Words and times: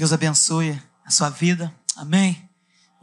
Deus 0.00 0.14
abençoe 0.14 0.82
a 1.04 1.10
sua 1.10 1.28
vida. 1.28 1.70
Amém. 1.94 2.48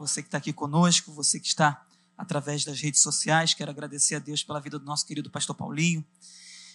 Você 0.00 0.20
que 0.20 0.26
está 0.26 0.38
aqui 0.38 0.52
conosco, 0.52 1.12
você 1.12 1.38
que 1.38 1.46
está 1.46 1.86
através 2.16 2.64
das 2.64 2.80
redes 2.80 3.00
sociais, 3.00 3.54
quero 3.54 3.70
agradecer 3.70 4.16
a 4.16 4.18
Deus 4.18 4.42
pela 4.42 4.60
vida 4.60 4.80
do 4.80 4.84
nosso 4.84 5.06
querido 5.06 5.30
pastor 5.30 5.54
Paulinho, 5.54 6.04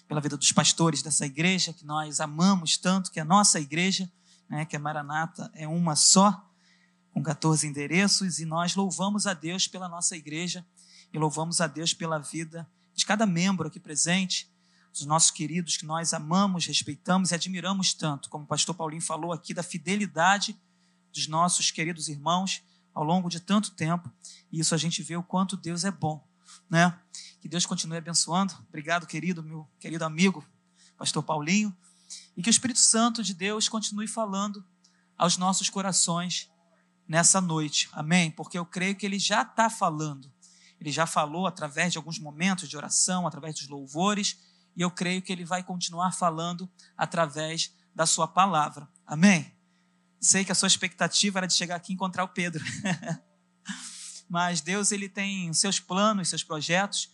pela 0.07 0.21
vida 0.21 0.38
dos 0.38 0.49
pastores 0.54 1.01
dessa 1.01 1.25
igreja 1.25 1.73
que 1.73 1.86
nós 1.86 2.21
amamos 2.21 2.78
tanto, 2.78 3.12
que 3.12 3.20
é 3.20 3.21
a 3.21 3.25
nossa 3.25 3.59
igreja, 3.59 4.09
né, 4.49 4.63
que 4.63 4.78
a 4.78 4.79
Maranata 4.79 5.51
é 5.54 5.67
uma 5.67 5.93
só, 5.93 6.49
com 7.11 7.21
14 7.21 7.67
endereços, 7.67 8.39
e 8.39 8.45
nós 8.45 8.75
louvamos 8.75 9.27
a 9.27 9.33
Deus 9.33 9.67
pela 9.67 9.89
nossa 9.89 10.15
igreja 10.15 10.65
e 11.11 11.19
louvamos 11.19 11.59
a 11.59 11.67
Deus 11.67 11.93
pela 11.93 12.17
vida 12.17 12.65
de 12.95 13.05
cada 13.05 13.25
membro 13.25 13.67
aqui 13.67 13.77
presente, 13.77 14.49
dos 14.94 15.05
nossos 15.05 15.32
queridos 15.32 15.75
que 15.75 15.86
nós 15.86 16.14
amamos, 16.14 16.68
respeitamos 16.68 17.32
e 17.32 17.36
admiramos 17.36 17.93
tanto, 17.96 18.30
como 18.30 18.43
o 18.43 18.48
pastor 18.48 18.75
Paulinho 18.75 19.02
falou 19.02 19.34
aqui, 19.34 19.52
da 19.54 19.64
fidelidade 19.64 20.55
dos 21.12 21.28
nossos 21.28 21.71
queridos 21.71 22.07
irmãos 22.07 22.64
ao 22.93 23.04
longo 23.04 23.28
de 23.28 23.39
tanto 23.39 23.71
tempo, 23.71 24.11
e 24.51 24.60
isso 24.60 24.75
a 24.75 24.78
gente 24.78 25.01
vê 25.01 25.18
o 25.18 25.24
quanto 25.24 25.57
Deus 25.57 25.84
é 25.84 25.89
bom, 25.89 26.24
né? 26.70 26.98
Que 27.42 27.50
Deus 27.50 27.65
continue 27.65 27.98
abençoando. 27.98 28.54
Obrigado, 28.70 29.07
querido, 29.07 29.42
meu 29.42 29.68
querido 29.79 30.06
amigo, 30.06 30.46
pastor 30.96 31.23
Paulinho, 31.23 31.75
e 32.38 32.44
que 32.44 32.50
o 32.50 32.52
Espírito 32.52 32.80
Santo 32.80 33.23
de 33.23 33.34
Deus 33.34 33.67
continue 33.67 34.08
falando 34.08 34.64
aos 35.17 35.38
nossos 35.38 35.72
corações 35.72 36.52
nessa 37.08 37.42
noite. 37.42 37.89
Amém? 37.94 38.30
Porque 38.30 38.58
eu 38.58 38.66
creio 38.66 38.95
que 38.95 39.08
ele 39.08 39.17
já 39.17 39.42
está 39.42 39.72
falando. 39.72 40.31
Ele 40.80 40.92
já 40.92 41.08
falou 41.08 41.48
através 41.48 41.92
de 41.92 41.98
alguns 41.98 42.20
momentos 42.20 42.70
de 42.70 42.78
oração, 42.78 43.25
através 43.25 43.56
dos 43.56 43.67
louvores, 43.67 44.38
e 44.75 44.81
eu 44.81 44.91
creio 44.91 45.22
que 45.22 45.31
ele 45.31 45.45
vai 45.45 45.63
continuar 45.63 46.11
falando 46.11 46.69
através 46.97 47.73
da 47.94 48.05
sua 48.05 48.27
palavra. 48.27 48.88
Amém? 49.05 49.53
Sei 50.19 50.44
que 50.44 50.52
a 50.52 50.55
sua 50.55 50.67
expectativa 50.67 51.39
era 51.39 51.47
de 51.47 51.53
chegar 51.53 51.75
aqui 51.75 51.91
e 51.91 51.95
encontrar 51.95 52.23
o 52.23 52.30
Pedro. 52.30 52.64
Mas 54.30 54.61
Deus 54.61 54.92
ele 54.92 55.09
tem 55.09 55.53
seus 55.53 55.80
planos, 55.80 56.30
seus 56.30 56.44
projetos, 56.44 57.11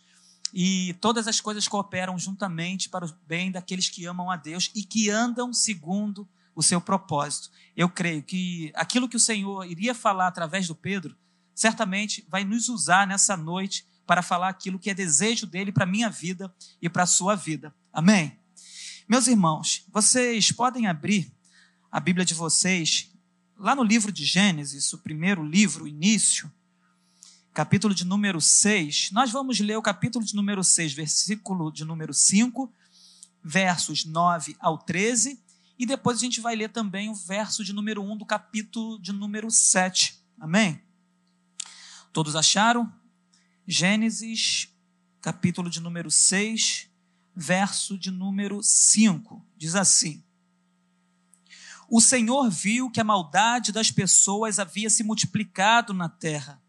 e 0.54 0.94
todas 1.02 1.28
as 1.28 1.42
coisas 1.42 1.68
cooperam 1.68 2.18
juntamente 2.18 2.90
para 2.90 3.06
o 3.06 3.14
bem 3.28 3.52
daqueles 3.52 3.90
que 3.90 4.06
amam 4.06 4.32
a 4.32 4.36
Deus 4.36 4.72
e 4.74 4.84
que 4.84 5.10
andam 5.10 5.54
segundo 5.54 6.28
o 6.56 6.64
seu 6.64 6.80
propósito. 6.80 7.50
Eu 7.76 7.90
creio 7.90 8.24
que 8.24 8.72
aquilo 8.76 9.08
que 9.08 9.18
o 9.18 9.20
Senhor 9.20 9.66
iria 9.66 9.94
falar 9.94 10.28
através 10.28 10.68
do 10.68 10.76
Pedro, 10.76 11.16
certamente 11.54 12.26
vai 12.30 12.44
nos 12.44 12.70
usar 12.70 13.06
nessa 13.06 13.36
noite 13.36 13.86
para 14.10 14.24
falar 14.24 14.50
aquilo 14.50 14.80
que 14.80 14.90
é 14.90 14.94
desejo 14.96 15.46
dele 15.46 15.72
para 15.72 15.84
a 15.84 15.88
minha 15.88 16.10
vida 16.10 16.52
e 16.82 16.90
para 16.90 17.04
a 17.04 17.06
sua 17.06 17.36
vida. 17.36 17.72
Amém? 17.94 18.40
Meus 19.08 19.28
irmãos, 19.28 19.86
vocês 19.94 20.52
podem 20.52 20.88
abrir 20.88 21.32
a 21.92 22.00
Bíblia 22.00 22.26
de 22.26 22.34
vocês 22.34 23.12
lá 23.56 23.76
no 23.76 23.84
livro 23.84 24.12
de 24.12 24.26
Gênesis, 24.26 24.92
o 24.94 24.98
primeiro 24.98 25.46
livro, 25.46 25.84
o 25.84 25.88
início, 25.88 26.52
capítulo 27.54 27.94
de 27.94 28.04
número 28.04 28.42
6. 28.42 29.12
Nós 29.12 29.30
vamos 29.30 29.60
ler 29.60 29.78
o 29.78 29.82
capítulo 29.84 30.26
de 30.26 30.36
número 30.36 30.64
6, 30.64 30.92
versículo 30.94 31.72
de 31.72 31.86
número 31.86 32.12
5, 32.12 32.74
versos 33.44 34.06
9 34.06 34.56
ao 34.60 34.80
13, 34.80 35.40
e 35.78 35.86
depois 35.86 36.18
a 36.18 36.22
gente 36.22 36.42
vai 36.42 36.56
ler 36.56 36.70
também 36.70 37.10
o 37.10 37.14
verso 37.14 37.64
de 37.64 37.74
número 37.74 38.02
1 38.02 38.18
do 38.18 38.26
capítulo 38.26 39.00
de 39.00 39.14
número 39.14 39.52
7. 39.52 40.20
Amém? 40.40 40.82
Todos 42.12 42.36
acharam? 42.36 42.92
Gênesis, 43.72 44.68
capítulo 45.22 45.70
de 45.70 45.80
número 45.80 46.10
6, 46.10 46.90
verso 47.36 48.00
de 48.00 48.10
número 48.10 48.64
5. 48.64 49.46
Diz 49.56 49.76
assim: 49.76 50.24
O 51.88 52.02
Senhor 52.02 52.50
viu 52.50 52.90
que 52.90 53.00
a 53.00 53.04
maldade 53.04 53.72
das 53.72 53.92
pessoas 53.92 54.58
havia 54.58 54.90
se 54.90 55.04
multiplicado 55.04 55.94
na 55.94 56.10
terra 56.10 56.60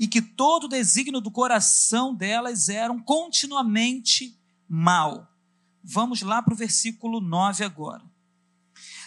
e 0.00 0.08
que 0.08 0.20
todo 0.20 0.64
o 0.64 0.68
desígnio 0.68 1.20
do 1.20 1.30
coração 1.30 2.12
delas 2.12 2.68
eram 2.68 2.98
continuamente 2.98 4.36
mal. 4.68 5.32
Vamos 5.80 6.22
lá 6.22 6.42
para 6.42 6.54
o 6.54 6.56
versículo 6.56 7.20
9 7.20 7.62
agora. 7.62 8.02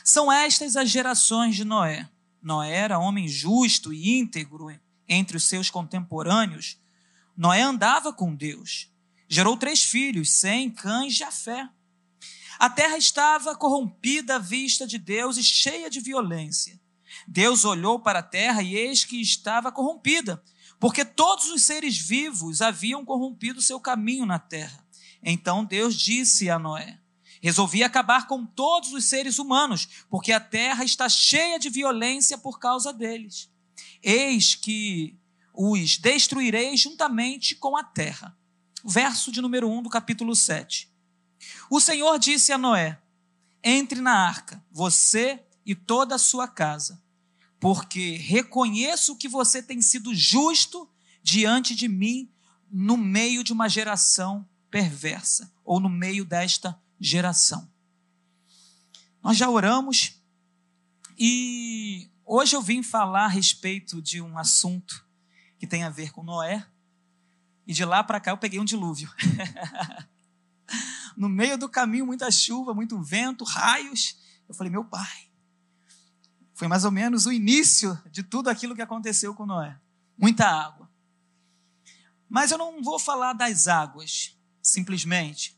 São 0.06 0.32
estas 0.32 0.78
as 0.78 0.90
gerações 0.90 1.58
de 1.58 1.66
Noé. 1.66 2.10
Noé 2.42 2.74
era 2.74 2.98
homem 2.98 3.28
justo 3.28 3.92
e 3.92 4.18
íntegro 4.18 4.74
entre 5.06 5.36
os 5.36 5.44
seus 5.44 5.70
contemporâneos 5.70 6.80
Noé 7.40 7.62
andava 7.62 8.12
com 8.12 8.36
Deus. 8.36 8.92
Gerou 9.26 9.56
três 9.56 9.82
filhos, 9.82 10.30
Sem, 10.30 10.70
Cães 10.70 11.14
e 11.14 11.20
Jafé. 11.20 11.70
A 12.60 12.70
terra 12.70 12.98
estava 12.98 13.56
corrompida 13.56 14.36
à 14.36 14.40
vista 14.40 14.86
de 14.86 14.98
Deus 14.98 15.38
e 15.38 15.44
cheia 15.44 15.90
de 15.90 16.02
violência. 16.02 16.78
Deus 17.26 17.64
olhou 17.64 17.98
para 17.98 18.20
a 18.20 18.24
terra 18.24 18.62
e 18.62 18.76
eis 18.76 19.06
que 19.06 19.22
estava 19.22 19.72
corrompida, 19.72 20.44
porque 20.82 21.06
todos 21.06 21.50
os 21.50 21.62
seres 21.62 21.98
vivos 21.98 22.62
haviam 22.62 23.06
corrompido 23.06 23.62
seu 23.62 23.80
caminho 23.80 24.26
na 24.26 24.38
terra. 24.38 24.86
Então 25.24 25.64
Deus 25.64 25.96
disse 25.96 26.50
a 26.50 26.60
Noé: 26.60 27.00
Resolvi 27.42 27.86
acabar 27.86 28.28
com 28.28 28.46
todos 28.46 28.92
os 28.92 29.06
seres 29.06 29.40
humanos, 29.40 29.88
porque 30.10 30.34
a 30.34 30.42
terra 30.42 30.84
está 30.84 31.08
cheia 31.08 31.58
de 31.58 31.70
violência 31.70 32.38
por 32.38 32.60
causa 32.60 32.92
deles. 32.92 33.50
Eis 34.04 34.56
que 34.56 35.18
os 35.62 35.98
destruirei 35.98 36.78
juntamente 36.78 37.54
com 37.54 37.76
a 37.76 37.84
terra. 37.84 38.34
Verso 38.86 39.30
de 39.30 39.42
número 39.42 39.70
1 39.70 39.84
do 39.84 39.90
capítulo 39.90 40.34
7. 40.34 40.90
O 41.70 41.82
Senhor 41.82 42.18
disse 42.18 42.54
a 42.54 42.58
Noé: 42.58 42.98
Entre 43.62 44.00
na 44.00 44.14
arca, 44.14 44.64
você 44.72 45.44
e 45.66 45.76
toda 45.76 46.16
a 46.16 46.20
sua 46.20 46.48
casa, 46.48 47.04
porque 47.60 48.16
reconheço 48.16 49.18
que 49.18 49.28
você 49.28 49.62
tem 49.62 49.82
sido 49.82 50.16
justo 50.16 50.90
diante 51.22 51.76
de 51.76 51.90
mim 51.90 52.32
no 52.72 52.96
meio 52.96 53.44
de 53.44 53.52
uma 53.52 53.68
geração 53.68 54.48
perversa, 54.72 55.52
ou 55.66 55.78
no 55.78 55.90
meio 55.90 56.24
desta 56.24 56.82
geração. 56.98 57.70
Nós 59.22 59.36
já 59.36 59.50
oramos 59.50 60.22
e 61.18 62.10
hoje 62.26 62.56
eu 62.56 62.62
vim 62.62 62.82
falar 62.82 63.26
a 63.26 63.28
respeito 63.28 64.02
de 64.02 64.22
um 64.22 64.38
assunto 64.38 65.09
que 65.60 65.68
tem 65.68 65.84
a 65.84 65.90
ver 65.90 66.12
com 66.12 66.24
Noé. 66.24 66.66
E 67.68 67.74
de 67.74 67.86
lá 67.86 68.04
para 68.04 68.20
cá 68.20 68.32
eu 68.32 68.38
peguei 68.38 68.60
um 68.60 68.66
dilúvio. 68.66 69.14
no 71.16 71.30
meio 71.30 71.58
do 71.58 71.70
caminho, 71.70 72.06
muita 72.06 72.32
chuva, 72.32 72.74
muito 72.74 73.00
vento, 73.00 73.44
raios. 73.44 74.18
Eu 74.48 74.56
falei, 74.56 74.72
meu 74.72 74.86
pai. 74.86 75.30
Foi 76.56 76.68
mais 76.68 76.86
ou 76.86 76.92
menos 76.92 77.26
o 77.26 77.32
início 77.32 78.02
de 78.10 78.24
tudo 78.24 78.50
aquilo 78.50 78.76
que 78.76 78.82
aconteceu 78.82 79.36
com 79.36 79.46
Noé. 79.46 79.78
Muita 80.18 80.48
água. 80.48 80.90
Mas 82.28 82.52
eu 82.52 82.58
não 82.58 82.82
vou 82.82 82.98
falar 82.98 83.34
das 83.34 83.68
águas, 83.68 84.38
simplesmente. 84.62 85.58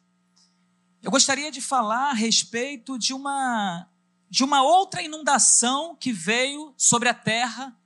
Eu 1.01 1.11
gostaria 1.11 1.51
de 1.51 1.61
falar 1.61 2.11
a 2.11 2.13
respeito 2.13 2.97
de 2.97 3.13
uma 3.13 3.87
de 4.29 4.45
uma 4.45 4.63
outra 4.63 5.01
inundação 5.01 5.93
que 5.93 6.13
veio 6.13 6.73
sobre 6.77 7.09
a 7.09 7.13
terra 7.13 7.77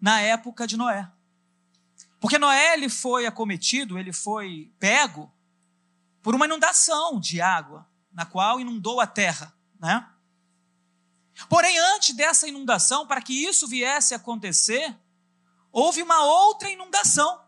na 0.00 0.20
época 0.20 0.64
de 0.64 0.76
Noé. 0.76 1.10
Porque 2.20 2.38
Noé 2.38 2.74
ele 2.74 2.88
foi 2.88 3.26
acometido, 3.26 3.98
ele 3.98 4.12
foi 4.12 4.72
pego 4.78 5.32
por 6.22 6.34
uma 6.34 6.46
inundação 6.46 7.20
de 7.20 7.40
água, 7.40 7.86
na 8.12 8.26
qual 8.26 8.60
inundou 8.60 9.00
a 9.00 9.06
terra, 9.06 9.54
né? 9.78 10.08
Porém, 11.48 11.78
antes 11.78 12.16
dessa 12.16 12.48
inundação, 12.48 13.06
para 13.06 13.22
que 13.22 13.32
isso 13.32 13.68
viesse 13.68 14.12
a 14.12 14.16
acontecer, 14.16 14.96
houve 15.70 16.02
uma 16.02 16.24
outra 16.24 16.68
inundação. 16.68 17.40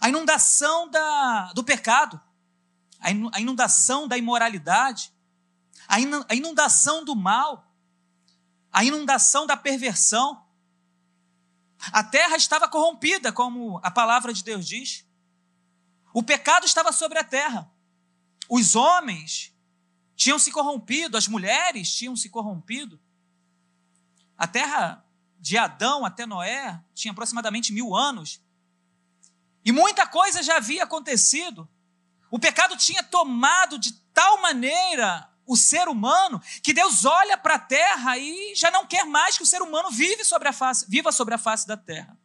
A 0.00 0.08
inundação 0.08 0.88
da, 0.88 1.52
do 1.52 1.64
pecado, 1.64 2.20
a 3.00 3.40
inundação 3.40 4.06
da 4.06 4.16
imoralidade, 4.16 5.12
a 5.88 5.98
inundação 6.34 7.04
do 7.04 7.16
mal, 7.16 7.68
a 8.72 8.84
inundação 8.84 9.46
da 9.46 9.56
perversão. 9.56 10.46
A 11.92 12.04
terra 12.04 12.36
estava 12.36 12.68
corrompida, 12.68 13.32
como 13.32 13.80
a 13.82 13.90
palavra 13.90 14.32
de 14.32 14.44
Deus 14.44 14.66
diz. 14.66 15.06
O 16.12 16.22
pecado 16.22 16.66
estava 16.66 16.92
sobre 16.92 17.18
a 17.18 17.24
terra. 17.24 17.70
Os 18.48 18.74
homens 18.74 19.54
tinham 20.14 20.38
se 20.38 20.50
corrompido, 20.50 21.16
as 21.16 21.28
mulheres 21.28 21.94
tinham 21.94 22.14
se 22.14 22.28
corrompido. 22.28 23.00
A 24.36 24.46
terra 24.46 25.04
de 25.38 25.56
Adão 25.56 26.04
até 26.04 26.26
Noé 26.26 26.82
tinha 26.94 27.12
aproximadamente 27.12 27.72
mil 27.72 27.94
anos. 27.94 28.42
E 29.64 29.72
muita 29.72 30.06
coisa 30.06 30.42
já 30.42 30.56
havia 30.56 30.84
acontecido. 30.84 31.68
O 32.30 32.38
pecado 32.38 32.76
tinha 32.76 33.02
tomado 33.02 33.78
de 33.78 33.92
tal 34.12 34.40
maneira 34.42 35.30
o 35.50 35.56
ser 35.56 35.88
humano, 35.88 36.40
que 36.62 36.72
Deus 36.72 37.04
olha 37.04 37.36
para 37.36 37.56
a 37.56 37.58
terra 37.58 38.16
e 38.16 38.54
já 38.54 38.70
não 38.70 38.86
quer 38.86 39.04
mais 39.04 39.36
que 39.36 39.42
o 39.42 39.46
ser 39.46 39.60
humano 39.60 39.90
vive 39.90 40.24
sobre 40.24 40.48
a 40.48 40.52
face, 40.52 40.86
viva 40.88 41.10
sobre 41.10 41.34
a 41.34 41.38
face 41.38 41.66
da 41.66 41.76
terra. 41.76 42.16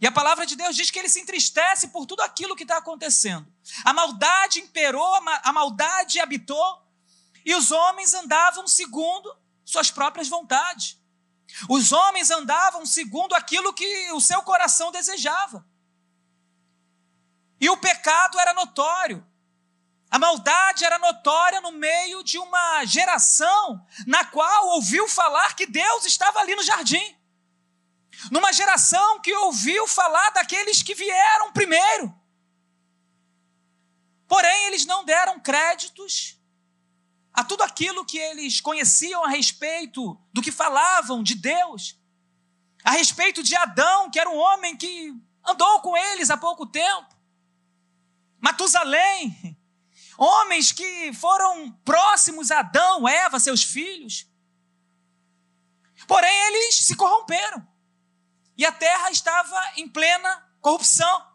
E 0.00 0.06
a 0.06 0.10
palavra 0.10 0.44
de 0.44 0.56
Deus 0.56 0.74
diz 0.74 0.90
que 0.90 0.98
ele 0.98 1.08
se 1.08 1.20
entristece 1.20 1.88
por 1.88 2.04
tudo 2.04 2.22
aquilo 2.22 2.56
que 2.56 2.64
está 2.64 2.78
acontecendo. 2.78 3.46
A 3.84 3.92
maldade 3.92 4.58
imperou, 4.58 5.14
a 5.14 5.52
maldade 5.52 6.18
habitou, 6.18 6.82
e 7.44 7.54
os 7.54 7.70
homens 7.70 8.12
andavam 8.12 8.66
segundo 8.66 9.32
suas 9.64 9.88
próprias 9.88 10.28
vontades. 10.28 10.98
Os 11.68 11.92
homens 11.92 12.32
andavam 12.32 12.84
segundo 12.84 13.32
aquilo 13.32 13.72
que 13.72 14.10
o 14.10 14.20
seu 14.20 14.42
coração 14.42 14.90
desejava. 14.90 15.64
E 17.60 17.70
o 17.70 17.76
pecado 17.76 18.40
era 18.40 18.52
notório. 18.52 19.24
A 20.10 20.18
maldade 20.18 20.84
era 20.84 20.98
notória 20.98 21.60
no 21.60 21.72
meio 21.72 22.22
de 22.22 22.38
uma 22.38 22.84
geração 22.84 23.84
na 24.06 24.24
qual 24.24 24.68
ouviu 24.68 25.08
falar 25.08 25.54
que 25.54 25.66
Deus 25.66 26.04
estava 26.04 26.38
ali 26.40 26.54
no 26.54 26.62
jardim. 26.62 27.16
Numa 28.30 28.52
geração 28.52 29.20
que 29.20 29.34
ouviu 29.34 29.86
falar 29.86 30.30
daqueles 30.30 30.82
que 30.82 30.94
vieram 30.94 31.52
primeiro. 31.52 32.14
Porém, 34.26 34.66
eles 34.66 34.86
não 34.86 35.04
deram 35.04 35.38
créditos 35.38 36.38
a 37.32 37.44
tudo 37.44 37.62
aquilo 37.62 38.04
que 38.04 38.18
eles 38.18 38.60
conheciam 38.60 39.22
a 39.24 39.28
respeito 39.28 40.18
do 40.32 40.40
que 40.40 40.50
falavam 40.50 41.22
de 41.22 41.34
Deus, 41.34 41.98
a 42.82 42.92
respeito 42.92 43.42
de 43.42 43.54
Adão, 43.54 44.10
que 44.10 44.18
era 44.18 44.30
um 44.30 44.38
homem 44.38 44.76
que 44.76 45.14
andou 45.44 45.80
com 45.80 45.96
eles 45.96 46.30
há 46.30 46.36
pouco 46.36 46.66
tempo, 46.66 47.16
Matusalém, 48.40 49.55
homens 50.18 50.72
que 50.72 51.12
foram 51.14 51.70
próximos 51.84 52.50
a 52.50 52.60
Adão, 52.60 53.08
Eva, 53.08 53.38
seus 53.38 53.62
filhos. 53.62 54.26
Porém, 56.06 56.34
eles 56.48 56.76
se 56.76 56.94
corromperam 56.94 57.66
e 58.56 58.64
a 58.64 58.72
terra 58.72 59.10
estava 59.10 59.60
em 59.76 59.88
plena 59.88 60.44
corrupção. 60.60 61.26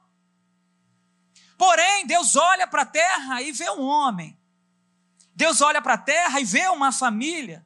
Porém, 1.58 2.08
Deus 2.08 2.36
olha 2.36 2.66
para 2.66 2.82
a 2.82 2.86
terra 2.86 3.42
e 3.42 3.52
vê 3.52 3.70
um 3.70 3.82
homem. 3.82 4.38
Deus 5.36 5.62
olha 5.62 5.82
para 5.82 5.94
a 5.94 5.98
terra 5.98 6.40
e 6.40 6.46
vê 6.46 6.68
uma 6.70 6.92
família. 6.92 7.66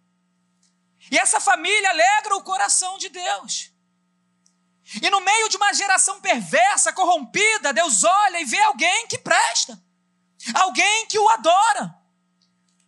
E 1.09 1.17
essa 1.17 1.39
família 1.39 1.89
alegra 1.89 2.35
o 2.35 2.43
coração 2.43 2.97
de 2.97 3.09
Deus. 3.09 3.71
E 5.01 5.09
no 5.09 5.21
meio 5.21 5.49
de 5.49 5.57
uma 5.57 5.73
geração 5.73 6.21
perversa, 6.21 6.93
corrompida, 6.93 7.73
Deus 7.73 8.03
olha 8.03 8.39
e 8.39 8.45
vê 8.45 8.59
alguém 8.61 9.07
que 9.07 9.17
presta, 9.17 9.81
alguém 10.53 11.07
que 11.07 11.17
o 11.17 11.29
adora, 11.29 11.95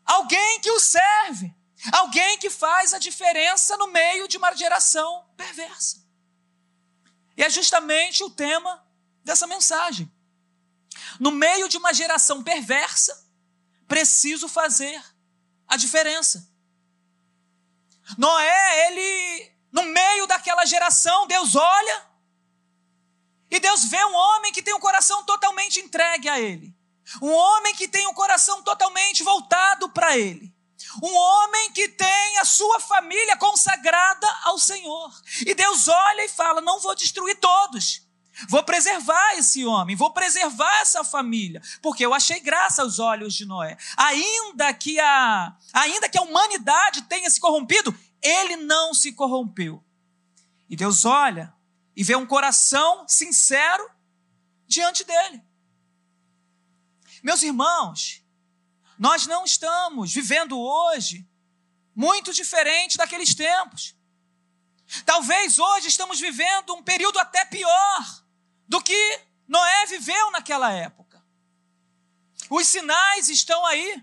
alguém 0.06 0.59
que 0.62 0.71
o 0.71 0.80
serve, 0.80 1.54
alguém 1.92 2.38
que 2.38 2.50
faz 2.50 2.94
a 2.94 3.00
diferença 3.00 3.77
no 3.77 3.88
meio 3.88 4.27
de 4.27 4.38
uma 4.38 4.56
geração 4.56 5.25
perversa. 5.36 6.06
E 7.36 7.44
é 7.44 7.50
justamente 7.50 8.24
o 8.24 8.30
tema 8.30 8.86
dessa 9.24 9.45
mensagem. 9.45 10.12
No 11.19 11.31
meio 11.31 11.69
de 11.69 11.77
uma 11.77 11.94
geração 11.94 12.44
perversa, 12.44 13.27
preciso 13.88 14.48
fazer 14.48 15.01
a 15.68 15.77
diferença. 15.77 16.50
Noé, 18.18 18.88
ele 18.88 19.57
no 19.71 19.83
meio 19.83 20.25
daquela 20.27 20.65
geração, 20.65 21.27
Deus 21.27 21.56
olha 21.56 22.07
e 23.50 23.59
Deus 23.59 23.86
vê 23.86 24.04
um 24.06 24.15
homem 24.15 24.51
que 24.51 24.62
tem 24.62 24.74
o 24.74 24.77
um 24.77 24.80
coração 24.80 25.24
totalmente 25.24 25.80
entregue 25.80 26.27
a 26.30 26.39
Ele. 26.39 26.76
Um 27.21 27.31
homem 27.31 27.75
que 27.75 27.88
tem 27.88 28.06
o 28.07 28.13
coração 28.13 28.62
totalmente 28.63 29.24
voltado 29.24 29.89
para 29.89 30.18
Ele. 30.18 30.54
Um 31.01 31.15
homem 31.15 31.71
que 31.71 31.89
tem 31.89 32.38
a 32.39 32.45
sua 32.45 32.80
família 32.80 33.38
consagrada 33.38 34.27
ao 34.44 34.57
Senhor. 34.57 35.12
E 35.45 35.54
Deus 35.54 35.88
olha 35.88 36.25
e 36.25 36.30
fala: 36.30 36.62
Não 36.62 36.80
vou 36.80 36.95
destruir 36.95 37.39
todos. 37.39 38.06
Vou 38.48 38.63
preservar 38.63 39.33
esse 39.33 39.65
homem, 39.65 39.95
vou 39.95 40.13
preservar 40.13 40.81
essa 40.81 41.04
família, 41.04 41.59
porque 41.81 42.06
eu 42.06 42.13
achei 42.13 42.39
graça 42.39 42.83
aos 42.83 43.00
olhos 43.00 43.33
de 43.33 43.45
Noé. 43.45 43.75
Ainda 43.98 44.71
que 44.75 45.00
a, 45.00 45.57
ainda 45.74 46.07
que 46.07 46.19
a 46.19 46.21
humanidade 46.21 47.01
tenha 47.04 47.30
se 47.31 47.39
corrompido, 47.39 47.98
ele 48.21 48.57
não 48.57 48.94
se 48.94 49.12
corrompeu. 49.13 49.83
E 50.69 50.75
Deus 50.75 51.04
olha 51.04 51.51
e 51.95 52.04
vê 52.04 52.15
um 52.15 52.27
coração 52.27 53.07
sincero 53.07 53.89
diante 54.68 55.04
dele. 55.04 55.42
Meus 57.27 57.44
irmãos, 57.44 58.24
nós 58.97 59.27
não 59.27 59.44
estamos 59.44 60.13
vivendo 60.13 60.57
hoje 60.57 61.27
muito 61.94 62.31
diferente 62.31 62.95
daqueles 62.95 63.35
tempos. 63.35 63.94
Talvez 65.06 65.59
hoje 65.59 65.89
estamos 65.89 66.21
vivendo 66.21 66.74
um 66.74 66.81
período 66.81 67.19
até 67.19 67.44
pior 67.44 68.24
do 68.65 68.81
que 68.81 69.21
Noé 69.45 69.88
viveu 69.88 70.31
naquela 70.31 70.71
época. 70.71 71.21
Os 72.50 72.65
sinais 72.65 73.27
estão 73.27 73.65
aí. 73.65 74.01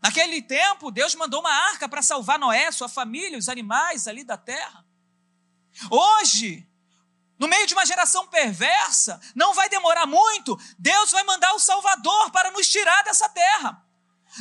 Naquele 0.00 0.40
tempo, 0.40 0.92
Deus 0.92 1.16
mandou 1.16 1.40
uma 1.40 1.52
arca 1.52 1.88
para 1.88 2.00
salvar 2.00 2.38
Noé, 2.38 2.70
sua 2.70 2.88
família, 2.88 3.38
os 3.38 3.48
animais 3.48 4.06
ali 4.06 4.22
da 4.22 4.36
terra. 4.36 4.86
Hoje, 5.90 6.69
no 7.40 7.48
meio 7.48 7.66
de 7.66 7.72
uma 7.72 7.86
geração 7.86 8.26
perversa, 8.26 9.18
não 9.34 9.54
vai 9.54 9.68
demorar 9.70 10.06
muito, 10.06 10.60
Deus 10.78 11.10
vai 11.10 11.24
mandar 11.24 11.54
o 11.54 11.58
Salvador 11.58 12.30
para 12.30 12.50
nos 12.50 12.68
tirar 12.68 13.02
dessa 13.02 13.28
terra. 13.30 13.82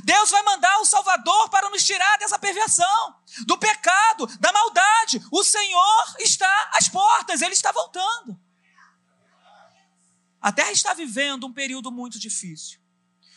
Deus 0.03 0.29
vai 0.29 0.43
mandar 0.43 0.79
o 0.81 0.85
Salvador 0.85 1.49
para 1.49 1.69
nos 1.69 1.83
tirar 1.83 2.17
dessa 2.19 2.37
perversão, 2.37 3.15
do 3.47 3.57
pecado, 3.57 4.27
da 4.39 4.51
maldade. 4.51 5.25
O 5.31 5.43
Senhor 5.43 6.15
está 6.19 6.71
às 6.73 6.89
portas, 6.89 7.41
ele 7.41 7.53
está 7.53 7.71
voltando. 7.71 8.39
A 10.41 10.51
terra 10.51 10.71
está 10.71 10.93
vivendo 10.93 11.47
um 11.47 11.53
período 11.53 11.91
muito 11.91 12.19
difícil. 12.19 12.79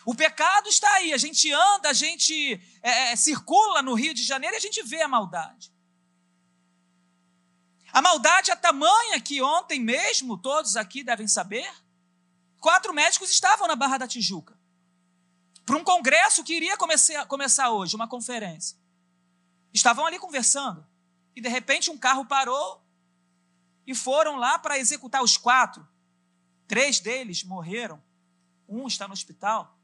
O 0.05 0.15
pecado 0.15 0.69
está 0.69 0.93
aí, 0.95 1.13
a 1.13 1.17
gente 1.17 1.51
anda, 1.53 1.89
a 1.89 1.93
gente 1.93 2.61
é, 2.83 3.13
é, 3.13 3.17
circula 3.17 3.81
no 3.81 3.95
Rio 3.95 4.13
de 4.13 4.25
Janeiro 4.25 4.57
e 4.57 4.59
a 4.59 4.61
gente 4.61 4.83
vê 4.83 5.01
a 5.03 5.09
maldade. 5.09 5.72
A 7.93 8.01
maldade 8.01 8.51
é 8.51 8.57
tamanha 8.57 9.21
que 9.21 9.43
ontem 9.43 9.79
mesmo, 9.79 10.39
todos 10.39 10.77
aqui 10.77 11.05
devem 11.05 11.29
saber, 11.29 11.71
quatro 12.59 12.95
médicos 12.95 13.31
estavam 13.31 13.69
na 13.69 13.77
Barra 13.77 13.99
da 13.99 14.09
Tijuca 14.09 14.59
para 15.65 15.77
um 15.77 15.85
congresso 15.85 16.43
que 16.43 16.55
iria 16.55 16.77
começar, 16.77 17.71
hoje, 17.71 17.95
uma 17.95 18.09
conferência. 18.09 18.77
Estavam 19.73 20.05
ali 20.05 20.19
conversando 20.19 20.87
e 21.35 21.41
de 21.41 21.49
repente 21.49 21.91
um 21.91 21.97
carro 21.97 22.27
parou 22.27 22.83
e 23.87 23.95
foram 23.95 24.37
lá 24.37 24.59
para 24.59 24.79
executar 24.79 25.23
os 25.23 25.37
quatro. 25.37 25.87
Três 26.67 27.01
deles 27.01 27.45
morreram, 27.45 28.03
um 28.69 28.87
está 28.87 29.07
no 29.07 29.15
hospital. 29.15 29.79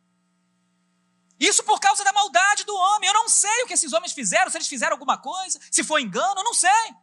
Isso 1.39 1.63
por 1.63 1.79
causa 1.79 2.03
da 2.03 2.13
maldade 2.13 2.65
do 2.65 2.75
homem. 2.75 3.09
Eu 3.09 3.15
não 3.15 3.29
sei 3.29 3.63
o 3.63 3.67
que 3.67 3.75
esses 3.75 3.93
homens 3.93 4.13
fizeram, 4.13 4.51
se 4.51 4.57
eles 4.57 4.69
fizeram 4.69 4.93
alguma 4.93 5.17
coisa, 5.17 5.61
se 5.71 5.85
foi 5.85 6.03
engano, 6.03 6.41
eu 6.41 6.45
não 6.45 6.55
sei. 6.55 6.95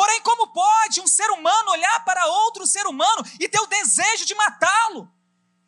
Porém, 0.00 0.22
como 0.22 0.46
pode 0.46 0.98
um 1.02 1.06
ser 1.06 1.30
humano 1.30 1.72
olhar 1.72 2.02
para 2.06 2.24
outro 2.24 2.66
ser 2.66 2.86
humano 2.86 3.22
e 3.38 3.46
ter 3.46 3.60
o 3.60 3.66
desejo 3.66 4.24
de 4.24 4.34
matá-lo? 4.34 5.12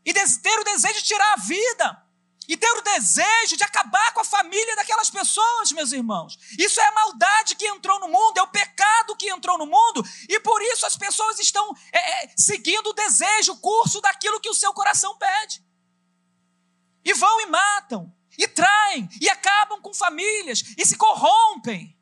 E 0.07 0.15
ter 0.15 0.59
o 0.59 0.65
desejo 0.65 0.95
de 0.95 1.03
tirar 1.03 1.35
a 1.35 1.37
vida? 1.37 2.03
E 2.49 2.57
ter 2.57 2.73
o 2.73 2.81
desejo 2.81 3.59
de 3.59 3.63
acabar 3.63 4.15
com 4.15 4.21
a 4.21 4.25
família 4.25 4.75
daquelas 4.75 5.11
pessoas, 5.11 5.71
meus 5.73 5.93
irmãos. 5.93 6.39
Isso 6.59 6.81
é 6.81 6.87
a 6.87 6.93
maldade 6.93 7.57
que 7.57 7.67
entrou 7.67 8.01
no 8.01 8.09
mundo, 8.09 8.39
é 8.39 8.43
o 8.43 8.47
pecado 8.47 9.15
que 9.17 9.29
entrou 9.29 9.59
no 9.59 9.67
mundo, 9.67 10.03
e 10.27 10.41
por 10.41 10.63
isso 10.63 10.87
as 10.87 10.97
pessoas 10.97 11.39
estão 11.39 11.71
é, 11.93 12.25
é 12.25 12.35
seguindo 12.35 12.87
o 12.87 12.95
desejo, 12.95 13.53
o 13.53 13.61
curso 13.61 14.01
daquilo 14.01 14.41
que 14.41 14.49
o 14.49 14.55
seu 14.55 14.73
coração 14.73 15.15
pede 15.19 15.63
e 17.05 17.13
vão 17.13 17.39
e 17.43 17.47
matam, 17.49 18.11
e 18.39 18.49
traem, 18.49 19.11
e 19.21 19.29
acabam 19.29 19.83
com 19.83 19.93
famílias, 19.93 20.65
e 20.79 20.87
se 20.87 20.97
corrompem. 20.97 21.95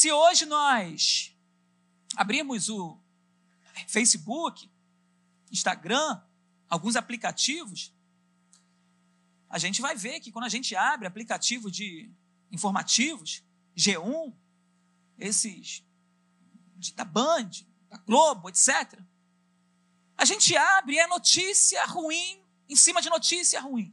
Se 0.00 0.10
hoje 0.10 0.46
nós 0.46 1.36
abrimos 2.16 2.70
o 2.70 2.98
Facebook, 3.86 4.66
Instagram, 5.52 6.22
alguns 6.70 6.96
aplicativos, 6.96 7.92
a 9.50 9.58
gente 9.58 9.82
vai 9.82 9.94
ver 9.94 10.20
que 10.20 10.32
quando 10.32 10.46
a 10.46 10.48
gente 10.48 10.74
abre 10.74 11.06
aplicativo 11.06 11.70
de 11.70 12.10
informativos, 12.50 13.44
G1, 13.76 14.34
esses 15.18 15.84
da 16.94 17.04
Band, 17.04 17.50
da 17.90 17.98
Globo, 17.98 18.48
etc., 18.48 18.98
a 20.16 20.24
gente 20.24 20.56
abre 20.56 20.94
e 20.94 20.98
é 20.98 21.06
notícia 21.08 21.84
ruim 21.84 22.42
em 22.66 22.74
cima 22.74 23.02
de 23.02 23.10
notícia 23.10 23.60
ruim. 23.60 23.90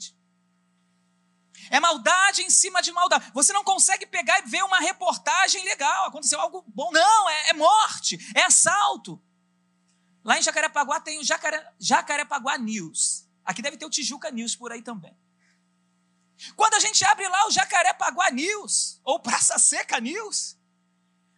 É 1.70 1.80
maldade 1.80 2.42
em 2.42 2.50
cima 2.50 2.82
de 2.82 2.92
maldade. 2.92 3.32
Você 3.34 3.54
não 3.54 3.64
consegue 3.64 4.06
pegar 4.06 4.40
e 4.40 4.50
ver 4.50 4.64
uma 4.64 4.80
reportagem 4.80 5.64
legal, 5.64 6.06
aconteceu 6.06 6.40
algo 6.40 6.64
bom. 6.68 6.92
Não, 6.92 7.30
é, 7.30 7.50
é 7.50 7.54
morte, 7.54 8.18
é 8.36 8.44
assalto. 8.44 9.22
Lá 10.24 10.38
em 10.38 10.42
Jacarepaguá 10.42 11.00
tem 11.00 11.20
o 11.20 11.24
Jacare, 11.24 11.66
Jacarepaguá 11.80 12.58
News. 12.58 13.26
Aqui 13.46 13.62
deve 13.62 13.78
ter 13.78 13.86
o 13.86 13.90
Tijuca 13.90 14.30
News 14.30 14.56
por 14.56 14.72
aí 14.72 14.82
também. 14.82 15.18
Quando 16.56 16.76
a 16.76 16.80
gente 16.80 17.04
abre 17.06 17.28
lá 17.28 17.48
o 17.48 17.52
Jacarepaguá 17.52 18.30
News, 18.32 19.00
ou 19.04 19.20
Praça 19.20 19.58
Seca 19.58 20.00
News, 20.00 20.58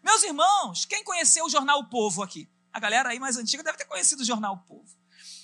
meus 0.04 0.24
irmãos, 0.24 0.86
quem 0.86 1.04
conheceu 1.04 1.46
o 1.46 1.50
jornal 1.50 1.80
O 1.80 1.90
Povo 1.90 2.24
aqui? 2.24 2.50
A 2.74 2.80
galera 2.80 3.10
aí 3.10 3.20
mais 3.20 3.38
antiga 3.38 3.64
deve 3.64 3.78
ter 3.78 3.86
conhecido 3.86 4.22
o 4.22 4.26
jornal 4.26 4.56
O 4.56 4.60
Povo. 4.60 4.99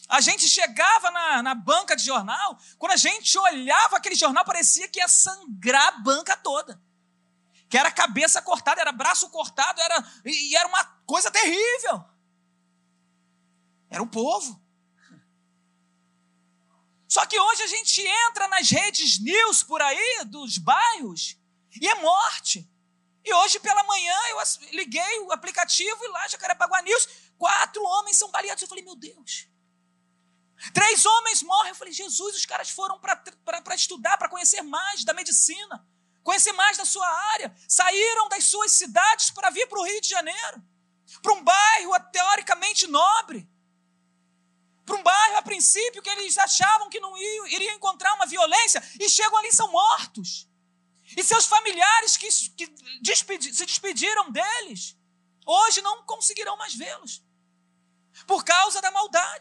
A 0.07 0.21
gente 0.21 0.47
chegava 0.47 1.09
na, 1.09 1.43
na 1.43 1.55
banca 1.55 1.95
de 1.95 2.03
jornal, 2.03 2.59
quando 2.77 2.91
a 2.91 2.97
gente 2.97 3.37
olhava 3.37 3.97
aquele 3.97 4.15
jornal, 4.15 4.45
parecia 4.45 4.87
que 4.87 4.99
ia 4.99 5.07
sangrar 5.07 5.87
a 5.87 5.99
banca 5.99 6.37
toda. 6.37 6.79
Que 7.67 7.77
era 7.77 7.89
cabeça 7.89 8.41
cortada, 8.41 8.81
era 8.81 8.91
braço 8.91 9.29
cortado, 9.29 9.81
era, 9.81 10.05
e 10.23 10.55
era 10.55 10.67
uma 10.67 10.83
coisa 11.05 11.31
terrível. 11.31 12.03
Era 13.89 14.03
o 14.03 14.07
povo. 14.07 14.61
Só 17.07 17.25
que 17.25 17.39
hoje 17.39 17.63
a 17.63 17.67
gente 17.67 18.01
entra 18.01 18.47
nas 18.47 18.69
redes 18.69 19.19
news 19.19 19.63
por 19.63 19.81
aí, 19.81 20.25
dos 20.25 20.57
bairros, 20.57 21.37
e 21.81 21.87
é 21.87 21.95
morte. 21.95 22.69
E 23.23 23.33
hoje 23.33 23.59
pela 23.59 23.83
manhã 23.83 24.15
eu 24.29 24.37
liguei 24.71 25.19
o 25.21 25.31
aplicativo 25.31 26.03
e 26.03 26.07
lá, 26.09 26.27
Jacarepaguá 26.27 26.83
News, 26.83 27.07
quatro 27.37 27.83
homens 27.83 28.17
são 28.17 28.29
baleados. 28.29 28.61
Eu 28.61 28.67
falei, 28.67 28.83
meu 28.83 28.95
Deus. 28.95 29.47
Três 30.73 31.05
homens 31.05 31.43
morrem. 31.43 31.69
Eu 31.69 31.75
falei, 31.75 31.93
Jesus, 31.93 32.35
os 32.35 32.45
caras 32.45 32.69
foram 32.69 32.99
para 32.99 33.75
estudar, 33.75 34.17
para 34.17 34.29
conhecer 34.29 34.61
mais 34.61 35.03
da 35.03 35.13
medicina, 35.13 35.85
conhecer 36.23 36.53
mais 36.53 36.77
da 36.77 36.85
sua 36.85 37.07
área. 37.33 37.55
Saíram 37.67 38.29
das 38.29 38.45
suas 38.45 38.71
cidades 38.71 39.31
para 39.31 39.49
vir 39.49 39.67
para 39.67 39.79
o 39.79 39.83
Rio 39.83 40.01
de 40.01 40.09
Janeiro, 40.09 40.63
para 41.21 41.33
um 41.33 41.43
bairro 41.43 41.91
teoricamente 42.11 42.87
nobre, 42.87 43.47
para 44.85 44.95
um 44.95 45.03
bairro 45.03 45.37
a 45.37 45.41
princípio 45.41 46.01
que 46.01 46.09
eles 46.09 46.37
achavam 46.37 46.89
que 46.89 46.99
não 46.99 47.17
iriam, 47.17 47.75
encontrar 47.75 48.13
uma 48.13 48.27
violência 48.27 48.81
e 48.99 49.09
chegam 49.09 49.37
ali 49.37 49.49
e 49.49 49.55
são 49.55 49.71
mortos. 49.71 50.47
E 51.17 51.23
seus 51.23 51.45
familiares 51.45 52.17
que, 52.17 52.27
que 52.51 52.67
despedi, 53.01 53.53
se 53.53 53.65
despediram 53.65 54.31
deles, 54.31 54.95
hoje 55.45 55.81
não 55.81 56.03
conseguirão 56.03 56.57
mais 56.57 56.73
vê-los, 56.73 57.23
por 58.25 58.43
causa 58.43 58.81
da 58.81 58.91
maldade. 58.91 59.34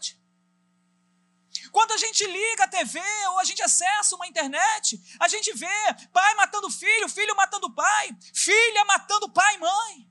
Gente 2.15 2.31
liga 2.31 2.63
a 2.63 2.67
TV 2.69 2.97
ou 3.31 3.39
a 3.39 3.43
gente 3.43 3.61
acessa 3.61 4.15
uma 4.15 4.25
internet, 4.25 4.97
a 5.19 5.27
gente 5.27 5.51
vê 5.51 5.67
pai 6.13 6.33
matando 6.35 6.71
filho, 6.71 7.09
filho 7.09 7.35
matando 7.35 7.69
pai, 7.73 8.09
filha 8.33 8.85
matando 8.85 9.29
pai 9.29 9.55
e 9.55 9.57
mãe. 9.57 10.09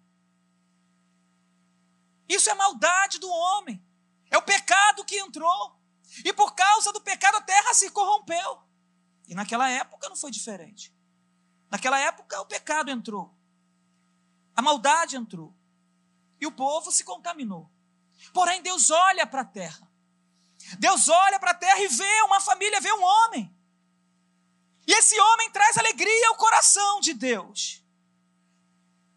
Isso 2.28 2.50
é 2.50 2.54
maldade 2.54 3.18
do 3.18 3.30
homem. 3.30 3.82
É 4.30 4.36
o 4.36 4.42
pecado 4.42 5.02
que 5.06 5.16
entrou. 5.16 5.80
E 6.22 6.30
por 6.34 6.54
causa 6.54 6.92
do 6.92 7.00
pecado 7.00 7.36
a 7.36 7.40
terra 7.40 7.72
se 7.72 7.90
corrompeu. 7.90 8.62
E 9.26 9.34
naquela 9.34 9.70
época 9.70 10.06
não 10.10 10.16
foi 10.16 10.30
diferente. 10.30 10.94
Naquela 11.70 11.98
época 11.98 12.38
o 12.38 12.44
pecado 12.44 12.90
entrou. 12.90 13.34
A 14.54 14.60
maldade 14.60 15.16
entrou. 15.16 15.56
E 16.38 16.46
o 16.46 16.52
povo 16.52 16.92
se 16.92 17.02
contaminou. 17.02 17.70
Porém, 18.34 18.60
Deus 18.60 18.90
olha 18.90 19.26
para 19.26 19.40
a 19.40 19.46
terra. 19.46 19.83
Deus 20.78 21.08
olha 21.08 21.38
para 21.38 21.52
a 21.52 21.54
terra 21.54 21.80
e 21.80 21.88
vê 21.88 22.22
uma 22.22 22.40
família, 22.40 22.80
vê 22.80 22.92
um 22.92 23.02
homem. 23.02 23.54
E 24.86 24.92
esse 24.92 25.18
homem 25.18 25.50
traz 25.50 25.78
alegria 25.78 26.28
ao 26.28 26.36
coração 26.36 27.00
de 27.00 27.14
Deus. 27.14 27.82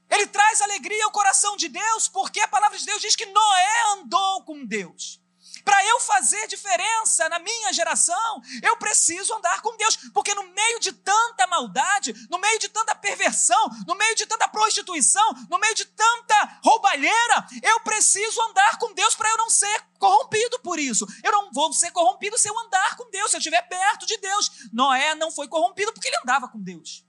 Ele 0.09 0.25
traz 0.27 0.61
alegria 0.61 1.03
ao 1.05 1.11
coração 1.11 1.57
de 1.57 1.67
Deus, 1.67 2.07
porque 2.07 2.39
a 2.39 2.47
palavra 2.47 2.77
de 2.77 2.85
Deus 2.85 3.01
diz 3.01 3.15
que 3.15 3.25
Noé 3.25 3.81
andou 3.93 4.43
com 4.43 4.65
Deus. 4.65 5.19
Para 5.63 5.83
eu 5.85 5.99
fazer 5.99 6.47
diferença 6.47 7.27
na 7.27 7.39
minha 7.39 7.73
geração, 7.73 8.41
eu 8.63 8.77
preciso 8.77 9.33
andar 9.33 9.61
com 9.61 9.75
Deus, 9.75 9.97
porque 10.13 10.33
no 10.33 10.43
meio 10.43 10.79
de 10.79 10.93
tanta 10.93 11.45
maldade, 11.47 12.13
no 12.29 12.39
meio 12.39 12.57
de 12.57 12.69
tanta 12.69 12.95
perversão, 12.95 13.69
no 13.85 13.95
meio 13.95 14.15
de 14.15 14.25
tanta 14.25 14.47
prostituição, 14.47 15.29
no 15.49 15.59
meio 15.59 15.75
de 15.75 15.83
tanta 15.83 16.59
roubalheira, 16.63 17.45
eu 17.61 17.81
preciso 17.81 18.41
andar 18.43 18.77
com 18.77 18.93
Deus 18.93 19.13
para 19.15 19.29
eu 19.29 19.37
não 19.37 19.49
ser 19.49 19.86
corrompido 19.97 20.59
por 20.59 20.79
isso. 20.79 21.05
Eu 21.23 21.31
não 21.31 21.51
vou 21.51 21.71
ser 21.73 21.91
corrompido 21.91 22.37
se 22.37 22.49
eu 22.49 22.57
andar 22.59 22.95
com 22.95 23.09
Deus, 23.09 23.31
se 23.31 23.37
eu 23.37 23.39
estiver 23.39 23.61
perto 23.67 24.05
de 24.05 24.17
Deus. 24.17 24.69
Noé 24.71 25.15
não 25.15 25.31
foi 25.31 25.47
corrompido 25.47 25.93
porque 25.93 26.07
ele 26.07 26.17
andava 26.23 26.47
com 26.47 26.61
Deus. 26.61 27.05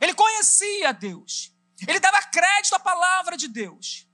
Ele 0.00 0.14
conhecia 0.14 0.92
Deus. 0.92 1.52
Ele 1.86 2.00
dava 2.00 2.22
crédito 2.22 2.74
à 2.74 2.78
palavra 2.78 3.36
de 3.36 3.48
Deus. 3.48 4.06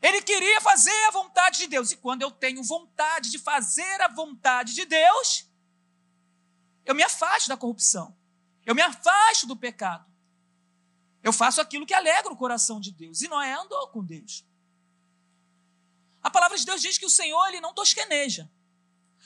Ele 0.00 0.20
queria 0.20 0.60
fazer 0.60 1.04
a 1.08 1.12
vontade 1.12 1.58
de 1.58 1.66
Deus. 1.66 1.92
E 1.92 1.96
quando 1.96 2.22
eu 2.22 2.30
tenho 2.30 2.62
vontade 2.62 3.30
de 3.30 3.38
fazer 3.38 4.00
a 4.00 4.08
vontade 4.08 4.74
de 4.74 4.84
Deus, 4.84 5.48
eu 6.84 6.94
me 6.94 7.02
afasto 7.02 7.48
da 7.48 7.56
corrupção. 7.56 8.16
Eu 8.66 8.74
me 8.74 8.82
afasto 8.82 9.46
do 9.46 9.56
pecado. 9.56 10.10
Eu 11.22 11.32
faço 11.32 11.60
aquilo 11.60 11.86
que 11.86 11.94
alegra 11.94 12.32
o 12.32 12.36
coração 12.36 12.80
de 12.80 12.90
Deus. 12.90 13.22
E 13.22 13.28
Noé 13.28 13.52
andou 13.52 13.88
com 13.88 14.04
Deus. 14.04 14.44
A 16.22 16.30
palavra 16.30 16.56
de 16.56 16.64
Deus 16.64 16.80
diz 16.80 16.98
que 16.98 17.06
o 17.06 17.10
Senhor 17.10 17.46
ele 17.48 17.60
não 17.60 17.74
tosqueneja. 17.74 18.50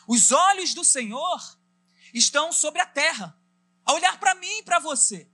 Os 0.06 0.32
olhos 0.32 0.72
do 0.72 0.84
Senhor 0.84 1.58
estão 2.14 2.52
sobre 2.52 2.80
a 2.80 2.86
terra, 2.86 3.38
a 3.84 3.92
olhar 3.92 4.18
para 4.18 4.34
mim 4.36 4.58
e 4.58 4.62
para 4.62 4.78
você. 4.78 5.28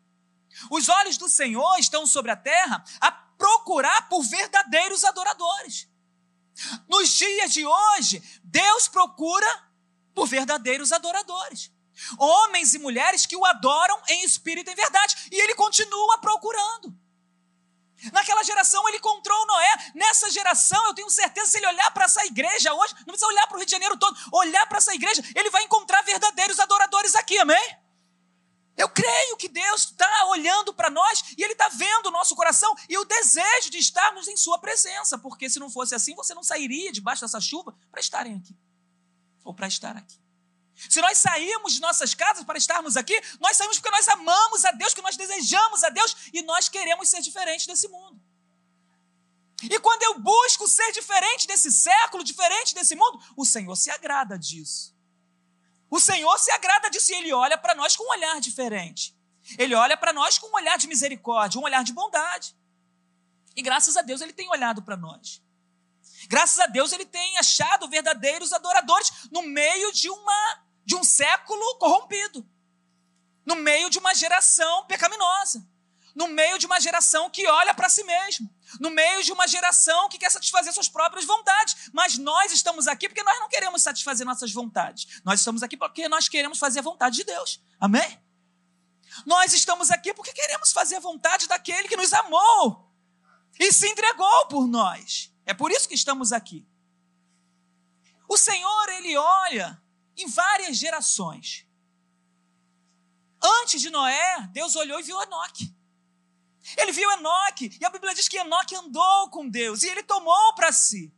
Os 0.71 0.88
olhos 0.88 1.16
do 1.16 1.28
Senhor 1.28 1.78
estão 1.78 2.07
sobre 2.07 2.31
a 2.31 2.37
terra 2.37 2.85
a 3.00 3.12
procurar 3.12 4.09
por 4.09 4.23
verdadeiros 4.23 5.04
adoradores. 5.04 5.88
Nos 6.88 7.11
dias 7.11 7.52
de 7.52 7.64
hoje, 7.64 8.23
Deus 8.45 8.88
procura 8.88 9.47
por 10.14 10.26
verdadeiros 10.26 10.92
adoradores. 10.92 11.71
Homens 12.19 12.75
e 12.75 12.78
mulheres 12.78 13.26
que 13.26 13.37
o 13.37 13.45
adoram 13.45 14.00
em 14.09 14.25
espírito 14.25 14.69
e 14.69 14.73
em 14.73 14.76
verdade. 14.76 15.28
E 15.31 15.40
ele 15.40 15.54
continua 15.54 16.19
procurando. 16.19 16.97
Naquela 18.12 18.42
geração 18.42 18.87
ele 18.88 18.99
encontrou 18.99 19.47
Noé. 19.47 19.92
Nessa 19.94 20.30
geração, 20.30 20.85
eu 20.87 20.94
tenho 20.94 21.11
certeza, 21.11 21.50
se 21.50 21.59
ele 21.59 21.66
olhar 21.66 21.90
para 21.92 22.06
essa 22.06 22.25
igreja 22.25 22.73
hoje, 22.73 22.94
não 23.00 23.12
precisa 23.12 23.26
olhar 23.26 23.47
para 23.47 23.56
o 23.56 23.59
Rio 23.59 23.66
de 23.66 23.73
Janeiro 23.73 23.97
todo, 23.97 24.16
olhar 24.32 24.66
para 24.66 24.78
essa 24.78 24.94
igreja, 24.94 25.23
ele 25.35 25.50
vai 25.50 25.62
encontrar 25.64 26.02
verdadeiros 26.02 26.59
adoradores 26.59 27.14
aqui, 27.14 27.38
amém? 27.38 27.82
Eu 28.76 28.88
creio 28.88 29.37
que 29.37 29.49
Deus 29.49 29.85
está 29.85 30.26
olhando 30.26 30.73
para 30.73 30.88
nós 30.88 31.23
e 31.37 31.42
Ele 31.42 31.52
está 31.52 31.68
vendo 31.68 32.06
o 32.06 32.11
nosso 32.11 32.35
coração 32.35 32.75
e 32.88 32.97
o 32.97 33.04
desejo 33.04 33.71
de 33.71 33.78
estarmos 33.78 34.26
em 34.28 34.37
Sua 34.37 34.59
presença, 34.59 35.18
porque 35.18 35.49
se 35.50 35.61
não 35.61 35.71
fosse 35.71 35.94
assim, 35.94 36.14
você 36.14 36.35
não 36.35 36.42
sairia 36.42 36.90
debaixo 36.90 37.21
dessa 37.21 37.40
chuva 37.40 37.76
para 37.90 38.00
estarem 38.00 38.35
aqui 38.35 38.56
ou 39.44 39.54
para 39.54 39.66
estar 39.66 39.97
aqui. 39.97 40.22
Se 40.88 41.00
nós 41.00 41.18
saímos 41.18 41.74
de 41.74 41.80
nossas 41.80 42.14
casas 42.14 42.44
para 42.44 42.58
estarmos 42.58 42.96
aqui, 42.96 43.20
nós 43.40 43.56
saímos 43.56 43.78
porque 43.78 43.96
nós 43.96 44.08
amamos 44.08 44.64
a 44.64 44.72
Deus, 44.72 44.94
que 44.94 45.02
nós 45.02 45.16
desejamos 45.16 45.84
a 45.84 45.88
Deus 45.90 46.16
e 46.32 46.42
nós 46.42 46.68
queremos 46.68 47.08
ser 47.08 47.20
diferentes 47.20 47.66
desse 47.66 47.88
mundo. 47.88 48.20
E 49.62 49.78
quando 49.78 50.02
eu 50.02 50.18
busco 50.18 50.66
ser 50.66 50.90
diferente 50.92 51.46
desse 51.46 51.70
século, 51.70 52.24
diferente 52.24 52.74
desse 52.74 52.96
mundo, 52.96 53.22
o 53.36 53.44
Senhor 53.44 53.76
se 53.76 53.90
agrada 53.90 54.38
disso. 54.38 54.92
O 55.88 56.00
Senhor 56.00 56.36
se 56.38 56.50
agrada 56.50 56.90
disso 56.90 57.12
e 57.12 57.16
ele 57.16 57.32
olha 57.32 57.56
para 57.56 57.74
nós 57.74 57.94
com 57.94 58.04
um 58.04 58.10
olhar 58.10 58.40
diferente. 58.40 59.14
Ele 59.58 59.74
olha 59.74 59.96
para 59.96 60.12
nós 60.12 60.38
com 60.38 60.48
um 60.48 60.54
olhar 60.54 60.78
de 60.78 60.88
misericórdia, 60.88 61.60
um 61.60 61.64
olhar 61.64 61.84
de 61.84 61.92
bondade. 61.92 62.56
E 63.54 63.62
graças 63.62 63.96
a 63.96 64.02
Deus 64.02 64.20
ele 64.20 64.32
tem 64.32 64.48
olhado 64.48 64.82
para 64.82 64.96
nós. 64.96 65.42
Graças 66.28 66.58
a 66.60 66.66
Deus 66.66 66.92
ele 66.92 67.04
tem 67.04 67.38
achado 67.38 67.88
verdadeiros 67.88 68.52
adoradores 68.52 69.12
no 69.30 69.42
meio 69.42 69.92
de 69.92 70.08
uma 70.08 70.62
de 70.84 70.94
um 70.94 71.04
século 71.04 71.78
corrompido. 71.78 72.46
No 73.44 73.56
meio 73.56 73.90
de 73.90 73.98
uma 73.98 74.14
geração 74.14 74.86
pecaminosa 74.86 75.66
no 76.14 76.28
meio 76.28 76.58
de 76.58 76.66
uma 76.66 76.80
geração 76.80 77.30
que 77.30 77.46
olha 77.46 77.74
para 77.74 77.88
si 77.88 78.04
mesmo, 78.04 78.48
no 78.80 78.90
meio 78.90 79.22
de 79.22 79.32
uma 79.32 79.46
geração 79.46 80.08
que 80.08 80.18
quer 80.18 80.30
satisfazer 80.30 80.72
suas 80.72 80.88
próprias 80.88 81.24
vontades. 81.24 81.90
Mas 81.92 82.18
nós 82.18 82.52
estamos 82.52 82.86
aqui 82.86 83.08
porque 83.08 83.22
nós 83.22 83.38
não 83.38 83.48
queremos 83.48 83.82
satisfazer 83.82 84.26
nossas 84.26 84.52
vontades. 84.52 85.20
Nós 85.24 85.40
estamos 85.40 85.62
aqui 85.62 85.76
porque 85.76 86.08
nós 86.08 86.28
queremos 86.28 86.58
fazer 86.58 86.80
a 86.80 86.82
vontade 86.82 87.16
de 87.16 87.24
Deus. 87.24 87.60
Amém? 87.80 88.20
Nós 89.26 89.52
estamos 89.52 89.90
aqui 89.90 90.12
porque 90.14 90.32
queremos 90.32 90.72
fazer 90.72 90.96
a 90.96 91.00
vontade 91.00 91.46
daquele 91.46 91.88
que 91.88 91.96
nos 91.96 92.12
amou 92.12 92.90
e 93.58 93.72
se 93.72 93.86
entregou 93.88 94.46
por 94.46 94.66
nós. 94.66 95.30
É 95.44 95.52
por 95.52 95.70
isso 95.70 95.88
que 95.88 95.94
estamos 95.94 96.32
aqui. 96.32 96.66
O 98.28 98.38
Senhor, 98.38 98.88
ele 98.90 99.16
olha 99.16 99.80
em 100.16 100.26
várias 100.28 100.76
gerações. 100.76 101.66
Antes 103.42 103.81
de 103.81 103.90
Noé, 103.90 104.49
Deus 104.52 104.76
olhou 104.76 105.00
e 105.00 105.02
viu 105.02 105.21
Enoque. 105.23 105.75
Ele 106.76 106.92
viu 106.92 107.11
Enoque, 107.11 107.76
e 107.81 107.85
a 107.85 107.90
Bíblia 107.90 108.14
diz 108.14 108.28
que 108.28 108.38
Enoque 108.38 108.76
andou 108.76 109.31
com 109.31 109.49
Deus, 109.49 109.83
e 109.83 109.88
ele 109.88 110.02
tomou 110.02 110.54
para 110.54 110.71
si. 110.71 111.12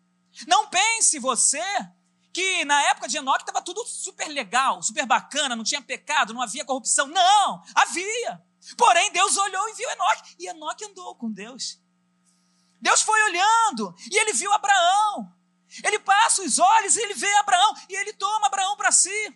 Não 0.47 0.67
pense 0.69 1.19
você 1.19 1.63
que 2.33 2.65
na 2.65 2.83
época 2.91 3.07
de 3.07 3.17
Enoque 3.19 3.43
estava 3.43 3.63
tudo 3.63 3.85
super 3.85 4.27
legal, 4.29 4.83
super 4.83 5.07
bacana, 5.07 5.55
não 5.55 5.63
tinha 5.63 5.83
pecado, 5.83 6.35
não 6.35 6.43
havia 6.43 6.65
corrupção. 6.65 7.07
Não, 7.07 7.63
havia. 7.75 8.43
Porém, 8.77 9.13
Deus 9.13 9.37
olhou 9.37 9.69
e 9.69 9.75
viu 9.75 9.91
Enoque, 9.91 10.35
e 10.39 10.49
Enoque 10.49 10.85
andou 10.85 11.15
com 11.15 11.31
Deus. 11.31 11.79
Deus 12.81 13.03
foi 13.03 13.23
olhando, 13.25 13.95
e 14.11 14.19
ele 14.19 14.33
viu 14.33 14.53
Abraão. 14.53 15.34
Ele 15.83 15.99
passa 15.99 16.43
os 16.43 16.59
olhos 16.59 16.97
e 16.97 17.03
ele 17.03 17.15
vê 17.15 17.33
Abraão, 17.35 17.75
e 17.89 17.95
ele 17.97 18.13
toma 18.13 18.47
Abraão 18.47 18.77
para 18.77 18.93
si. 18.93 19.35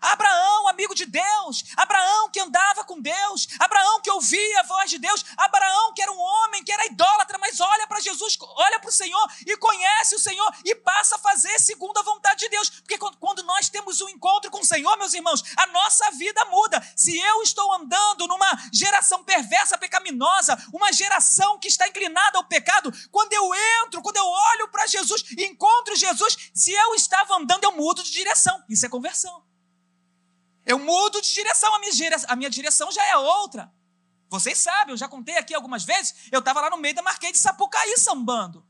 Abraão, 0.00 0.68
amigo 0.68 0.94
de 0.94 1.06
Deus, 1.06 1.64
Abraão 1.76 2.30
que 2.30 2.40
andava 2.40 2.84
com 2.84 3.00
Deus, 3.00 3.48
Abraão 3.58 4.00
que 4.00 4.10
ouvia 4.10 4.60
a 4.60 4.62
voz 4.62 4.90
de 4.90 4.98
Deus, 4.98 5.24
Abraão 5.36 5.92
que 5.92 6.02
era 6.02 6.12
um 6.12 6.18
homem, 6.18 6.62
que 6.62 6.72
era 6.72 6.86
idólatra, 6.86 7.38
mas 7.38 7.60
olha 7.60 7.86
para 7.86 8.00
Jesus, 8.00 8.36
olha 8.40 8.78
para 8.78 8.88
o 8.88 8.92
Senhor 8.92 9.26
e 9.46 9.56
conhece 9.56 10.14
o 10.14 10.18
Senhor 10.18 10.54
e 10.64 10.74
passa 10.74 11.16
a 11.16 11.18
fazer 11.18 11.58
segundo 11.58 11.98
a 11.98 12.02
vontade 12.02 12.40
de 12.40 12.48
Deus. 12.48 12.70
Porque 12.70 12.98
quando 12.98 13.42
nós 13.42 13.68
temos 13.68 14.00
um 14.00 14.08
encontro 14.08 14.50
com 14.50 14.60
o 14.60 14.64
Senhor, 14.64 14.96
meus 14.98 15.14
irmãos, 15.14 15.42
a 15.56 15.66
nossa 15.68 16.10
vida 16.12 16.44
muda. 16.46 16.80
Se 16.96 17.18
eu 17.18 17.42
estou 17.42 17.72
andando 17.74 18.26
numa 18.26 18.48
geração 18.72 19.24
perversa, 19.24 19.78
pecaminosa, 19.78 20.56
uma 20.72 20.92
geração 20.92 21.58
que 21.58 21.68
está 21.68 21.88
inclinada 21.88 22.38
ao 22.38 22.44
pecado, 22.44 22.92
quando 23.10 23.32
eu 23.32 23.54
entro, 23.84 24.02
quando 24.02 24.16
eu 24.16 24.26
olho 24.26 24.68
para 24.68 24.86
Jesus, 24.86 25.24
encontro 25.38 25.96
Jesus, 25.96 26.50
se 26.54 26.72
eu 26.72 26.94
estava 26.94 27.36
andando, 27.36 27.64
eu 27.64 27.72
mudo 27.72 28.02
de 28.02 28.10
direção. 28.10 28.62
Isso 28.68 28.86
é 28.86 28.88
conversão. 28.88 29.48
Eu 30.68 30.78
mudo 30.78 31.22
de 31.22 31.32
direção, 31.32 31.74
a 31.74 31.78
minha 31.78 31.92
direção, 31.92 32.30
a 32.30 32.36
minha 32.36 32.50
direção 32.50 32.92
já 32.92 33.02
é 33.06 33.16
outra. 33.16 33.72
Vocês 34.28 34.58
sabem, 34.58 34.92
eu 34.92 34.98
já 34.98 35.08
contei 35.08 35.38
aqui 35.38 35.54
algumas 35.54 35.82
vezes, 35.82 36.14
eu 36.30 36.40
estava 36.40 36.60
lá 36.60 36.68
no 36.68 36.76
meio 36.76 36.94
da 36.94 37.00
Marquês 37.00 37.32
de 37.32 37.38
Sapucaí 37.38 37.96
sambando. 37.96 38.62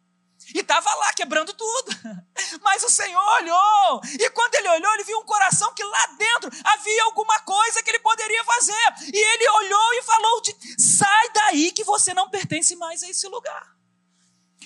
E 0.55 0.61
estava 0.61 0.95
lá 0.95 1.13
quebrando 1.13 1.53
tudo. 1.53 1.91
Mas 2.63 2.85
o 2.85 2.89
Senhor 2.89 3.21
olhou. 3.41 4.01
E 4.05 4.31
quando 4.31 4.55
ele 4.55 4.69
olhou, 4.69 4.95
ele 4.95 5.03
viu 5.03 5.19
um 5.19 5.25
coração 5.25 5.75
que 5.75 5.83
lá 5.83 6.07
dentro 6.17 6.51
havia 6.63 7.03
alguma 7.03 7.41
coisa 7.41 7.83
que 7.83 7.91
ele 7.91 7.99
poderia 7.99 8.45
fazer. 8.45 8.95
E 9.13 9.19
ele 9.19 9.49
olhou 9.51 9.95
e 9.95 10.03
falou: 10.05 10.41
de, 10.41 10.57
sai 10.81 11.31
daí 11.33 11.73
que 11.73 11.83
você 11.83 12.15
não 12.15 12.31
pertence 12.31 12.77
mais 12.77 13.03
a 13.03 13.09
esse 13.09 13.27
lugar. 13.27 13.77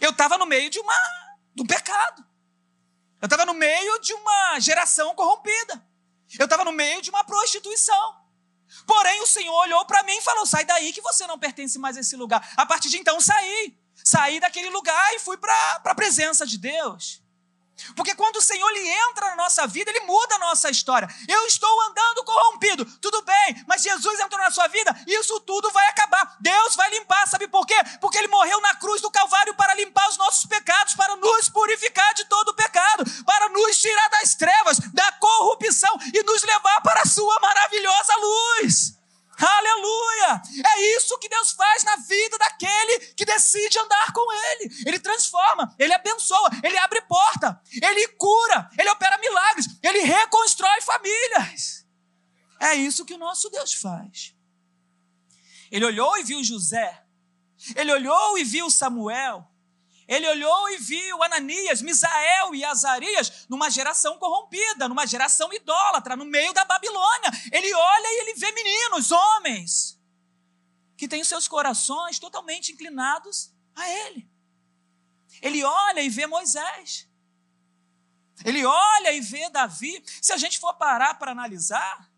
Eu 0.02 0.10
estava 0.10 0.36
no 0.36 0.44
meio 0.44 0.68
de 0.68 0.78
uma 0.78 0.94
de 1.54 1.62
um 1.62 1.66
pecado. 1.66 2.22
Eu 3.22 3.26
estava 3.26 3.46
no 3.46 3.54
meio 3.54 3.98
de 4.00 4.12
uma 4.12 4.60
geração 4.60 5.14
corrompida. 5.14 5.91
Eu 6.38 6.44
estava 6.44 6.64
no 6.64 6.72
meio 6.72 7.02
de 7.02 7.10
uma 7.10 7.24
prostituição. 7.24 8.22
Porém, 8.86 9.20
o 9.20 9.26
Senhor 9.26 9.54
olhou 9.54 9.84
para 9.84 10.02
mim 10.02 10.16
e 10.16 10.22
falou: 10.22 10.46
sai 10.46 10.64
daí 10.64 10.92
que 10.92 11.00
você 11.00 11.26
não 11.26 11.38
pertence 11.38 11.78
mais 11.78 11.96
a 11.96 12.00
esse 12.00 12.16
lugar. 12.16 12.52
A 12.56 12.66
partir 12.66 12.88
de 12.88 12.96
então, 12.96 13.20
saí. 13.20 13.76
Saí 14.04 14.40
daquele 14.40 14.70
lugar 14.70 15.14
e 15.14 15.18
fui 15.18 15.36
para 15.36 15.54
a 15.84 15.94
presença 15.94 16.46
de 16.46 16.58
Deus. 16.58 17.21
Porque 17.96 18.14
quando 18.14 18.36
o 18.36 18.42
Senhor 18.42 18.68
ele 18.70 18.88
entra 18.88 19.30
na 19.30 19.36
nossa 19.36 19.66
vida, 19.66 19.90
ele 19.90 20.00
muda 20.00 20.36
a 20.36 20.38
nossa 20.38 20.70
história. 20.70 21.08
Eu 21.28 21.46
estou 21.46 21.80
andando 21.82 22.24
corrompido, 22.24 22.84
tudo 23.00 23.22
bem, 23.22 23.64
mas 23.66 23.82
Jesus 23.82 24.20
entrou 24.20 24.40
na 24.40 24.50
sua 24.50 24.68
vida, 24.68 24.94
isso 25.06 25.40
tudo 25.40 25.70
vai 25.70 25.86
acabar. 25.88 26.36
Deus 26.40 26.76
vai 26.76 26.90
limpar, 26.90 27.26
sabe 27.28 27.48
por 27.48 27.66
quê? 27.66 27.76
Porque 28.00 28.18
ele 28.18 28.28
morreu 28.28 28.60
na 28.60 28.74
cruz 28.76 29.00
do 29.00 29.10
Calvário 29.10 29.54
para 29.54 29.74
limpar 29.74 30.08
os 30.08 30.16
nossos 30.16 30.46
pecados, 30.46 30.94
para 30.94 31.16
nos 31.16 31.48
purificar 31.48 32.14
de 32.14 32.24
todo 32.26 32.50
o 32.50 32.54
pecado, 32.54 33.04
para 33.24 33.48
nos 33.48 33.80
tirar 33.80 34.08
das 34.10 34.34
trevas, 34.34 34.78
da 34.92 35.12
corrupção 35.12 35.96
e 36.14 36.22
nos 36.22 36.42
levar 36.42 36.80
para 36.82 37.02
a 37.02 37.06
sua 37.06 37.38
maravilhosa 37.40 38.16
luz. 38.16 39.01
Aleluia! 39.44 40.42
É 40.64 40.96
isso 40.96 41.18
que 41.18 41.28
Deus 41.28 41.52
faz 41.52 41.82
na 41.84 41.96
vida 41.96 42.38
daquele 42.38 42.98
que 43.14 43.24
decide 43.24 43.78
andar 43.78 44.12
com 44.12 44.32
Ele. 44.32 44.74
Ele 44.86 44.98
transforma, 44.98 45.74
Ele 45.78 45.92
abençoa, 45.92 46.48
Ele 46.62 46.78
abre 46.78 47.02
porta, 47.02 47.60
Ele 47.82 48.08
cura, 48.08 48.70
Ele 48.78 48.90
opera 48.90 49.18
milagres, 49.18 49.66
Ele 49.82 50.00
reconstrói 50.00 50.80
famílias. 50.82 51.84
É 52.60 52.74
isso 52.74 53.04
que 53.04 53.14
o 53.14 53.18
nosso 53.18 53.50
Deus 53.50 53.72
faz. 53.72 54.34
Ele 55.70 55.84
olhou 55.84 56.16
e 56.18 56.22
viu 56.22 56.44
José, 56.44 57.02
ele 57.76 57.92
olhou 57.92 58.36
e 58.36 58.44
viu 58.44 58.70
Samuel, 58.70 59.48
ele 60.12 60.28
olhou 60.28 60.68
e 60.70 60.76
viu 60.76 61.22
Ananias, 61.22 61.80
Misael 61.80 62.54
e 62.54 62.62
Azarias 62.64 63.46
numa 63.48 63.70
geração 63.70 64.18
corrompida, 64.18 64.86
numa 64.86 65.06
geração 65.06 65.50
idólatra, 65.52 66.14
no 66.16 66.26
meio 66.26 66.52
da 66.52 66.66
Babilônia. 66.66 67.30
Ele 67.50 67.72
olha 67.72 68.06
e 68.06 68.20
ele 68.20 68.34
vê 68.34 68.52
meninos, 68.52 69.10
homens, 69.10 69.98
que 70.98 71.08
têm 71.08 71.24
seus 71.24 71.48
corações 71.48 72.18
totalmente 72.18 72.72
inclinados 72.72 73.54
a 73.74 73.88
ele. 73.88 74.30
Ele 75.40 75.64
olha 75.64 76.02
e 76.02 76.10
vê 76.10 76.26
Moisés. 76.26 77.08
Ele 78.44 78.66
olha 78.66 79.12
e 79.12 79.20
vê 79.22 79.48
Davi. 79.48 80.04
Se 80.20 80.32
a 80.34 80.36
gente 80.36 80.58
for 80.58 80.74
parar 80.74 81.14
para 81.14 81.32
analisar 81.32 82.10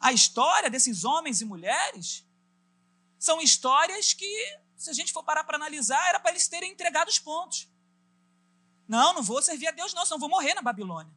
a 0.00 0.10
história 0.10 0.70
desses 0.70 1.04
homens 1.04 1.42
e 1.42 1.44
mulheres, 1.44 2.24
são 3.18 3.42
histórias 3.42 4.14
que 4.14 4.58
se 4.78 4.88
a 4.88 4.92
gente 4.92 5.12
for 5.12 5.24
parar 5.24 5.44
para 5.44 5.56
analisar, 5.56 6.08
era 6.08 6.20
para 6.20 6.30
eles 6.30 6.46
terem 6.46 6.70
entregado 6.70 7.08
os 7.08 7.18
pontos. 7.18 7.68
Não, 8.86 9.12
não 9.12 9.22
vou 9.22 9.42
servir 9.42 9.66
a 9.66 9.72
Deus, 9.72 9.92
não, 9.92 10.06
senão 10.06 10.20
vou 10.20 10.30
morrer 10.30 10.54
na 10.54 10.62
Babilônia. 10.62 11.12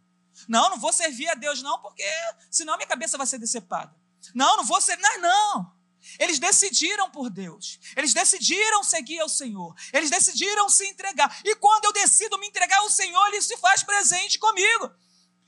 Não, 0.47 0.71
não 0.71 0.79
vou 0.79 0.91
servir 0.91 1.29
a 1.29 1.35
Deus, 1.35 1.61
não, 1.61 1.79
porque 1.79 2.03
senão 2.49 2.75
minha 2.75 2.87
cabeça 2.87 3.17
vai 3.17 3.27
ser 3.27 3.37
decepada. 3.37 3.95
Não, 4.33 4.57
não 4.57 4.65
vou 4.65 4.81
servir. 4.81 5.01
Não, 5.03 5.21
não. 5.21 5.81
Eles 6.17 6.39
decidiram 6.39 7.11
por 7.11 7.29
Deus. 7.29 7.79
Eles 7.95 8.13
decidiram 8.13 8.83
seguir 8.83 9.19
ao 9.19 9.29
Senhor. 9.29 9.75
Eles 9.93 10.09
decidiram 10.09 10.67
se 10.67 10.85
entregar. 10.87 11.39
E 11.45 11.55
quando 11.55 11.85
eu 11.85 11.93
decido 11.93 12.37
me 12.39 12.47
entregar 12.47 12.79
ao 12.79 12.89
Senhor, 12.89 13.27
Ele 13.27 13.41
se 13.41 13.55
faz 13.57 13.83
presente 13.83 14.39
comigo. 14.39 14.91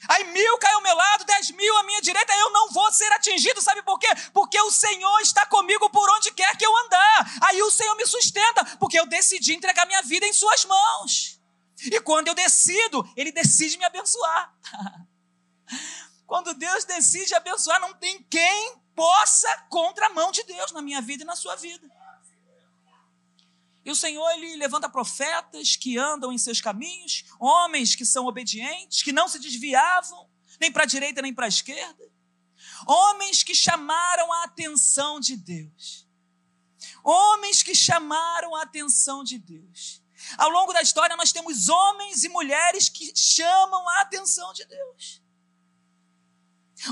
Aí 0.10 0.24
mil 0.26 0.58
cai 0.58 0.74
ao 0.74 0.82
meu 0.82 0.96
lado, 0.96 1.26
dez 1.26 1.52
mil 1.52 1.78
à 1.78 1.84
minha 1.84 2.02
direita, 2.02 2.34
eu 2.34 2.52
não 2.52 2.70
vou 2.70 2.92
ser 2.92 3.12
atingido, 3.14 3.62
sabe 3.62 3.82
por 3.84 3.98
quê? 4.00 4.08
Porque 4.34 4.60
o 4.62 4.72
Senhor 4.72 5.20
está 5.22 5.46
comigo 5.46 5.90
por 5.90 6.10
onde 6.12 6.32
quer 6.32 6.56
que 6.58 6.66
eu 6.66 6.78
andar. 6.86 7.40
Aí 7.44 7.62
o 7.62 7.72
Senhor 7.72 7.96
me 7.96 8.06
sustenta, 8.06 8.66
porque 8.78 9.00
eu 9.00 9.06
decidi 9.06 9.54
entregar 9.54 9.86
minha 9.86 10.02
vida 10.02 10.26
em 10.26 10.34
Suas 10.34 10.66
mãos. 10.66 11.40
E 11.82 12.00
quando 12.02 12.28
eu 12.28 12.36
decido, 12.36 13.04
Ele 13.16 13.32
decide 13.32 13.78
me 13.78 13.86
abençoar. 13.86 14.54
quando 16.26 16.54
Deus 16.54 16.86
decide 16.86 17.34
abençoar, 17.36 17.80
não 17.80 17.94
tem 17.94 18.24
quem 18.24 18.82
possa 18.96 19.48
contra 19.70 20.08
a 20.08 20.10
mão 20.10 20.32
de 20.32 20.44
Deus 20.44 20.72
na 20.72 20.82
minha 20.82 21.02
vida 21.02 21.24
e 21.24 21.26
na 21.26 21.36
sua 21.36 21.56
vida. 21.56 21.90
E 23.86 23.92
o 23.92 23.96
Senhor 23.96 24.30
ele 24.32 24.56
levanta 24.56 24.88
profetas 24.90 25.76
que 25.76 25.98
andam 25.98 26.32
em 26.32 26.38
seus 26.38 26.62
caminhos, 26.62 27.26
homens 27.40 27.96
que 27.96 28.06
são 28.06 28.26
obedientes, 28.26 29.04
que 29.04 29.12
não 29.12 29.28
se 29.28 29.40
desviavam 29.40 30.30
nem 30.60 30.72
para 30.72 30.84
a 30.84 30.88
direita 30.88 31.22
nem 31.22 31.34
para 31.34 31.46
a 31.46 31.50
esquerda, 31.50 32.12
homens 32.88 33.44
que 33.44 33.54
chamaram 33.54 34.32
a 34.32 34.44
atenção 34.44 35.20
de 35.20 35.36
Deus. 35.36 36.08
Homens 37.04 37.64
que 37.64 37.76
chamaram 37.76 38.56
a 38.56 38.62
atenção 38.62 39.24
de 39.24 39.38
Deus. 39.38 40.02
Ao 40.38 40.50
longo 40.50 40.72
da 40.72 40.82
história 40.82 41.18
nós 41.18 41.32
temos 41.32 41.68
homens 41.68 42.24
e 42.24 42.30
mulheres 42.30 42.88
que 42.88 43.14
chamam 43.16 43.88
a 43.90 44.02
atenção 44.02 44.54
de 44.54 44.66
Deus. 44.66 45.22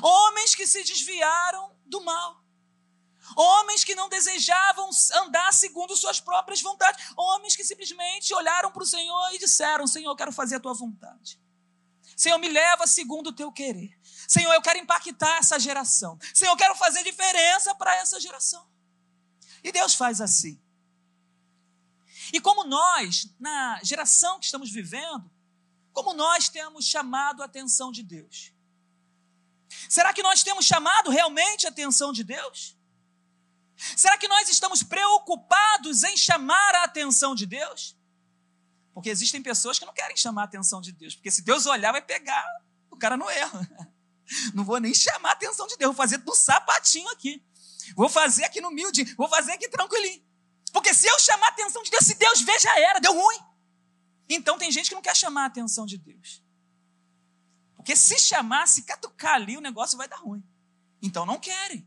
Homens 0.02 0.54
que 0.54 0.68
se 0.68 0.84
desviaram 0.84 1.76
do 1.86 2.02
mal. 2.02 2.41
Homens 3.36 3.84
que 3.84 3.96
não 3.96 4.10
desejavam 4.10 4.90
andar 5.16 5.54
segundo 5.54 5.96
suas 5.96 6.20
próprias 6.20 6.62
vontades. 6.62 7.12
Homens 7.16 7.56
que 7.56 7.64
simplesmente 7.64 8.34
olharam 8.34 8.72
para 8.72 8.84
o 8.84 8.86
Senhor 8.86 9.34
e 9.34 9.40
disseram: 9.40 9.88
Senhor, 9.88 10.12
eu 10.12 10.16
quero 10.16 10.32
fazer 10.32 10.56
a 10.56 10.60
tua 10.60 10.74
vontade. 10.74 11.40
Senhor, 12.16 12.38
me 12.38 12.50
leva 12.50 12.86
segundo 12.86 13.28
o 13.28 13.34
teu 13.34 13.52
querer. 13.52 13.98
Senhor, 14.28 14.54
eu 14.54 14.62
quero 14.62 14.80
impactar 14.80 15.38
essa 15.38 15.60
geração. 15.60 16.20
Senhor, 16.34 16.52
eu 16.52 16.58
quero 16.58 16.76
fazer 16.76 17.04
diferença 17.04 17.74
para 17.76 17.96
essa 17.96 18.20
geração. 18.20 18.66
E 19.64 19.72
Deus 19.72 19.96
faz 19.96 20.22
assim. 20.22 20.62
E 22.34 22.40
como 22.40 22.64
nós, 22.64 23.28
na 23.40 23.80
geração 23.84 24.40
que 24.40 24.46
estamos 24.46 24.72
vivendo, 24.72 25.30
como 25.92 26.14
nós 26.14 26.48
temos 26.48 26.86
chamado 26.86 27.42
a 27.42 27.46
atenção 27.46 27.92
de 27.92 28.04
Deus? 28.04 28.54
Será 29.90 30.14
que 30.14 30.24
nós 30.24 30.44
temos 30.44 30.66
chamado 30.66 31.10
realmente 31.10 31.66
a 31.66 31.70
atenção 31.70 32.14
de 32.14 32.24
Deus? 32.24 32.78
Será 33.96 34.18
que 34.18 34.28
nós 34.28 34.48
estamos 34.48 34.84
preocupados 34.84 36.04
em 36.04 36.16
chamar 36.16 36.76
a 36.76 36.84
atenção 36.84 37.34
de 37.34 37.46
Deus? 37.46 37.98
Porque 38.94 39.10
existem 39.10 39.42
pessoas 39.42 39.80
que 39.80 39.86
não 39.86 39.94
querem 39.94 40.16
chamar 40.16 40.44
a 40.44 40.46
atenção 40.46 40.82
de 40.82 40.92
Deus, 40.92 41.16
porque 41.16 41.32
se 41.32 41.42
Deus 41.42 41.66
olhar, 41.66 41.92
vai 41.92 42.02
pegar 42.02 42.46
o 42.90 42.98
cara 42.98 43.18
no 43.18 43.30
erro. 43.30 43.60
Não 44.54 44.64
vou 44.64 44.80
nem 44.80 44.94
chamar 44.94 45.30
a 45.30 45.34
atenção 45.34 45.68
de 45.68 45.76
Deus, 45.76 45.90
vou 45.90 45.96
fazer 45.96 46.18
do 46.20 46.34
sapatinho 46.34 47.10
aqui. 47.10 47.44
Vou 47.98 48.08
fazer 48.08 48.46
aqui 48.46 48.62
no 48.62 48.70
humilde, 48.70 49.04
vou 49.16 49.28
fazer 49.28 49.52
aqui 49.52 49.68
tranquilinho. 49.68 50.24
Porque 50.72 50.94
se 50.94 51.06
eu 51.06 51.20
chamar 51.20 51.48
a 51.48 51.50
atenção 51.50 51.84
de 51.84 51.90
Deus, 51.90 52.06
se 52.06 52.14
Deus 52.16 52.40
vê, 52.42 52.58
já 52.60 52.80
era, 52.80 53.00
deu 53.00 53.14
ruim. 53.14 53.40
Então 54.30 54.58
tem 54.58 54.72
gente 54.72 54.88
que 54.88 54.96
não 54.96 55.02
quer 55.02 55.16
chamar 55.16 55.44
a 55.44 55.46
atenção 55.48 55.86
de 55.86 55.98
Deus. 55.98 56.42
Porque 57.76 57.96
se 57.96 58.18
chamar, 58.20 58.68
se 58.68 58.84
catucar 58.84 59.36
ali, 59.36 59.58
o 59.58 59.62
negócio 59.62 59.98
vai 59.98 60.08
dar 60.08 60.18
ruim. 60.18 60.42
Então 61.02 61.26
não 61.26 61.40
querem. 61.40 61.86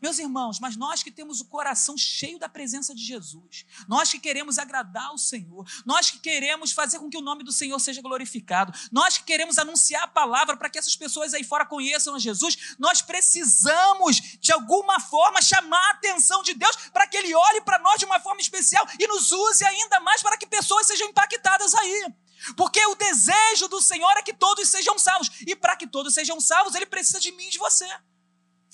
Meus 0.00 0.18
irmãos, 0.18 0.58
mas 0.58 0.76
nós 0.76 1.02
que 1.02 1.10
temos 1.10 1.40
o 1.40 1.44
coração 1.44 1.96
cheio 1.96 2.38
da 2.38 2.48
presença 2.48 2.94
de 2.94 3.04
Jesus, 3.04 3.66
nós 3.86 4.10
que 4.10 4.18
queremos 4.18 4.58
agradar 4.58 5.06
ao 5.06 5.18
Senhor, 5.18 5.66
nós 5.84 6.10
que 6.10 6.18
queremos 6.18 6.72
fazer 6.72 6.98
com 6.98 7.10
que 7.10 7.18
o 7.18 7.20
nome 7.20 7.44
do 7.44 7.52
Senhor 7.52 7.78
seja 7.78 8.00
glorificado, 8.00 8.72
nós 8.90 9.18
que 9.18 9.24
queremos 9.24 9.58
anunciar 9.58 10.04
a 10.04 10.08
palavra 10.08 10.56
para 10.56 10.70
que 10.70 10.78
essas 10.78 10.96
pessoas 10.96 11.34
aí 11.34 11.44
fora 11.44 11.66
conheçam 11.66 12.14
a 12.14 12.18
Jesus, 12.18 12.74
nós 12.78 13.02
precisamos, 13.02 14.16
de 14.40 14.52
alguma 14.52 14.98
forma, 15.00 15.42
chamar 15.42 15.86
a 15.88 15.90
atenção 15.90 16.42
de 16.42 16.54
Deus 16.54 16.76
para 16.92 17.06
que 17.06 17.16
Ele 17.16 17.34
olhe 17.34 17.60
para 17.60 17.78
nós 17.78 17.98
de 17.98 18.06
uma 18.06 18.20
forma 18.20 18.40
especial 18.40 18.86
e 18.98 19.06
nos 19.06 19.30
use 19.30 19.64
ainda 19.64 20.00
mais 20.00 20.22
para 20.22 20.38
que 20.38 20.46
pessoas 20.46 20.86
sejam 20.86 21.08
impactadas 21.08 21.74
aí. 21.74 22.12
Porque 22.56 22.84
o 22.86 22.94
desejo 22.94 23.68
do 23.68 23.82
Senhor 23.82 24.16
é 24.16 24.22
que 24.22 24.32
todos 24.32 24.68
sejam 24.68 24.98
salvos. 24.98 25.30
E 25.46 25.54
para 25.54 25.76
que 25.76 25.86
todos 25.86 26.14
sejam 26.14 26.40
salvos, 26.40 26.74
ele 26.74 26.86
precisa 26.86 27.20
de 27.20 27.32
mim 27.32 27.46
e 27.46 27.50
de 27.50 27.58
você. 27.58 27.86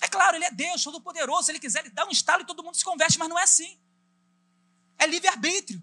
É 0.02 0.08
claro, 0.08 0.36
ele 0.36 0.44
é 0.44 0.50
Deus, 0.50 0.82
todo-poderoso. 0.82 1.44
Se 1.44 1.52
ele 1.52 1.58
quiser, 1.58 1.80
ele 1.80 1.90
dá 1.90 2.04
um 2.06 2.10
estalo 2.10 2.42
e 2.42 2.46
todo 2.46 2.62
mundo 2.62 2.76
se 2.76 2.84
converte, 2.84 3.18
mas 3.18 3.28
não 3.28 3.38
é 3.38 3.42
assim. 3.42 3.78
É 4.98 5.06
livre-arbítrio. 5.06 5.82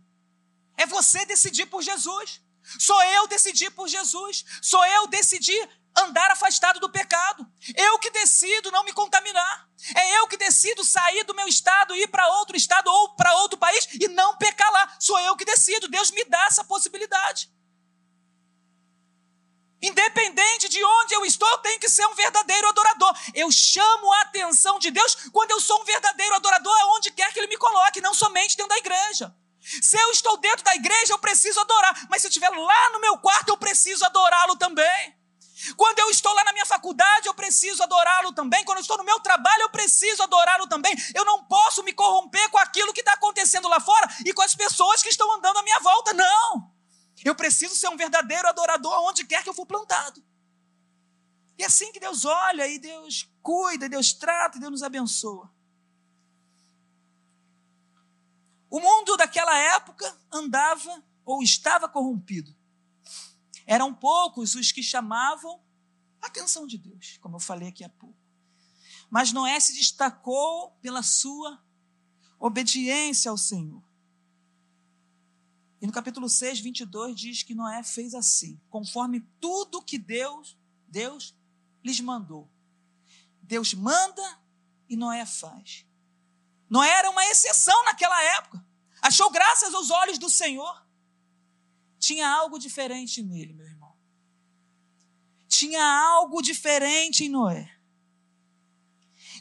É 0.77 0.85
você 0.85 1.25
decidir 1.25 1.65
por 1.67 1.81
Jesus. 1.81 2.41
Sou 2.79 3.01
eu 3.03 3.27
decidir 3.27 3.71
por 3.71 3.87
Jesus. 3.87 4.45
Sou 4.61 4.83
eu 4.85 5.07
decidir 5.07 5.69
andar 5.95 6.31
afastado 6.31 6.79
do 6.79 6.89
pecado. 6.89 7.45
Eu 7.75 7.99
que 7.99 8.09
decido 8.11 8.71
não 8.71 8.83
me 8.83 8.93
contaminar. 8.93 9.69
É 9.95 10.19
eu 10.19 10.27
que 10.27 10.37
decido 10.37 10.83
sair 10.83 11.23
do 11.23 11.35
meu 11.35 11.47
estado, 11.47 11.95
ir 11.95 12.07
para 12.07 12.27
outro 12.39 12.55
estado 12.55 12.87
ou 12.87 13.15
para 13.15 13.33
outro 13.35 13.57
país 13.57 13.87
e 13.99 14.07
não 14.07 14.37
pecar 14.37 14.71
lá. 14.71 14.95
Sou 14.99 15.19
eu 15.19 15.35
que 15.35 15.45
decido. 15.45 15.87
Deus 15.87 16.11
me 16.11 16.23
dá 16.25 16.45
essa 16.45 16.63
possibilidade. 16.63 17.51
Independente 19.81 20.69
de 20.69 20.81
onde 20.81 21.13
eu 21.13 21.25
estou, 21.25 21.49
eu 21.49 21.57
tenho 21.57 21.77
que 21.77 21.89
ser 21.89 22.05
um 22.07 22.15
verdadeiro 22.15 22.69
adorador. 22.69 23.13
Eu 23.43 23.51
chamo 23.51 24.13
a 24.13 24.21
atenção 24.21 24.79
de 24.79 24.89
Deus 24.89 25.15
quando 25.33 25.51
eu 25.51 25.59
sou 25.59 25.81
um 25.81 25.83
verdadeiro 25.83 26.33
adorador, 26.35 26.75
aonde 26.83 27.11
quer 27.11 27.31
que 27.33 27.39
Ele 27.39 27.47
me 27.47 27.57
coloque, 27.57 27.99
não 27.99 28.13
somente 28.13 28.55
dentro 28.55 28.69
da 28.69 28.77
igreja. 28.77 29.35
Se 29.81 29.97
eu 29.97 30.11
estou 30.11 30.37
dentro 30.37 30.63
da 30.63 30.73
igreja, 30.75 31.13
eu 31.13 31.19
preciso 31.19 31.59
adorar. 31.59 32.07
Mas 32.09 32.21
se 32.21 32.27
eu 32.27 32.29
estiver 32.29 32.49
lá 32.49 32.89
no 32.91 33.01
meu 33.01 33.17
quarto, 33.17 33.49
eu 33.49 33.57
preciso 33.57 34.05
adorá-lo 34.05 34.55
também. 34.55 35.15
Quando 35.75 35.99
eu 35.99 36.09
estou 36.09 36.33
lá 36.33 36.43
na 36.45 36.53
minha 36.53 36.65
faculdade, 36.65 37.27
eu 37.27 37.33
preciso 37.33 37.83
adorá-lo 37.83 38.31
também. 38.33 38.63
Quando 38.63 38.77
eu 38.77 38.81
estou 38.81 38.97
no 38.97 39.03
meu 39.03 39.19
trabalho, 39.19 39.63
eu 39.63 39.69
preciso 39.69 40.23
adorá-lo 40.23 40.67
também. 40.67 40.93
Eu 41.13 41.25
não 41.25 41.43
posso 41.43 41.83
me 41.83 41.91
corromper 41.91 42.49
com 42.49 42.57
aquilo 42.57 42.93
que 42.93 43.01
está 43.01 43.13
acontecendo 43.13 43.67
lá 43.67 43.79
fora 43.81 44.07
e 44.25 44.33
com 44.33 44.41
as 44.41 44.55
pessoas 44.55 45.03
que 45.03 45.09
estão 45.09 45.29
andando 45.33 45.57
à 45.59 45.63
minha 45.63 45.79
volta. 45.81 46.13
Não. 46.13 46.71
Eu 47.25 47.35
preciso 47.35 47.75
ser 47.75 47.89
um 47.89 47.97
verdadeiro 47.97 48.47
adorador 48.47 49.01
onde 49.09 49.25
quer 49.25 49.43
que 49.43 49.49
eu 49.49 49.53
for 49.53 49.65
plantado. 49.65 50.23
E 51.57 51.63
é 51.63 51.65
assim 51.65 51.91
que 51.91 51.99
Deus 51.99 52.25
olha, 52.25 52.67
e 52.67 52.79
Deus 52.79 53.29
cuida, 53.41 53.87
Deus 53.87 54.13
trata, 54.13 54.57
e 54.57 54.59
Deus 54.59 54.71
nos 54.71 54.83
abençoa. 54.83 55.53
O 58.69 58.79
mundo 58.79 59.15
daquela 59.15 59.55
época 59.75 60.17
andava 60.31 61.03
ou 61.23 61.43
estava 61.43 61.87
corrompido. 61.87 62.55
Eram 63.65 63.93
poucos 63.93 64.55
os 64.55 64.71
que 64.71 64.81
chamavam 64.81 65.61
a 66.21 66.27
atenção 66.27 66.65
de 66.65 66.77
Deus, 66.77 67.17
como 67.21 67.35
eu 67.35 67.39
falei 67.39 67.69
aqui 67.69 67.83
há 67.83 67.89
pouco. 67.89 68.17
Mas 69.09 69.31
Noé 69.31 69.59
se 69.59 69.73
destacou 69.73 70.71
pela 70.81 71.03
sua 71.03 71.63
obediência 72.39 73.29
ao 73.29 73.37
Senhor. 73.37 73.83
E 75.79 75.85
no 75.85 75.93
capítulo 75.93 76.27
6, 76.27 76.61
22 76.61 77.19
diz 77.19 77.43
que 77.43 77.53
Noé 77.53 77.83
fez 77.83 78.15
assim, 78.15 78.59
conforme 78.69 79.19
tudo 79.39 79.83
que 79.83 79.97
Deus, 79.97 80.57
Deus 80.87 81.35
lhes 81.83 81.99
mandou. 81.99 82.49
Deus 83.41 83.73
manda 83.73 84.39
e 84.87 84.95
Noé 84.95 85.25
faz. 85.25 85.85
Noé 86.69 86.89
era 86.89 87.09
uma 87.09 87.25
exceção 87.25 87.83
naquela 87.85 88.21
época. 88.37 88.65
Achou 89.01 89.29
graças 89.29 89.73
aos 89.73 89.91
olhos 89.91 90.17
do 90.17 90.29
Senhor. 90.29 90.87
Tinha 91.99 92.27
algo 92.27 92.57
diferente 92.57 93.21
nele, 93.21 93.53
meu 93.53 93.65
irmão. 93.65 93.95
Tinha 95.47 95.83
algo 95.83 96.41
diferente 96.41 97.25
em 97.25 97.29
Noé. 97.29 97.69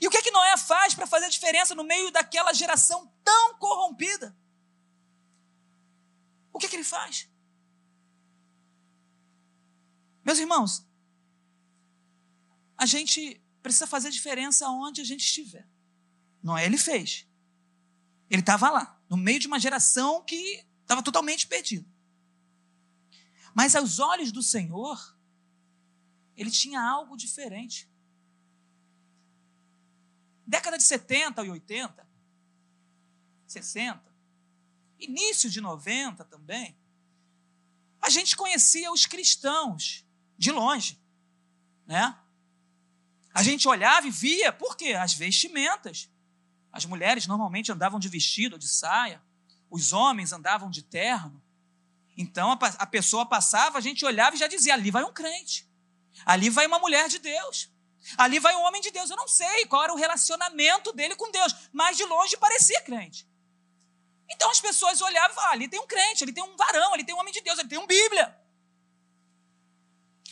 E 0.00 0.06
o 0.06 0.10
que 0.10 0.16
é 0.16 0.22
que 0.22 0.30
Noé 0.30 0.56
faz 0.56 0.94
para 0.94 1.06
fazer 1.06 1.28
diferença 1.30 1.74
no 1.74 1.84
meio 1.84 2.10
daquela 2.10 2.52
geração 2.52 3.12
tão 3.22 3.54
corrompida? 3.54 4.36
O 6.52 6.58
que 6.58 6.66
é 6.66 6.68
que 6.68 6.76
ele 6.76 6.84
faz? 6.84 7.28
Meus 10.24 10.38
irmãos, 10.38 10.84
a 12.82 12.86
gente 12.86 13.40
precisa 13.62 13.86
fazer 13.86 14.10
diferença 14.10 14.68
onde 14.68 15.00
a 15.00 15.04
gente 15.04 15.20
estiver. 15.20 15.68
Noé 16.42 16.66
ele 16.66 16.76
fez. 16.76 17.28
Ele 18.28 18.40
estava 18.40 18.68
lá, 18.70 19.00
no 19.08 19.16
meio 19.16 19.38
de 19.38 19.46
uma 19.46 19.60
geração 19.60 20.24
que 20.24 20.66
estava 20.80 21.00
totalmente 21.00 21.46
perdida. 21.46 21.88
Mas 23.54 23.76
aos 23.76 24.00
olhos 24.00 24.32
do 24.32 24.42
Senhor, 24.42 25.16
ele 26.36 26.50
tinha 26.50 26.82
algo 26.82 27.16
diferente. 27.16 27.88
Década 30.44 30.76
de 30.76 30.82
70 30.82 31.44
e 31.44 31.50
80, 31.50 32.08
60, 33.46 34.12
início 34.98 35.48
de 35.48 35.60
90 35.60 36.24
também, 36.24 36.76
a 38.00 38.10
gente 38.10 38.34
conhecia 38.34 38.90
os 38.90 39.06
cristãos 39.06 40.04
de 40.36 40.50
longe, 40.50 41.00
né? 41.86 42.18
A 43.34 43.42
gente 43.42 43.66
olhava 43.66 44.06
e 44.06 44.10
via, 44.10 44.52
por 44.52 44.76
quê? 44.76 44.92
As 44.92 45.14
vestimentas. 45.14 46.10
As 46.72 46.84
mulheres 46.84 47.26
normalmente 47.26 47.70
andavam 47.70 47.98
de 47.98 48.08
vestido 48.08 48.54
ou 48.54 48.58
de 48.58 48.68
saia, 48.68 49.22
os 49.70 49.92
homens 49.92 50.32
andavam 50.32 50.70
de 50.70 50.82
terno. 50.82 51.42
Então 52.16 52.50
a, 52.50 52.86
pessoa 52.86 53.26
passava, 53.26 53.78
a 53.78 53.80
gente 53.80 54.04
olhava 54.04 54.36
e 54.36 54.38
já 54.38 54.46
dizia: 54.46 54.74
ali 54.74 54.90
vai 54.90 55.02
um 55.02 55.12
crente, 55.12 55.68
ali 56.26 56.50
vai 56.50 56.66
uma 56.66 56.78
mulher 56.78 57.08
de 57.08 57.18
Deus, 57.18 57.70
ali 58.16 58.38
vai 58.38 58.54
um 58.54 58.62
homem 58.62 58.82
de 58.82 58.90
Deus. 58.90 59.10
Eu 59.10 59.16
não 59.16 59.28
sei 59.28 59.66
qual 59.66 59.84
era 59.84 59.92
o 59.92 59.96
relacionamento 59.96 60.92
dele 60.92 61.16
com 61.16 61.30
Deus, 61.30 61.54
mas 61.72 61.96
de 61.96 62.04
longe 62.04 62.36
parecia 62.36 62.82
crente. 62.82 63.26
Então 64.28 64.50
as 64.50 64.60
pessoas 64.60 65.00
olhavam 65.00 65.30
e 65.30 65.34
falavam: 65.34 65.54
ali 65.54 65.68
tem 65.68 65.80
um 65.80 65.86
crente, 65.86 66.22
ali 66.22 66.32
tem 66.32 66.44
um 66.44 66.56
varão, 66.56 66.92
ali 66.94 67.04
tem 67.04 67.14
um 67.14 67.18
homem 67.18 67.32
de 67.32 67.40
Deus, 67.40 67.58
ali 67.58 67.68
tem 67.68 67.78
um 67.78 67.86
Bíblia. 67.86 68.41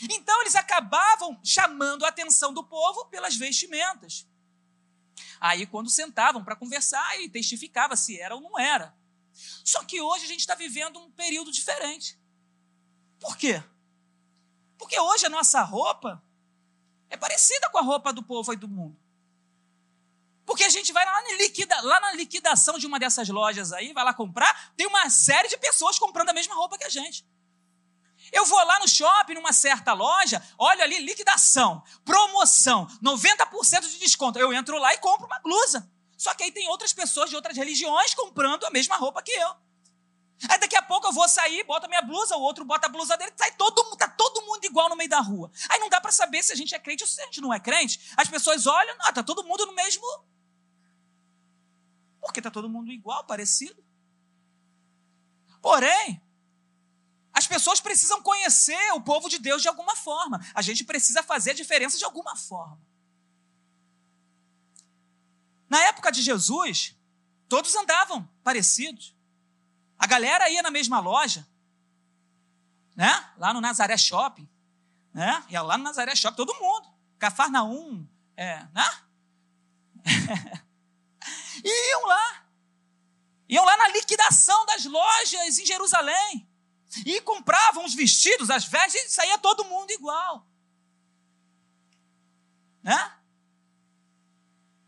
Então 0.08 0.40
eles 0.40 0.54
acabavam 0.54 1.38
chamando 1.44 2.04
a 2.04 2.08
atenção 2.08 2.52
do 2.54 2.64
povo 2.64 3.06
pelas 3.06 3.36
vestimentas. 3.36 4.26
Aí, 5.40 5.66
quando 5.66 5.90
sentavam 5.90 6.44
para 6.44 6.56
conversar, 6.56 7.20
e 7.20 7.28
testificava 7.28 7.96
se 7.96 8.18
era 8.18 8.34
ou 8.34 8.40
não 8.40 8.58
era. 8.58 8.94
Só 9.64 9.84
que 9.84 10.00
hoje 10.00 10.24
a 10.24 10.28
gente 10.28 10.40
está 10.40 10.54
vivendo 10.54 10.98
um 10.98 11.10
período 11.10 11.50
diferente. 11.50 12.18
Por 13.18 13.36
quê? 13.36 13.62
Porque 14.78 14.98
hoje 14.98 15.26
a 15.26 15.30
nossa 15.30 15.62
roupa 15.62 16.22
é 17.08 17.16
parecida 17.16 17.68
com 17.70 17.78
a 17.78 17.82
roupa 17.82 18.12
do 18.12 18.22
povo 18.22 18.52
e 18.52 18.56
do 18.56 18.68
mundo. 18.68 18.98
Porque 20.46 20.64
a 20.64 20.68
gente 20.68 20.92
vai 20.92 21.04
lá 21.04 21.22
na, 21.22 21.32
liquida, 21.34 21.80
lá 21.82 22.00
na 22.00 22.12
liquidação 22.12 22.78
de 22.78 22.86
uma 22.86 22.98
dessas 22.98 23.28
lojas 23.28 23.72
aí, 23.72 23.92
vai 23.92 24.04
lá 24.04 24.12
comprar, 24.12 24.72
tem 24.76 24.86
uma 24.86 25.08
série 25.08 25.48
de 25.48 25.56
pessoas 25.56 25.98
comprando 25.98 26.30
a 26.30 26.32
mesma 26.32 26.54
roupa 26.54 26.76
que 26.76 26.84
a 26.84 26.88
gente. 26.88 27.24
Eu 28.32 28.44
vou 28.44 28.64
lá 28.64 28.78
no 28.78 28.88
shopping, 28.88 29.34
numa 29.34 29.52
certa 29.52 29.92
loja, 29.92 30.42
olho 30.58 30.82
ali, 30.82 30.98
liquidação, 31.00 31.82
promoção, 32.04 32.86
90% 33.02 33.80
de 33.80 33.98
desconto. 33.98 34.38
Eu 34.38 34.52
entro 34.52 34.78
lá 34.78 34.94
e 34.94 34.98
compro 34.98 35.26
uma 35.26 35.38
blusa. 35.40 35.90
Só 36.16 36.34
que 36.34 36.44
aí 36.44 36.52
tem 36.52 36.68
outras 36.68 36.92
pessoas 36.92 37.30
de 37.30 37.36
outras 37.36 37.56
religiões 37.56 38.14
comprando 38.14 38.64
a 38.64 38.70
mesma 38.70 38.96
roupa 38.96 39.22
que 39.22 39.32
eu. 39.32 39.54
Aí 40.48 40.58
daqui 40.58 40.76
a 40.76 40.82
pouco 40.82 41.06
eu 41.06 41.12
vou 41.12 41.28
sair, 41.28 41.64
boto 41.64 41.88
minha 41.88 42.00
blusa, 42.00 42.36
o 42.36 42.40
outro 42.40 42.64
bota 42.64 42.86
a 42.86 42.90
blusa 42.90 43.16
dele, 43.16 43.32
sai 43.36 43.52
todo, 43.52 43.96
tá 43.96 44.08
todo 44.08 44.42
mundo 44.46 44.64
igual 44.64 44.88
no 44.88 44.96
meio 44.96 45.10
da 45.10 45.20
rua. 45.20 45.50
Aí 45.68 45.78
não 45.78 45.88
dá 45.88 46.00
para 46.00 46.12
saber 46.12 46.42
se 46.42 46.52
a 46.52 46.56
gente 46.56 46.74
é 46.74 46.78
crente 46.78 47.02
ou 47.02 47.08
se 47.08 47.20
a 47.20 47.24
gente 47.26 47.40
não 47.40 47.52
é 47.52 47.60
crente. 47.60 48.00
As 48.16 48.28
pessoas 48.28 48.66
olham, 48.66 48.96
ah, 49.00 49.12
tá 49.12 49.22
todo 49.22 49.44
mundo 49.44 49.66
no 49.66 49.74
mesmo. 49.74 50.02
Porque 52.20 52.40
tá 52.40 52.50
todo 52.50 52.70
mundo 52.70 52.90
igual, 52.90 53.24
parecido. 53.24 53.82
Porém, 55.60 56.22
pessoas 57.50 57.80
precisam 57.80 58.22
conhecer 58.22 58.92
o 58.92 59.00
povo 59.00 59.28
de 59.28 59.36
Deus 59.36 59.60
de 59.60 59.66
alguma 59.66 59.96
forma. 59.96 60.40
A 60.54 60.62
gente 60.62 60.84
precisa 60.84 61.20
fazer 61.20 61.50
a 61.50 61.54
diferença 61.54 61.98
de 61.98 62.04
alguma 62.04 62.36
forma. 62.36 62.80
Na 65.68 65.80
época 65.86 66.12
de 66.12 66.22
Jesus, 66.22 66.96
todos 67.48 67.74
andavam 67.74 68.26
parecidos. 68.44 69.16
A 69.98 70.06
galera 70.06 70.48
ia 70.48 70.62
na 70.62 70.70
mesma 70.70 71.00
loja, 71.00 71.44
né? 72.94 73.32
Lá 73.36 73.52
no 73.52 73.60
Nazaré 73.60 73.96
Shopping, 73.96 74.48
né? 75.12 75.44
Ia 75.48 75.62
lá 75.62 75.76
no 75.76 75.82
Nazaré 75.82 76.14
Shopping, 76.14 76.36
todo 76.36 76.54
mundo. 76.54 76.88
Cafarnaum, 77.18 78.08
é, 78.36 78.62
né? 78.72 79.02
e 81.64 81.90
iam 81.90 82.06
lá. 82.06 82.46
Iam 83.48 83.64
lá 83.64 83.76
na 83.76 83.88
liquidação 83.88 84.64
das 84.66 84.84
lojas 84.84 85.58
em 85.58 85.66
Jerusalém. 85.66 86.49
E 87.06 87.20
compravam 87.20 87.84
os 87.84 87.94
vestidos, 87.94 88.50
as 88.50 88.64
vestes, 88.64 89.04
e 89.04 89.10
saía 89.10 89.38
todo 89.38 89.64
mundo 89.64 89.90
igual. 89.92 90.46
Né? 92.82 93.16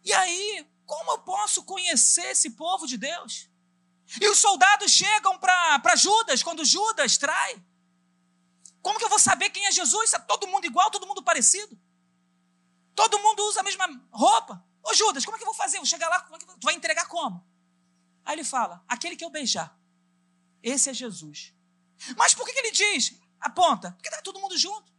E 0.05 0.13
aí, 0.13 0.67
como 0.85 1.13
eu 1.13 1.19
posso 1.21 1.65
conhecer 1.65 2.27
esse 2.27 2.51
povo 2.51 2.87
de 2.87 2.97
Deus? 2.97 3.49
E 4.21 4.29
os 4.29 4.39
soldados 4.39 4.91
chegam 4.91 5.39
para 5.39 5.97
Judas, 5.97 6.43
quando 6.43 6.65
Judas 6.65 7.17
trai. 7.17 7.63
Como 8.83 8.99
que 8.99 9.05
eu 9.05 9.09
vou 9.09 9.19
saber 9.19 9.51
quem 9.51 9.65
é 9.67 9.73
Jesus? 9.73 10.05
Está 10.07 10.19
todo 10.19 10.49
mundo 10.49 10.67
igual, 10.67 10.91
todo 10.91 11.07
mundo 11.07 11.23
parecido? 11.23 11.81
Todo 12.95 13.19
mundo 13.21 13.47
usa 13.47 13.61
a 13.61 13.63
mesma 13.63 13.87
roupa? 14.11 14.65
Ô 14.83 14.93
Judas, 14.93 15.25
como 15.25 15.37
é 15.37 15.39
que 15.39 15.45
eu 15.45 15.47
vou 15.47 15.55
fazer? 15.55 15.77
Vou 15.77 15.87
chegar 15.87 16.09
lá, 16.09 16.21
como 16.21 16.35
é 16.35 16.39
que 16.39 16.47
tu 16.47 16.65
vai 16.65 16.75
entregar 16.75 17.07
como? 17.07 17.47
Aí 18.25 18.35
ele 18.35 18.45
fala: 18.45 18.85
aquele 18.89 19.17
que 19.17 19.25
eu 19.25 19.31
beijar, 19.31 19.79
esse 20.63 20.91
é 20.91 20.95
Jesus. 20.95 21.55
Mas 22.17 22.35
por 22.35 22.47
que, 22.47 22.53
que 22.53 22.59
ele 22.59 22.73
diz? 22.73 23.19
Aponta. 23.41 23.93
Porque 23.93 24.09
está 24.09 24.23
todo 24.23 24.41
mundo 24.41 24.57
junto. 24.57 24.91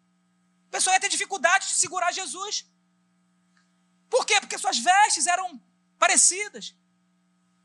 O 0.67 0.69
pessoal 0.69 0.93
ia 0.95 0.99
ter 0.99 1.09
dificuldade 1.09 1.67
de 1.67 1.75
segurar 1.75 2.11
Jesus. 2.11 2.65
Por 4.09 4.25
quê? 4.25 4.39
Porque 4.39 4.57
suas 4.57 4.79
vestes 4.79 5.27
eram 5.27 5.61
parecidas. 5.97 6.75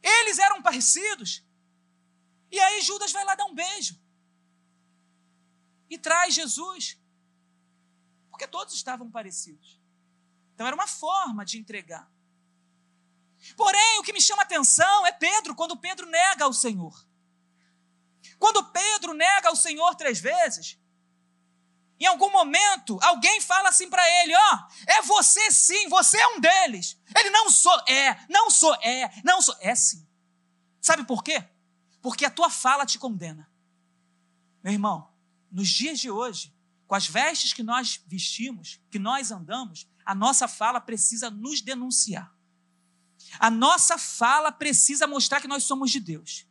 Eles 0.03 0.39
eram 0.39 0.63
parecidos. 0.63 1.45
E 2.51 2.59
aí 2.59 2.81
Judas 2.81 3.13
vai 3.13 3.25
lá 3.25 3.35
dar 3.35 3.45
um 3.45 3.55
beijo. 3.55 4.01
E 5.91 5.99
traz 5.99 6.35
Jesus. 6.35 6.99
Porque 8.31 8.47
todos 8.47 8.75
estavam 8.75 9.11
parecidos. 9.11 9.81
Então 10.55 10.67
era 10.67 10.77
uma 10.77 10.87
forma 10.87 11.45
de 11.45 11.59
entregar. 11.59 12.11
Porém, 13.57 13.99
o 13.99 14.03
que 14.03 14.13
me 14.13 14.21
chama 14.21 14.43
a 14.43 14.45
atenção 14.45 15.07
é 15.07 15.13
Pedro, 15.13 15.55
quando 15.55 15.77
Pedro 15.77 16.07
nega 16.07 16.45
ao 16.45 16.53
Senhor. 16.53 17.08
Quando 18.39 18.65
Pedro 18.71 19.15
nega 19.15 19.49
ao 19.49 19.57
Senhor 19.57 19.95
três 19.95 20.21
vezes, 20.21 20.79
em 22.01 22.07
algum 22.07 22.31
momento, 22.31 22.99
alguém 23.03 23.41
fala 23.41 23.69
assim 23.69 23.91
para 23.91 24.03
ele: 24.23 24.35
Ó, 24.35 24.55
oh, 24.55 24.91
é 24.91 25.03
você 25.03 25.51
sim, 25.51 25.89
você 25.89 26.17
é 26.17 26.29
um 26.29 26.41
deles. 26.41 26.97
Ele 27.19 27.31
não 27.31 27.51
sou, 27.51 27.77
é, 27.89 28.25
não 28.29 28.51
sou, 28.51 28.75
é, 28.77 29.11
não 29.25 29.43
sou, 29.43 29.57
é 29.61 29.75
sim. 29.75 30.07
Sabe 30.81 31.05
por 31.05 31.25
quê? 31.25 31.45
Porque 32.01 32.25
a 32.25 32.31
tua 32.31 32.49
fala 32.49 32.87
te 32.87 32.99
condena. 32.99 33.51
Meu 34.63 34.73
irmão, 34.73 35.13
nos 35.51 35.69
dias 35.69 35.99
de 35.99 36.11
hoje, 36.11 36.55
com 36.87 36.95
as 36.95 37.07
vestes 37.07 37.53
que 37.53 37.63
nós 37.63 38.01
vestimos, 38.07 38.81
que 38.91 38.99
nós 38.99 39.31
andamos, 39.33 39.89
a 40.05 40.15
nossa 40.15 40.47
fala 40.47 40.81
precisa 40.81 41.31
nos 41.31 41.61
denunciar. 41.61 42.33
A 43.39 43.51
nossa 43.51 43.99
fala 43.99 44.53
precisa 44.53 45.07
mostrar 45.07 45.41
que 45.41 45.49
nós 45.49 45.65
somos 45.65 45.91
de 45.91 46.01
Deus. 46.01 46.47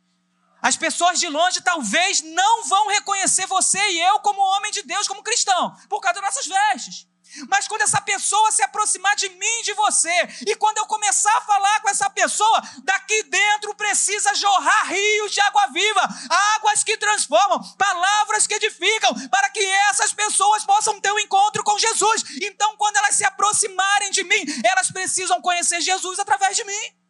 As 0.60 0.76
pessoas 0.76 1.20
de 1.20 1.28
longe 1.28 1.60
talvez 1.60 2.22
não 2.22 2.64
vão 2.64 2.88
reconhecer 2.88 3.46
você 3.46 3.78
e 3.78 4.00
eu 4.00 4.18
como 4.20 4.40
homem 4.40 4.72
de 4.72 4.82
Deus, 4.82 5.06
como 5.06 5.22
cristão, 5.22 5.74
por 5.88 6.00
causa 6.00 6.20
das 6.20 6.34
nossas 6.34 6.46
vestes. 6.46 7.06
Mas 7.48 7.68
quando 7.68 7.82
essa 7.82 8.00
pessoa 8.00 8.50
se 8.50 8.62
aproximar 8.62 9.14
de 9.14 9.28
mim, 9.28 9.62
de 9.62 9.74
você, 9.74 10.28
e 10.46 10.56
quando 10.56 10.78
eu 10.78 10.86
começar 10.86 11.36
a 11.36 11.42
falar 11.42 11.80
com 11.80 11.88
essa 11.90 12.08
pessoa, 12.08 12.62
daqui 12.84 13.22
dentro 13.24 13.74
precisa 13.74 14.34
jorrar 14.34 14.88
rios 14.88 15.32
de 15.32 15.40
água 15.40 15.66
viva, 15.66 16.08
águas 16.56 16.82
que 16.82 16.96
transformam, 16.96 17.62
palavras 17.76 18.46
que 18.46 18.54
edificam, 18.54 19.28
para 19.28 19.50
que 19.50 19.64
essas 19.90 20.12
pessoas 20.12 20.64
possam 20.64 20.98
ter 21.00 21.12
um 21.12 21.18
encontro 21.18 21.62
com 21.62 21.78
Jesus. 21.78 22.24
Então, 22.42 22.76
quando 22.76 22.96
elas 22.96 23.14
se 23.14 23.24
aproximarem 23.24 24.10
de 24.10 24.24
mim, 24.24 24.44
elas 24.64 24.90
precisam 24.90 25.40
conhecer 25.42 25.80
Jesus 25.80 26.18
através 26.18 26.56
de 26.56 26.64
mim. 26.64 27.07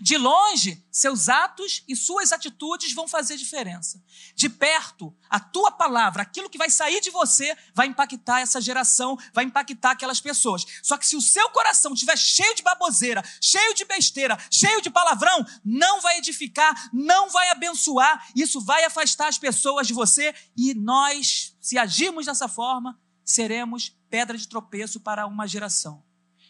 De 0.00 0.16
longe, 0.16 0.82
seus 0.90 1.28
atos 1.28 1.84
e 1.86 1.94
suas 1.94 2.32
atitudes 2.32 2.94
vão 2.94 3.06
fazer 3.06 3.36
diferença. 3.36 4.02
De 4.34 4.48
perto, 4.48 5.14
a 5.28 5.38
tua 5.38 5.70
palavra, 5.70 6.22
aquilo 6.22 6.48
que 6.48 6.56
vai 6.56 6.70
sair 6.70 7.02
de 7.02 7.10
você, 7.10 7.54
vai 7.74 7.86
impactar 7.86 8.40
essa 8.40 8.62
geração, 8.62 9.18
vai 9.34 9.44
impactar 9.44 9.90
aquelas 9.90 10.18
pessoas. 10.18 10.64
Só 10.82 10.96
que 10.96 11.06
se 11.06 11.16
o 11.16 11.20
seu 11.20 11.50
coração 11.50 11.92
estiver 11.92 12.16
cheio 12.16 12.54
de 12.54 12.62
baboseira, 12.62 13.22
cheio 13.42 13.74
de 13.74 13.84
besteira, 13.84 14.38
cheio 14.50 14.80
de 14.80 14.88
palavrão, 14.88 15.44
não 15.62 16.00
vai 16.00 16.16
edificar, 16.16 16.88
não 16.94 17.28
vai 17.28 17.50
abençoar, 17.50 18.26
isso 18.34 18.58
vai 18.58 18.84
afastar 18.84 19.28
as 19.28 19.36
pessoas 19.36 19.86
de 19.86 19.92
você 19.92 20.34
e 20.56 20.72
nós, 20.72 21.54
se 21.60 21.76
agirmos 21.76 22.24
dessa 22.24 22.48
forma, 22.48 22.98
seremos 23.22 23.94
pedra 24.08 24.38
de 24.38 24.48
tropeço 24.48 24.98
para 24.98 25.26
uma 25.26 25.46
geração. 25.46 26.02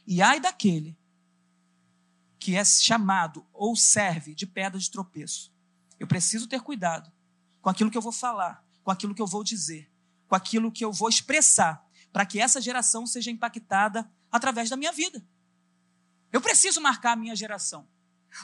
E 0.07 0.23
ai 0.23 0.39
daquele 0.39 1.00
que 2.41 2.57
é 2.57 2.65
chamado 2.65 3.47
ou 3.53 3.77
serve 3.77 4.35
de 4.35 4.47
pedra 4.47 4.81
de 4.81 4.91
tropeço. 4.91 5.53
Eu 5.99 6.07
preciso 6.07 6.49
ter 6.49 6.63
cuidado 6.63 7.13
com 7.61 7.69
aquilo 7.69 7.91
que 7.91 7.99
eu 7.99 8.03
vou 8.03 8.11
falar, 8.11 8.65
com 8.83 8.91
aquilo 8.91 9.15
que 9.15 9.21
eu 9.21 9.27
vou 9.27 9.45
dizer, 9.45 9.93
com 10.27 10.35
aquilo 10.35 10.73
que 10.73 10.83
eu 10.83 10.91
vou 10.91 11.11
expressar, 11.11 11.87
para 12.11 12.25
que 12.25 12.41
essa 12.41 12.59
geração 12.59 13.07
seja 13.07 13.31
impactada 13.31 14.11
através 14.33 14.71
da 14.71 14.77
minha 14.77 14.91
vida. 14.91 15.23
Eu 16.33 16.41
preciso 16.41 16.81
marcar 16.81 17.13
a 17.13 17.17
minha 17.17 17.37
geração. 17.37 17.87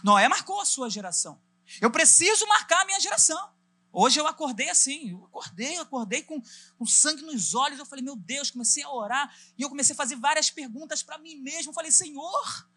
Noé 0.04 0.28
marcou 0.28 0.60
a 0.60 0.66
sua 0.66 0.90
geração. 0.90 1.40
Eu 1.80 1.90
preciso 1.90 2.46
marcar 2.46 2.82
a 2.82 2.84
minha 2.84 3.00
geração. 3.00 3.50
Hoje 3.90 4.20
eu 4.20 4.26
acordei 4.26 4.68
assim, 4.68 5.12
eu 5.12 5.24
acordei, 5.24 5.78
eu 5.78 5.82
acordei 5.82 6.22
com, 6.22 6.42
com 6.76 6.84
sangue 6.84 7.22
nos 7.22 7.54
olhos. 7.54 7.78
Eu 7.78 7.86
falei, 7.86 8.04
meu 8.04 8.14
Deus, 8.14 8.50
comecei 8.50 8.82
a 8.82 8.90
orar 8.90 9.34
e 9.56 9.62
eu 9.62 9.70
comecei 9.70 9.94
a 9.94 9.96
fazer 9.96 10.16
várias 10.16 10.50
perguntas 10.50 11.02
para 11.02 11.16
mim 11.16 11.36
mesmo. 11.36 11.70
Eu 11.70 11.74
falei, 11.74 11.90
Senhor, 11.90 12.68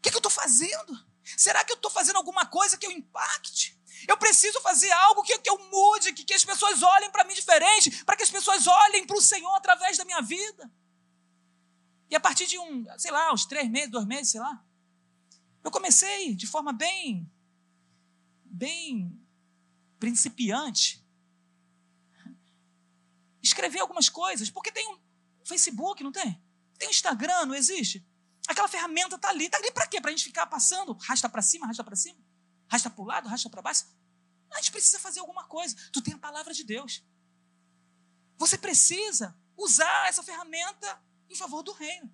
o 0.00 0.02
que, 0.02 0.08
que 0.08 0.16
eu 0.16 0.20
estou 0.20 0.32
fazendo? 0.32 0.98
Será 1.36 1.62
que 1.62 1.72
eu 1.72 1.76
estou 1.76 1.90
fazendo 1.90 2.16
alguma 2.16 2.46
coisa 2.46 2.78
que 2.78 2.86
eu 2.86 2.90
impacte? 2.90 3.78
Eu 4.08 4.16
preciso 4.16 4.58
fazer 4.62 4.90
algo 4.90 5.22
que, 5.22 5.38
que 5.38 5.50
eu 5.50 5.58
mude, 5.70 6.14
que, 6.14 6.24
que 6.24 6.32
as 6.32 6.42
pessoas 6.42 6.82
olhem 6.82 7.10
para 7.10 7.22
mim 7.24 7.34
diferente, 7.34 8.02
para 8.04 8.16
que 8.16 8.22
as 8.22 8.30
pessoas 8.30 8.66
olhem 8.66 9.06
para 9.06 9.18
o 9.18 9.20
Senhor 9.20 9.54
através 9.56 9.98
da 9.98 10.06
minha 10.06 10.22
vida. 10.22 10.72
E 12.08 12.16
a 12.16 12.20
partir 12.20 12.46
de 12.46 12.58
um, 12.58 12.86
sei 12.98 13.10
lá, 13.10 13.30
uns 13.30 13.44
três 13.44 13.68
meses, 13.68 13.90
dois 13.90 14.06
meses, 14.06 14.32
sei 14.32 14.40
lá, 14.40 14.64
eu 15.62 15.70
comecei 15.70 16.34
de 16.34 16.46
forma 16.46 16.72
bem, 16.72 17.30
bem 18.42 19.22
principiante, 19.98 21.04
escrever 23.42 23.80
algumas 23.80 24.08
coisas, 24.08 24.48
porque 24.48 24.72
tem 24.72 24.88
um 24.88 24.98
Facebook, 25.44 26.02
não 26.02 26.10
tem? 26.10 26.42
Tem 26.78 26.88
um 26.88 26.90
Instagram, 26.90 27.44
não 27.44 27.54
existe? 27.54 28.02
Aquela 28.50 28.66
ferramenta 28.66 29.14
está 29.14 29.28
ali. 29.28 29.46
Está 29.46 29.58
ali 29.58 29.70
para 29.70 29.86
quê? 29.86 30.00
Para 30.00 30.10
a 30.10 30.12
gente 30.12 30.24
ficar 30.24 30.44
passando, 30.44 30.92
rasta 30.94 31.28
para 31.28 31.40
cima, 31.40 31.68
rasta 31.68 31.84
para 31.84 31.94
cima, 31.94 32.18
rasta 32.68 32.90
para 32.90 33.00
o 33.00 33.06
lado, 33.06 33.28
rasta 33.28 33.48
para 33.48 33.62
baixo. 33.62 33.86
A 34.52 34.56
gente 34.56 34.72
precisa 34.72 34.98
fazer 34.98 35.20
alguma 35.20 35.44
coisa. 35.44 35.76
Tu 35.92 36.02
tem 36.02 36.14
a 36.14 36.18
palavra 36.18 36.52
de 36.52 36.64
Deus. 36.64 37.06
Você 38.38 38.58
precisa 38.58 39.38
usar 39.56 40.08
essa 40.08 40.24
ferramenta 40.24 41.00
em 41.28 41.36
favor 41.36 41.62
do 41.62 41.72
reino. 41.72 42.12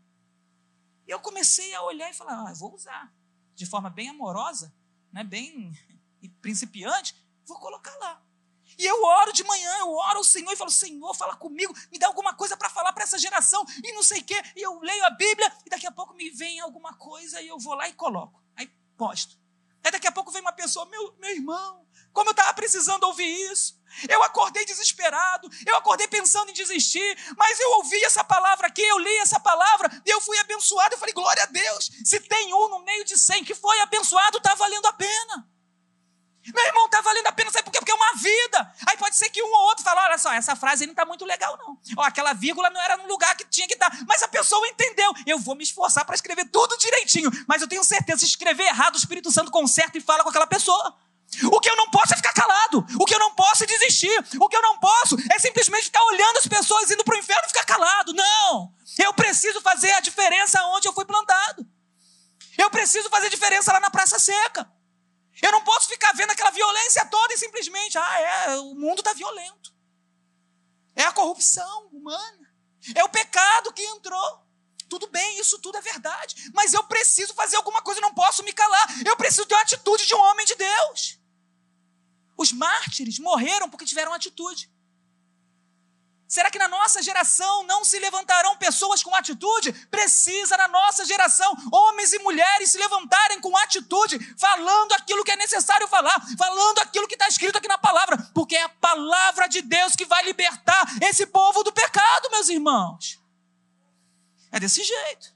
E 1.07 1.11
eu 1.11 1.18
comecei 1.20 1.75
a 1.75 1.83
olhar 1.83 2.11
e 2.11 2.14
falar, 2.14 2.51
ah, 2.51 2.53
vou 2.53 2.75
usar. 2.75 3.14
De 3.55 3.64
forma 3.64 3.88
bem 3.88 4.11
amorosa, 4.11 4.75
né, 5.11 5.25
bem 5.25 5.72
principiante, 6.42 7.16
vou 7.46 7.59
colocar 7.59 7.96
lá. 7.96 8.22
E 8.78 8.84
eu 8.84 9.02
oro 9.02 9.32
de 9.32 9.42
manhã, 9.44 9.78
eu 9.80 9.90
oro 9.90 10.18
ao 10.18 10.24
Senhor 10.24 10.52
e 10.52 10.56
falo: 10.56 10.70
Senhor, 10.70 11.14
fala 11.14 11.36
comigo, 11.36 11.74
me 11.90 11.98
dá 11.98 12.06
alguma 12.06 12.34
coisa 12.34 12.56
para 12.56 12.68
falar 12.68 12.92
para 12.92 13.04
essa 13.04 13.18
geração 13.18 13.64
e 13.82 13.92
não 13.92 14.02
sei 14.02 14.20
o 14.20 14.24
quê. 14.24 14.40
E 14.54 14.62
eu 14.62 14.78
leio 14.80 15.04
a 15.04 15.10
Bíblia 15.10 15.52
e 15.64 15.70
daqui 15.70 15.86
a 15.86 15.92
pouco 15.92 16.14
me 16.14 16.30
vem 16.30 16.60
alguma 16.60 16.94
coisa 16.94 17.40
e 17.40 17.48
eu 17.48 17.58
vou 17.58 17.74
lá 17.74 17.88
e 17.88 17.92
coloco. 17.94 18.42
Aí 18.54 18.70
posto. 18.96 19.38
Aí 19.82 19.90
daqui 19.90 20.06
a 20.06 20.12
pouco 20.12 20.30
vem 20.30 20.42
uma 20.42 20.52
pessoa: 20.52 20.86
Meu, 20.86 21.16
meu 21.18 21.30
irmão, 21.30 21.86
como 22.12 22.30
eu 22.30 22.32
estava 22.32 22.52
precisando 22.54 23.04
ouvir 23.04 23.52
isso. 23.52 23.76
Eu 24.08 24.22
acordei 24.22 24.64
desesperado, 24.64 25.48
eu 25.64 25.76
acordei 25.76 26.06
pensando 26.08 26.50
em 26.50 26.54
desistir, 26.54 27.16
mas 27.36 27.58
eu 27.60 27.70
ouvi 27.72 28.02
essa 28.04 28.22
palavra 28.22 28.66
aqui, 28.66 28.82
eu 28.82 28.98
li 28.98 29.16
essa 29.18 29.40
palavra 29.40 29.90
e 30.04 30.10
eu 30.10 30.20
fui 30.20 30.38
abençoado. 30.38 30.94
Eu 30.94 30.98
falei: 30.98 31.14
Glória 31.14 31.42
a 31.42 31.46
Deus, 31.46 31.90
se 32.04 32.20
tem 32.20 32.52
um 32.52 32.68
no 32.68 32.84
meio 32.84 33.04
de 33.04 33.16
cem 33.16 33.44
que 33.44 33.54
foi 33.54 33.80
abençoado, 33.80 34.38
está 34.38 34.54
valendo 34.54 34.86
a 34.86 34.92
pena. 34.92 35.48
Meu 36.54 36.64
irmão, 36.64 36.87
está 36.87 37.00
valendo 37.00 37.26
a 37.26 37.32
pena, 37.32 37.50
sabe 37.50 37.64
por 37.64 37.72
quê? 37.72 37.78
Porque 37.78 37.92
é 37.92 37.94
uma 37.94 38.14
vida. 38.14 38.72
Aí 38.87 38.96
pode 38.96 39.16
ser 39.16 39.28
que 39.30 39.42
um 39.42 39.52
ou 39.52 39.64
outro 39.68 39.85
fale, 39.85 40.00
olha 40.00 40.18
só, 40.18 40.32
essa 40.32 40.54
frase 40.54 40.85
aí 40.85 40.87
não 40.87 40.92
está 40.92 41.04
muito 41.04 41.24
legal, 41.24 41.56
não. 41.59 41.78
Ó, 41.96 42.02
aquela 42.02 42.32
vírgula 42.32 42.70
não 42.70 42.80
era 42.80 42.96
no 42.96 43.06
lugar 43.09 43.35
que 43.37 43.44
tinha 43.44 43.66
que 43.66 43.74
estar. 43.74 43.90
Tá. 43.90 43.98
Mas 44.06 44.22
a 44.22 44.28
pessoa 44.28 44.66
entendeu. 44.68 45.12
Eu 45.26 45.38
vou 45.38 45.54
me 45.54 45.64
esforçar 45.64 46.04
para 46.04 46.14
escrever 46.14 46.44
tudo 46.46 46.76
direitinho. 46.78 47.30
Mas 47.48 47.62
eu 47.62 47.68
tenho 47.68 47.82
certeza, 47.82 48.20
se 48.20 48.26
escrever 48.26 48.64
errado, 48.64 48.94
o 48.94 48.98
Espírito 48.98 49.30
Santo 49.30 49.50
conserta 49.50 49.98
e 49.98 50.00
fala 50.00 50.22
com 50.22 50.30
aquela 50.30 50.46
pessoa. 50.46 50.96
O 51.52 51.61
que 51.61 51.68
eu 51.68 51.76
não 51.76 51.90
posso 51.90 52.14
é 52.14 52.16
ficar 52.16 52.32
calado. 52.32 52.87
O 52.98 53.04
que 53.04 53.14
eu 53.14 53.18
não 53.18 53.35
posso 53.35 53.64
é 53.64 53.66
desistir. 53.66 54.24
O 54.40 54.48
que 54.48 54.56
eu 54.56 54.62
não 54.62 54.78
posso 54.78 55.16
é 55.30 55.38
simplesmente 55.38 55.85
ficar 55.85 56.02
olhando 56.04 56.38
as 56.38 56.46
pessoas 56.46 56.90
indo 56.90 57.04
para 57.04 57.16
o 57.16 57.18
inferno 57.18 57.42
e 57.44 57.48
ficar 57.48 57.64
calado. 57.64 58.14
Não! 58.14 58.72
Eu 58.98 59.12
preciso 59.12 59.61
fazer 59.61 59.92
a 59.92 60.00
diferença 60.00 60.62
onde 60.68 60.88
eu 60.88 60.92
fui 60.92 61.04
plantado. 61.04 61.66
Eu 62.56 62.70
preciso 62.70 63.11
fazer 63.11 63.28
diferença 63.28 63.72
lá 63.72 63.80
na 63.80 63.90
Praça 63.90 64.18
Seca. 64.18 64.70
Eu 65.42 65.53
não 65.53 65.62
posso 65.62 65.88
ficar 65.88 66.12
vendo 66.12 66.31
aquela 66.31 66.51
violência 66.51 67.05
toda 67.07 67.35
e 67.35 67.38
simplesmente, 67.38 67.99
ah, 67.99 68.20
é, 68.20 68.57
o 68.59 68.75
mundo 68.75 69.01
está 69.01 69.12
violento. 69.12 69.75
É 70.94 71.05
a 71.05 71.12
corrupção 71.12 71.88
humana. 71.92 72.55
É 72.94 73.05
o 73.05 73.09
pecado 73.09 73.72
que 73.72 73.83
entrou. 73.83 74.46
Tudo 74.88 75.09
bem, 75.09 75.38
isso 75.38 75.59
tudo 75.59 75.77
é 75.77 75.81
verdade. 75.81 76.51
Mas 76.55 76.72
eu 76.72 76.83
preciso 76.85 77.35
fazer 77.35 77.57
alguma 77.57 77.83
coisa, 77.83 78.01
eu 78.01 78.03
não 78.03 78.14
posso 78.14 78.42
me 78.44 78.53
calar. 78.53 79.07
Eu 79.07 79.16
preciso 79.16 79.46
ter 79.46 79.57
a 79.57 79.61
atitude 79.61 80.07
de 80.07 80.14
um 80.14 80.20
homem 80.20 80.46
de 80.46 80.55
Deus. 80.55 81.18
Os 82.37 82.53
mártires 82.53 83.18
morreram 83.18 83.68
porque 83.68 83.85
tiveram 83.85 84.12
atitude. 84.12 84.70
Será 86.28 86.50
que 86.50 86.58
na 86.58 86.66
nossa 86.66 87.00
geração 87.02 87.64
não 87.64 87.84
se 87.84 87.98
levantarão 88.00 88.56
pessoas 88.56 89.00
com 89.02 89.14
atitude? 89.14 89.72
Precisa 89.86 90.56
na 90.56 90.66
nossa 90.66 91.04
geração 91.04 91.54
homens 91.72 92.12
e 92.12 92.18
mulheres 92.18 92.70
se 92.70 92.78
levantarem 92.78 93.40
com 93.40 93.56
atitude, 93.56 94.18
falando 94.36 94.92
aquilo 94.92 95.22
que 95.22 95.30
é 95.30 95.36
necessário 95.36 95.86
falar, 95.86 96.20
falando 96.36 96.80
aquilo 96.80 97.06
que 97.06 97.14
está 97.14 97.28
escrito 97.28 97.58
aqui 97.58 97.68
na 97.68 97.78
palavra, 97.78 98.18
porque 98.34 98.56
é 98.56 98.62
a 98.62 98.68
palavra 98.68 99.48
de 99.48 99.62
Deus 99.62 99.94
que 99.94 100.04
vai 100.04 100.24
libertar 100.24 100.84
esse 101.00 101.26
povo 101.26 101.62
do 101.62 101.72
pecado, 101.72 102.30
meus 102.32 102.48
irmãos. 102.48 103.20
É 104.50 104.58
desse 104.58 104.82
jeito. 104.82 105.32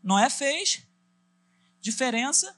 Noé 0.00 0.30
fez 0.30 0.82
diferença 1.80 2.56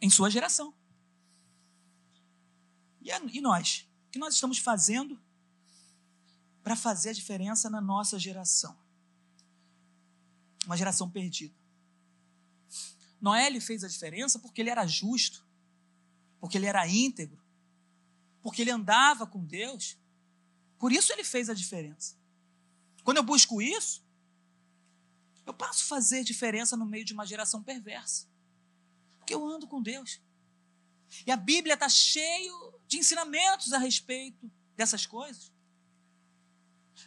em 0.00 0.10
sua 0.10 0.30
geração. 0.30 0.72
E, 3.04 3.40
nós? 3.40 3.86
O 4.06 4.10
que 4.10 4.18
nós 4.18 4.34
estamos 4.34 4.58
fazendo 4.58 5.20
para 6.62 6.74
fazer 6.74 7.10
a 7.10 7.12
diferença 7.12 7.68
na 7.68 7.80
nossa 7.80 8.18
geração? 8.18 8.76
Uma 10.64 10.76
geração 10.76 11.10
perdida. 11.10 11.54
Noé 13.20 13.60
fez 13.60 13.84
a 13.84 13.88
diferença 13.88 14.38
porque 14.38 14.62
ele 14.62 14.70
era 14.70 14.86
justo, 14.86 15.46
porque 16.40 16.56
ele 16.56 16.66
era 16.66 16.88
íntegro, 16.88 17.42
porque 18.42 18.62
ele 18.62 18.70
andava 18.70 19.26
com 19.26 19.44
Deus. 19.44 19.98
Por 20.78 20.90
isso 20.90 21.12
ele 21.12 21.24
fez 21.24 21.50
a 21.50 21.54
diferença. 21.54 22.16
Quando 23.02 23.18
eu 23.18 23.22
busco 23.22 23.60
isso, 23.60 24.02
eu 25.44 25.52
passo 25.52 25.84
a 25.84 25.86
fazer 25.86 26.24
diferença 26.24 26.76
no 26.76 26.86
meio 26.86 27.04
de 27.04 27.12
uma 27.12 27.26
geração 27.26 27.62
perversa. 27.62 28.26
Porque 29.18 29.34
eu 29.34 29.46
ando 29.46 29.66
com 29.66 29.82
Deus. 29.82 30.20
E 31.26 31.30
a 31.30 31.36
Bíblia 31.36 31.74
está 31.74 31.88
cheio 31.88 32.73
de 32.94 33.00
ensinamentos 33.00 33.72
a 33.72 33.78
respeito 33.78 34.50
dessas 34.76 35.04
coisas. 35.04 35.52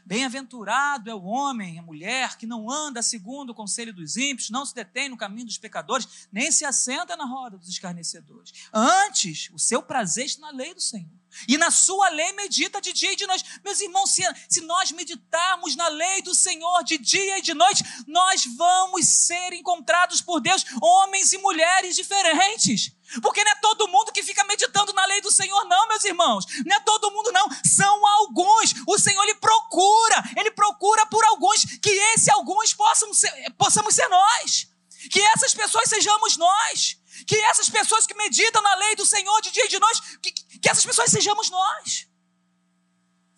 Bem-aventurado 0.05 1.09
é 1.09 1.15
o 1.15 1.23
homem, 1.23 1.79
a 1.79 1.81
mulher, 1.81 2.37
que 2.37 2.45
não 2.45 2.69
anda 2.69 3.01
segundo 3.01 3.49
o 3.49 3.55
conselho 3.55 3.93
dos 3.93 4.15
ímpios, 4.15 4.49
não 4.49 4.65
se 4.65 4.73
detém 4.73 5.09
no 5.09 5.17
caminho 5.17 5.47
dos 5.47 5.57
pecadores, 5.57 6.27
nem 6.31 6.51
se 6.51 6.65
assenta 6.65 7.15
na 7.15 7.25
roda 7.25 7.57
dos 7.57 7.69
escarnecedores. 7.69 8.53
Antes, 8.73 9.49
o 9.53 9.59
seu 9.59 9.81
prazer 9.81 10.25
está 10.25 10.41
na 10.41 10.51
lei 10.51 10.73
do 10.73 10.81
Senhor. 10.81 11.11
E 11.47 11.57
na 11.57 11.71
sua 11.71 12.09
lei 12.09 12.31
medita 12.33 12.81
de 12.81 12.93
dia 12.93 13.11
e 13.11 13.15
de 13.15 13.27
noite. 13.27 13.59
Meus 13.63 13.79
irmãos, 13.81 14.09
se, 14.11 14.23
se 14.49 14.61
nós 14.61 14.91
meditarmos 14.91 15.75
na 15.75 15.87
lei 15.87 16.21
do 16.21 16.33
Senhor 16.33 16.83
de 16.83 16.97
dia 16.97 17.39
e 17.39 17.41
de 17.41 17.53
noite, 17.53 17.83
nós 18.07 18.45
vamos 18.45 19.07
ser 19.07 19.53
encontrados 19.53 20.21
por 20.21 20.39
Deus, 20.39 20.65
homens 20.81 21.33
e 21.33 21.37
mulheres 21.37 21.95
diferentes. 21.95 22.96
Porque 23.21 23.43
não 23.43 23.51
é 23.51 23.55
todo 23.55 23.87
mundo 23.87 24.11
que 24.11 24.21
fica 24.21 24.43
meditando 24.43 24.91
na 24.93 25.05
lei 25.05 25.21
do 25.21 25.31
Senhor, 25.31 25.65
não, 25.65 25.87
meus 25.87 26.03
irmãos. 26.03 26.45
Não 26.65 26.75
é 26.75 26.79
todo 26.81 27.11
mundo, 27.11 27.31
não. 27.31 27.47
São 27.65 28.05
alguns. 28.05 28.73
O 28.85 28.97
Senhor, 28.99 29.23
Ele 29.23 29.35
procura. 29.35 30.23
Ele 30.35 30.51
procura 30.51 31.05
por 31.05 31.23
alguns. 31.25 31.63
Que 31.81 31.89
esse 31.89 32.29
alguns 32.31 32.73
possam 32.73 33.13
ser, 33.13 33.31
possamos 33.57 33.95
ser 33.95 34.07
nós. 34.09 34.67
Que 35.09 35.21
essas 35.21 35.53
pessoas 35.53 35.89
sejamos 35.89 36.37
nós. 36.37 36.97
Que 37.25 37.37
essas 37.45 37.69
pessoas 37.69 38.05
que 38.05 38.15
meditam 38.15 38.61
na 38.61 38.75
lei 38.75 38.95
do 38.95 39.05
Senhor 39.05 39.41
de 39.41 39.51
dia 39.51 39.65
e 39.65 39.69
de 39.69 39.79
noite, 39.79 40.01
que, 40.21 40.31
que 40.31 40.69
essas 40.69 40.85
pessoas 40.85 41.09
sejamos 41.09 41.49
nós. 41.49 42.07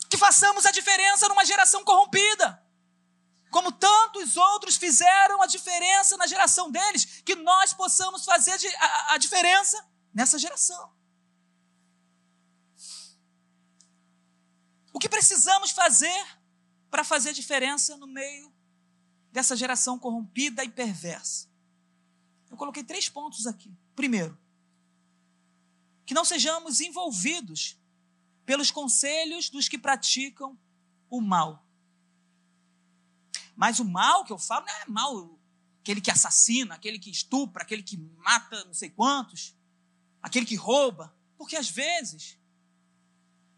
Que 0.09 0.17
façamos 0.17 0.65
a 0.65 0.71
diferença 0.71 1.27
numa 1.27 1.45
geração 1.45 1.83
corrompida 1.83 2.68
como 3.49 3.71
tantos 3.71 4.37
outros 4.37 4.77
fizeram 4.77 5.41
a 5.41 5.47
diferença 5.47 6.15
na 6.17 6.27
geração 6.27 6.69
deles, 6.69 7.21
que 7.25 7.35
nós 7.35 7.73
possamos 7.73 8.23
fazer 8.23 8.57
a, 9.07 9.17
diferença 9.17 9.83
nessa 10.13 10.37
geração. 10.37 10.91
O 14.93 14.99
que 14.99 15.09
precisamos 15.09 15.71
fazer 15.71 16.25
para 16.89 17.03
fazer 17.03 17.29
a 17.29 17.33
diferença 17.33 17.95
no 17.97 18.07
meio 18.07 18.53
dessa 19.31 19.55
geração 19.55 19.97
corrompida 19.97 20.63
e 20.63 20.69
perversa? 20.69 21.47
Eu 22.49 22.57
coloquei 22.57 22.83
três 22.83 23.07
pontos 23.09 23.47
aqui. 23.47 23.71
Primeiro, 23.95 24.37
que 26.05 26.13
não 26.13 26.25
sejamos 26.25 26.81
envolvidos 26.81 27.77
pelos 28.45 28.71
conselhos 28.71 29.49
dos 29.49 29.69
que 29.69 29.77
praticam 29.77 30.57
o 31.09 31.21
mal. 31.21 31.68
Mas 33.59 33.77
o 33.77 33.83
mal 33.83 34.23
que 34.23 34.31
eu 34.31 34.39
falo 34.39 34.65
não 34.65 34.73
é 34.73 34.85
mal 34.87 35.37
aquele 35.81 35.99
que 35.99 36.09
assassina, 36.09 36.75
aquele 36.75 36.97
que 36.97 37.09
estupra, 37.11 37.61
aquele 37.61 37.83
que 37.83 37.97
mata 37.97 38.63
não 38.63 38.73
sei 38.73 38.89
quantos, 38.89 39.53
aquele 40.21 40.45
que 40.45 40.55
rouba. 40.55 41.13
Porque 41.37 41.57
às 41.57 41.69
vezes 41.69 42.39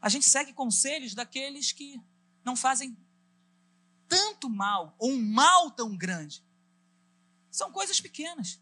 a 0.02 0.10
gente 0.10 0.26
segue 0.26 0.54
conselhos 0.54 1.14
daqueles 1.14 1.72
que 1.72 2.02
não 2.44 2.56
fazem 2.56 2.98
tanto 4.08 4.50
mal, 4.50 4.96
ou 4.98 5.12
um 5.12 5.22
mal 5.22 5.70
tão 5.70 5.96
grande. 5.96 6.44
São 7.52 7.72
coisas 7.72 8.02
pequenas. 8.02 8.60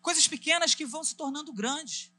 Coisas 0.00 0.26
pequenas 0.26 0.74
que 0.74 0.86
vão 0.86 1.04
se 1.04 1.14
tornando 1.14 1.52
grandes. 1.52 2.10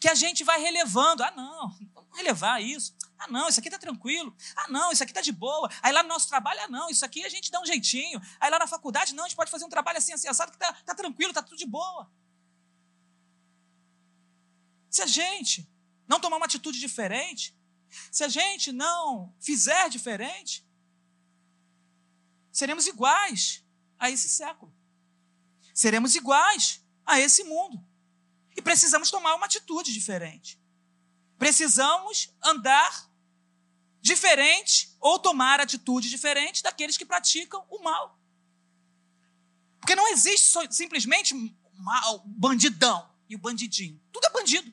Que 0.00 0.08
a 0.08 0.16
gente 0.16 0.42
vai 0.42 0.60
relevando. 0.60 1.22
Ah, 1.22 1.30
não, 1.30 1.78
vamos 1.94 2.16
relevar 2.16 2.60
isso. 2.60 2.92
Ah, 3.22 3.30
não, 3.30 3.48
isso 3.48 3.60
aqui 3.60 3.68
está 3.68 3.78
tranquilo. 3.78 4.34
Ah, 4.56 4.68
não, 4.68 4.90
isso 4.90 5.02
aqui 5.02 5.12
está 5.12 5.20
de 5.20 5.32
boa. 5.32 5.70
Aí 5.80 5.92
lá 5.92 6.02
no 6.02 6.08
nosso 6.08 6.28
trabalho, 6.28 6.60
ah, 6.62 6.68
não, 6.68 6.90
isso 6.90 7.04
aqui 7.04 7.24
a 7.24 7.28
gente 7.28 7.50
dá 7.50 7.60
um 7.60 7.66
jeitinho. 7.66 8.20
Aí 8.40 8.50
lá 8.50 8.58
na 8.58 8.66
faculdade, 8.66 9.14
não, 9.14 9.24
a 9.24 9.28
gente 9.28 9.36
pode 9.36 9.50
fazer 9.50 9.64
um 9.64 9.68
trabalho 9.68 9.98
assim, 9.98 10.12
assim, 10.12 10.28
assado, 10.28 10.50
que 10.50 10.56
está 10.56 10.72
tá 10.72 10.94
tranquilo, 10.94 11.30
está 11.30 11.42
tudo 11.42 11.56
de 11.56 11.66
boa. 11.66 12.10
Se 14.90 15.02
a 15.02 15.06
gente 15.06 15.68
não 16.06 16.20
tomar 16.20 16.36
uma 16.36 16.46
atitude 16.46 16.80
diferente, 16.80 17.56
se 18.10 18.24
a 18.24 18.28
gente 18.28 18.72
não 18.72 19.34
fizer 19.38 19.88
diferente, 19.88 20.66
seremos 22.50 22.86
iguais 22.86 23.64
a 23.98 24.10
esse 24.10 24.28
século. 24.28 24.74
Seremos 25.72 26.14
iguais 26.14 26.84
a 27.06 27.20
esse 27.20 27.44
mundo. 27.44 27.82
E 28.56 28.60
precisamos 28.60 29.10
tomar 29.10 29.34
uma 29.34 29.46
atitude 29.46 29.92
diferente. 29.92 30.60
Precisamos 31.38 32.34
andar 32.42 33.10
diferente 34.02 34.94
ou 35.00 35.18
tomar 35.18 35.60
atitude 35.60 36.10
diferente 36.10 36.62
daqueles 36.62 36.96
que 36.96 37.06
praticam 37.06 37.64
o 37.70 37.82
mal. 37.82 38.18
Porque 39.78 39.94
não 39.94 40.08
existe 40.08 40.58
simplesmente 40.70 41.34
mal, 41.74 42.22
bandidão 42.26 43.08
e 43.28 43.36
o 43.36 43.38
bandidinho. 43.38 44.00
Tudo 44.12 44.26
é 44.26 44.30
bandido. 44.30 44.72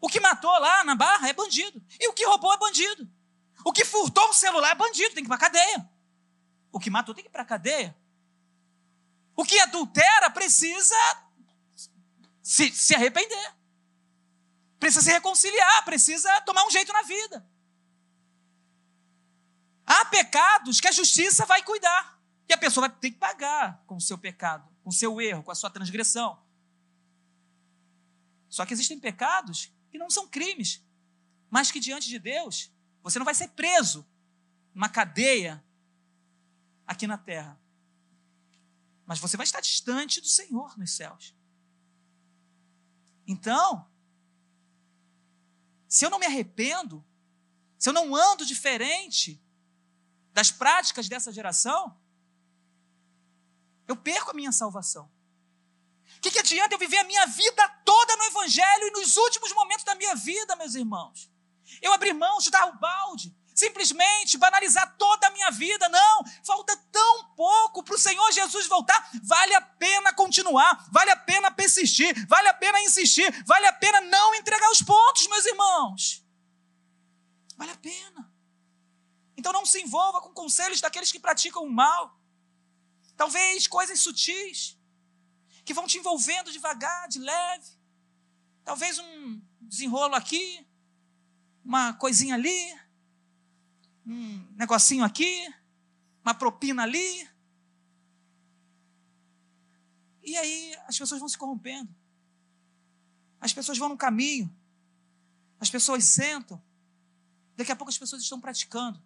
O 0.00 0.08
que 0.08 0.20
matou 0.20 0.50
lá 0.58 0.84
na 0.84 0.94
barra 0.94 1.28
é 1.28 1.32
bandido. 1.32 1.82
E 1.98 2.08
o 2.08 2.12
que 2.12 2.26
roubou 2.26 2.52
é 2.52 2.58
bandido. 2.58 3.08
O 3.64 3.72
que 3.72 3.84
furtou 3.84 4.28
um 4.28 4.32
celular 4.32 4.72
é 4.72 4.74
bandido, 4.74 5.14
tem 5.14 5.24
que 5.24 5.28
ir 5.28 5.28
para 5.28 5.38
cadeia. 5.38 5.90
O 6.70 6.78
que 6.78 6.90
matou 6.90 7.14
tem 7.14 7.24
que 7.24 7.30
ir 7.30 7.32
para 7.32 7.44
cadeia. 7.44 7.96
O 9.36 9.44
que 9.44 9.58
adultera 9.60 10.30
precisa 10.30 10.96
se, 12.42 12.70
se 12.72 12.94
arrepender. 12.94 13.54
Precisa 14.78 15.02
se 15.02 15.10
reconciliar, 15.10 15.84
precisa 15.84 16.40
tomar 16.42 16.64
um 16.64 16.70
jeito 16.70 16.92
na 16.92 17.02
vida. 17.02 17.44
Há 19.88 20.04
pecados 20.04 20.80
que 20.80 20.86
a 20.86 20.92
justiça 20.92 21.46
vai 21.46 21.62
cuidar. 21.62 22.20
E 22.46 22.52
a 22.52 22.58
pessoa 22.58 22.86
vai 22.86 22.96
ter 22.98 23.10
que 23.10 23.16
pagar 23.16 23.82
com 23.86 23.96
o 23.96 24.00
seu 24.00 24.18
pecado, 24.18 24.68
com 24.82 24.90
o 24.90 24.92
seu 24.92 25.18
erro, 25.18 25.42
com 25.42 25.50
a 25.50 25.54
sua 25.54 25.70
transgressão. 25.70 26.38
Só 28.50 28.66
que 28.66 28.74
existem 28.74 29.00
pecados 29.00 29.72
que 29.90 29.96
não 29.96 30.10
são 30.10 30.28
crimes, 30.28 30.82
mas 31.50 31.70
que 31.70 31.80
diante 31.80 32.08
de 32.08 32.18
Deus, 32.18 32.70
você 33.02 33.18
não 33.18 33.24
vai 33.24 33.34
ser 33.34 33.48
preso 33.48 34.06
numa 34.74 34.90
cadeia 34.90 35.64
aqui 36.86 37.06
na 37.06 37.16
terra. 37.16 37.58
Mas 39.06 39.18
você 39.18 39.38
vai 39.38 39.44
estar 39.44 39.60
distante 39.60 40.20
do 40.20 40.28
Senhor 40.28 40.76
nos 40.78 40.90
céus. 40.90 41.34
Então, 43.26 43.90
se 45.86 46.04
eu 46.04 46.10
não 46.10 46.18
me 46.18 46.26
arrependo, 46.26 47.04
se 47.78 47.88
eu 47.88 47.92
não 47.94 48.14
ando 48.14 48.44
diferente 48.44 49.42
das 50.38 50.52
práticas 50.52 51.08
dessa 51.08 51.32
geração, 51.32 52.00
eu 53.88 53.96
perco 53.96 54.30
a 54.30 54.34
minha 54.34 54.52
salvação. 54.52 55.10
O 56.16 56.20
que, 56.20 56.30
que 56.30 56.38
adianta 56.38 56.76
eu 56.76 56.78
viver 56.78 56.98
a 56.98 57.10
minha 57.12 57.26
vida 57.26 57.68
toda 57.84 58.16
no 58.16 58.22
Evangelho 58.22 58.86
e 58.86 58.90
nos 58.92 59.16
últimos 59.16 59.52
momentos 59.52 59.84
da 59.84 59.96
minha 59.96 60.14
vida, 60.14 60.54
meus 60.54 60.76
irmãos? 60.76 61.28
Eu 61.82 61.92
abrir 61.92 62.12
mão, 62.12 62.40
chutar 62.40 62.68
o 62.68 62.78
balde, 62.78 63.34
simplesmente 63.52 64.38
banalizar 64.38 64.94
toda 64.96 65.26
a 65.26 65.30
minha 65.30 65.50
vida. 65.50 65.88
Não, 65.88 66.24
falta 66.44 66.76
tão 66.92 67.24
pouco 67.34 67.82
para 67.82 67.96
o 67.96 67.98
Senhor 67.98 68.30
Jesus 68.30 68.68
voltar. 68.68 69.10
Vale 69.24 69.54
a 69.56 69.60
pena 69.60 70.12
continuar, 70.12 70.86
vale 70.92 71.10
a 71.10 71.16
pena 71.16 71.50
persistir, 71.50 72.14
vale 72.28 72.46
a 72.46 72.54
pena 72.54 72.80
insistir, 72.82 73.28
vale 73.44 73.66
a 73.66 73.72
pena 73.72 74.02
não 74.02 74.36
entregar 74.36 74.70
os 74.70 74.82
pontos, 74.82 75.26
meus 75.26 75.46
irmãos. 75.46 76.24
Vale 77.56 77.72
a 77.72 77.76
pena. 77.76 78.27
Então 79.38 79.52
não 79.52 79.64
se 79.64 79.80
envolva 79.80 80.20
com 80.20 80.34
conselhos 80.34 80.80
daqueles 80.80 81.12
que 81.12 81.20
praticam 81.20 81.62
o 81.62 81.70
mal. 81.70 82.20
Talvez 83.16 83.68
coisas 83.68 84.00
sutis, 84.00 84.76
que 85.64 85.72
vão 85.72 85.86
te 85.86 85.96
envolvendo 85.96 86.50
devagar, 86.50 87.08
de 87.08 87.20
leve. 87.20 87.70
Talvez 88.64 88.98
um 88.98 89.40
desenrolo 89.60 90.16
aqui, 90.16 90.66
uma 91.64 91.92
coisinha 91.92 92.34
ali, 92.34 92.80
um 94.04 94.44
negocinho 94.56 95.04
aqui, 95.04 95.48
uma 96.24 96.34
propina 96.34 96.82
ali. 96.82 97.30
E 100.24 100.36
aí 100.36 100.76
as 100.88 100.98
pessoas 100.98 101.20
vão 101.20 101.28
se 101.28 101.38
corrompendo. 101.38 101.94
As 103.40 103.52
pessoas 103.52 103.78
vão 103.78 103.88
no 103.88 103.96
caminho. 103.96 104.52
As 105.60 105.70
pessoas 105.70 106.04
sentam. 106.06 106.60
Daqui 107.56 107.70
a 107.70 107.76
pouco 107.76 107.90
as 107.90 107.98
pessoas 107.98 108.20
estão 108.20 108.40
praticando. 108.40 109.00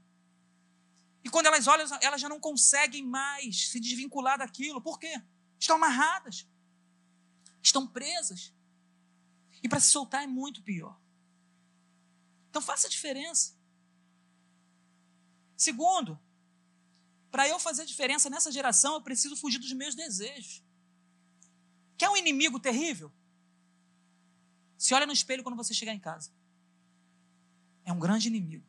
E 1.25 1.31
quando 1.31 1.47
elas 1.47 1.67
olham, 1.67 1.87
elas 2.01 2.21
já 2.21 2.29
não 2.29 2.41
conseguem 2.41 3.05
mais 3.05 3.69
se 3.69 3.79
desvincular 3.79 4.39
daquilo. 4.39 4.81
Por 4.81 4.99
quê? 4.99 5.23
Estão 5.59 5.77
amarradas. 5.77 6.47
estão 7.63 7.87
presas. 7.87 8.53
E 9.63 9.69
para 9.69 9.79
se 9.79 9.89
soltar 9.89 10.25
é 10.25 10.27
muito 10.27 10.63
pior. 10.63 11.01
Então 12.51 12.61
faça 12.61 12.87
a 12.89 12.91
diferença. 12.91 13.55
Segundo, 15.57 16.21
para 17.31 17.49
eu 17.49 17.59
fazer 17.59 17.87
diferença 17.87 18.29
nessa 18.29 18.51
geração, 18.51 18.95
eu 18.95 19.01
preciso 19.01 19.37
fugir 19.37 19.59
dos 19.59 19.73
meus 19.73 19.95
desejos. 19.95 20.63
Quer 21.97 22.11
um 22.11 22.17
inimigo 22.17 22.59
terrível? 22.59 23.13
Se 24.77 24.93
olha 24.93 25.07
no 25.07 25.13
espelho 25.13 25.45
quando 25.45 25.57
você 25.57 25.73
chegar 25.73 25.95
em 25.95 26.01
casa. 26.01 26.33
É 27.85 27.93
um 27.93 27.99
grande 27.99 28.27
inimigo. 28.27 28.67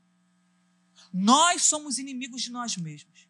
Nós 1.13 1.61
somos 1.63 1.99
inimigos 1.99 2.41
de 2.41 2.51
nós 2.51 2.75
mesmos. 2.75 3.27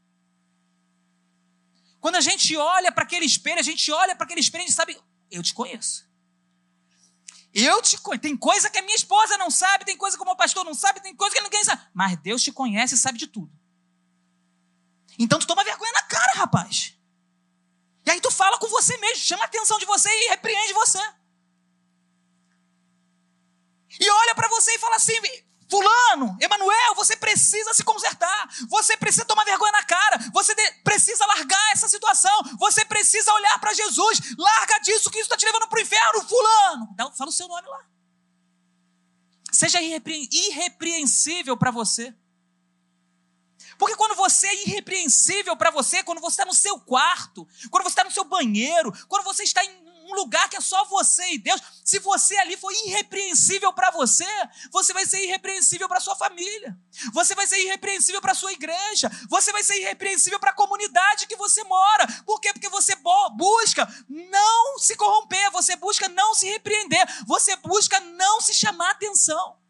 Quando 1.99 2.15
a 2.15 2.21
gente 2.21 2.55
olha 2.55 2.91
para 2.91 3.03
aquele 3.03 3.25
espelho, 3.25 3.59
a 3.59 3.63
gente 3.63 3.91
olha 3.91 4.15
para 4.15 4.25
aquele 4.25 4.39
espelho 4.39 4.63
e 4.63 4.71
sabe, 4.71 4.97
eu 5.29 5.43
te 5.43 5.53
conheço. 5.53 6.09
Eu 7.53 7.81
te 7.81 7.97
conheço. 7.97 8.21
Tem 8.21 8.37
coisa 8.37 8.69
que 8.69 8.77
a 8.77 8.81
minha 8.81 8.95
esposa 8.95 9.37
não 9.37 9.51
sabe, 9.51 9.85
tem 9.85 9.97
coisa 9.97 10.15
que 10.15 10.23
o 10.23 10.25
meu 10.25 10.35
pastor 10.35 10.63
não 10.63 10.73
sabe, 10.73 11.01
tem 11.01 11.15
coisa 11.15 11.35
que 11.35 11.41
ninguém 11.41 11.63
sabe. 11.63 11.81
Mas 11.93 12.17
Deus 12.17 12.41
te 12.41 12.51
conhece 12.51 12.95
e 12.95 12.97
sabe 12.97 13.17
de 13.17 13.27
tudo. 13.27 13.51
Então 15.19 15.39
tu 15.39 15.45
toma 15.45 15.63
vergonha 15.63 15.91
na 15.91 16.03
cara, 16.03 16.33
rapaz. 16.35 16.97
E 18.05 18.11
aí 18.11 18.19
tu 18.19 18.31
fala 18.31 18.57
com 18.57 18.67
você 18.67 18.97
mesmo, 18.97 19.23
chama 19.23 19.43
a 19.43 19.45
atenção 19.45 19.77
de 19.77 19.85
você 19.85 20.09
e 20.09 20.29
repreende 20.29 20.73
você. 20.73 20.99
E 23.99 24.09
olha 24.09 24.35
para 24.35 24.47
você 24.47 24.71
e 24.71 24.79
fala 24.79 24.95
assim: 24.95 25.13
Fulano, 25.73 26.37
Emanuel, 26.39 26.93
você 26.93 27.15
precisa 27.17 27.73
se 27.73 27.83
consertar. 27.83 28.47
Você 28.69 28.95
precisa 28.95 29.25
tomar 29.25 29.43
vergonha 29.43 29.71
na 29.71 29.83
cara. 29.83 30.19
Você 30.31 30.53
precisa 30.83 31.25
largar 31.25 31.71
essa 31.71 31.89
situação. 31.89 32.43
Você 32.59 32.85
precisa 32.85 33.33
olhar 33.33 33.57
para 33.59 33.73
Jesus. 33.73 34.19
Larga 34.37 34.77
disso 34.81 35.09
que 35.09 35.17
isso 35.17 35.25
está 35.25 35.35
te 35.35 35.47
levando 35.47 35.67
para 35.67 35.79
o 35.79 35.81
inferno, 35.81 36.27
Fulano. 36.27 36.95
Fala 37.17 37.29
o 37.31 37.33
seu 37.33 37.47
nome 37.47 37.67
lá. 37.67 37.85
Seja 39.51 39.81
irrepre 39.81 40.29
irrepreensível 40.31 41.57
para 41.57 41.71
você. 41.71 42.13
Porque 43.79 43.95
quando 43.95 44.13
você 44.13 44.45
é 44.45 44.63
irrepreensível 44.67 45.57
para 45.57 45.71
você, 45.71 46.03
quando 46.03 46.21
você 46.21 46.35
está 46.35 46.45
no 46.45 46.53
seu 46.53 46.79
quarto, 46.81 47.47
quando 47.71 47.83
você 47.83 47.93
está 47.93 48.03
no 48.03 48.11
seu 48.11 48.25
banheiro, 48.25 48.93
quando 49.07 49.23
você 49.23 49.41
está 49.41 49.65
em 49.65 49.82
lugar 50.13 50.49
que 50.49 50.55
é 50.55 50.61
só 50.61 50.85
você 50.85 51.33
e 51.33 51.37
Deus, 51.37 51.61
se 51.83 51.99
você 51.99 52.35
ali 52.37 52.55
for 52.55 52.71
irrepreensível 52.71 53.73
para 53.73 53.91
você, 53.91 54.27
você 54.71 54.93
vai 54.93 55.05
ser 55.05 55.23
irrepreensível 55.23 55.87
para 55.87 55.99
sua 55.99 56.15
família. 56.15 56.77
Você 57.13 57.35
vai 57.35 57.45
ser 57.45 57.59
irrepreensível 57.59 58.21
para 58.21 58.33
sua 58.33 58.51
igreja. 58.51 59.11
Você 59.29 59.51
vai 59.51 59.63
ser 59.63 59.77
irrepreensível 59.79 60.39
para 60.39 60.51
a 60.51 60.55
comunidade 60.55 61.27
que 61.27 61.35
você 61.35 61.63
mora. 61.63 62.07
Por 62.25 62.39
quê? 62.39 62.53
Porque 62.53 62.69
você 62.69 62.95
busca 63.35 63.87
não 64.07 64.79
se 64.79 64.95
corromper, 64.95 65.51
você 65.51 65.75
busca 65.75 66.07
não 66.09 66.33
se 66.33 66.47
repreender, 66.47 67.05
você 67.25 67.55
busca 67.57 67.99
não 67.99 68.39
se 68.39 68.53
chamar 68.53 68.91
atenção. 68.91 69.62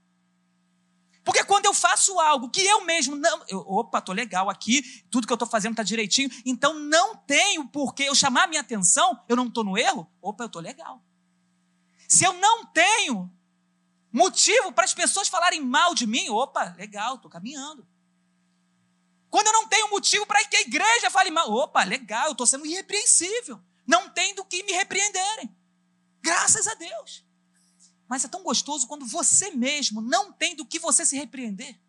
Porque 1.23 1.43
quando 1.43 1.65
eu 1.65 1.73
faço 1.73 2.19
algo 2.19 2.49
que 2.49 2.61
eu 2.61 2.83
mesmo 2.83 3.15
não. 3.15 3.43
Eu, 3.47 3.59
opa, 3.59 4.01
tô 4.01 4.11
legal 4.11 4.49
aqui, 4.49 4.81
tudo 5.09 5.25
que 5.25 5.31
eu 5.31 5.37
tô 5.37 5.45
fazendo 5.45 5.75
tá 5.75 5.83
direitinho, 5.83 6.29
então 6.45 6.77
não 6.77 7.15
tenho 7.15 7.67
por 7.67 7.93
que 7.93 8.03
eu 8.03 8.15
chamar 8.15 8.43
a 8.43 8.47
minha 8.47 8.61
atenção, 8.61 9.23
eu 9.29 9.35
não 9.35 9.49
tô 9.49 9.63
no 9.63 9.77
erro, 9.77 10.09
opa, 10.21 10.43
eu 10.43 10.49
tô 10.49 10.59
legal. 10.59 11.01
Se 12.07 12.25
eu 12.25 12.33
não 12.33 12.65
tenho 12.65 13.31
motivo 14.11 14.71
para 14.71 14.83
as 14.83 14.93
pessoas 14.93 15.29
falarem 15.29 15.61
mal 15.61 15.95
de 15.95 16.05
mim, 16.05 16.29
opa, 16.29 16.75
legal, 16.77 17.17
tô 17.17 17.29
caminhando. 17.29 17.87
Quando 19.29 19.47
eu 19.47 19.53
não 19.53 19.67
tenho 19.67 19.89
motivo 19.89 20.27
para 20.27 20.43
que 20.45 20.57
a 20.57 20.61
igreja 20.61 21.09
fale 21.09 21.31
mal, 21.31 21.49
opa, 21.49 21.83
legal, 21.83 22.27
eu 22.27 22.31
estou 22.33 22.45
sendo 22.45 22.65
irrepreensível. 22.65 23.59
Não 23.87 24.09
tem 24.09 24.35
do 24.35 24.45
que 24.45 24.61
me 24.63 24.73
repreenderem. 24.73 25.55
Graças 26.21 26.67
a 26.67 26.75
Deus. 26.75 27.25
Mas 28.13 28.23
é 28.23 28.27
tão 28.27 28.43
gostoso 28.43 28.85
quando 28.85 29.07
você 29.07 29.49
mesmo 29.49 29.99
não 29.99 30.31
tem 30.31 30.55
do 30.55 30.67
que 30.67 30.77
você 30.77 31.03
se 31.03 31.17
repreender. 31.17 31.79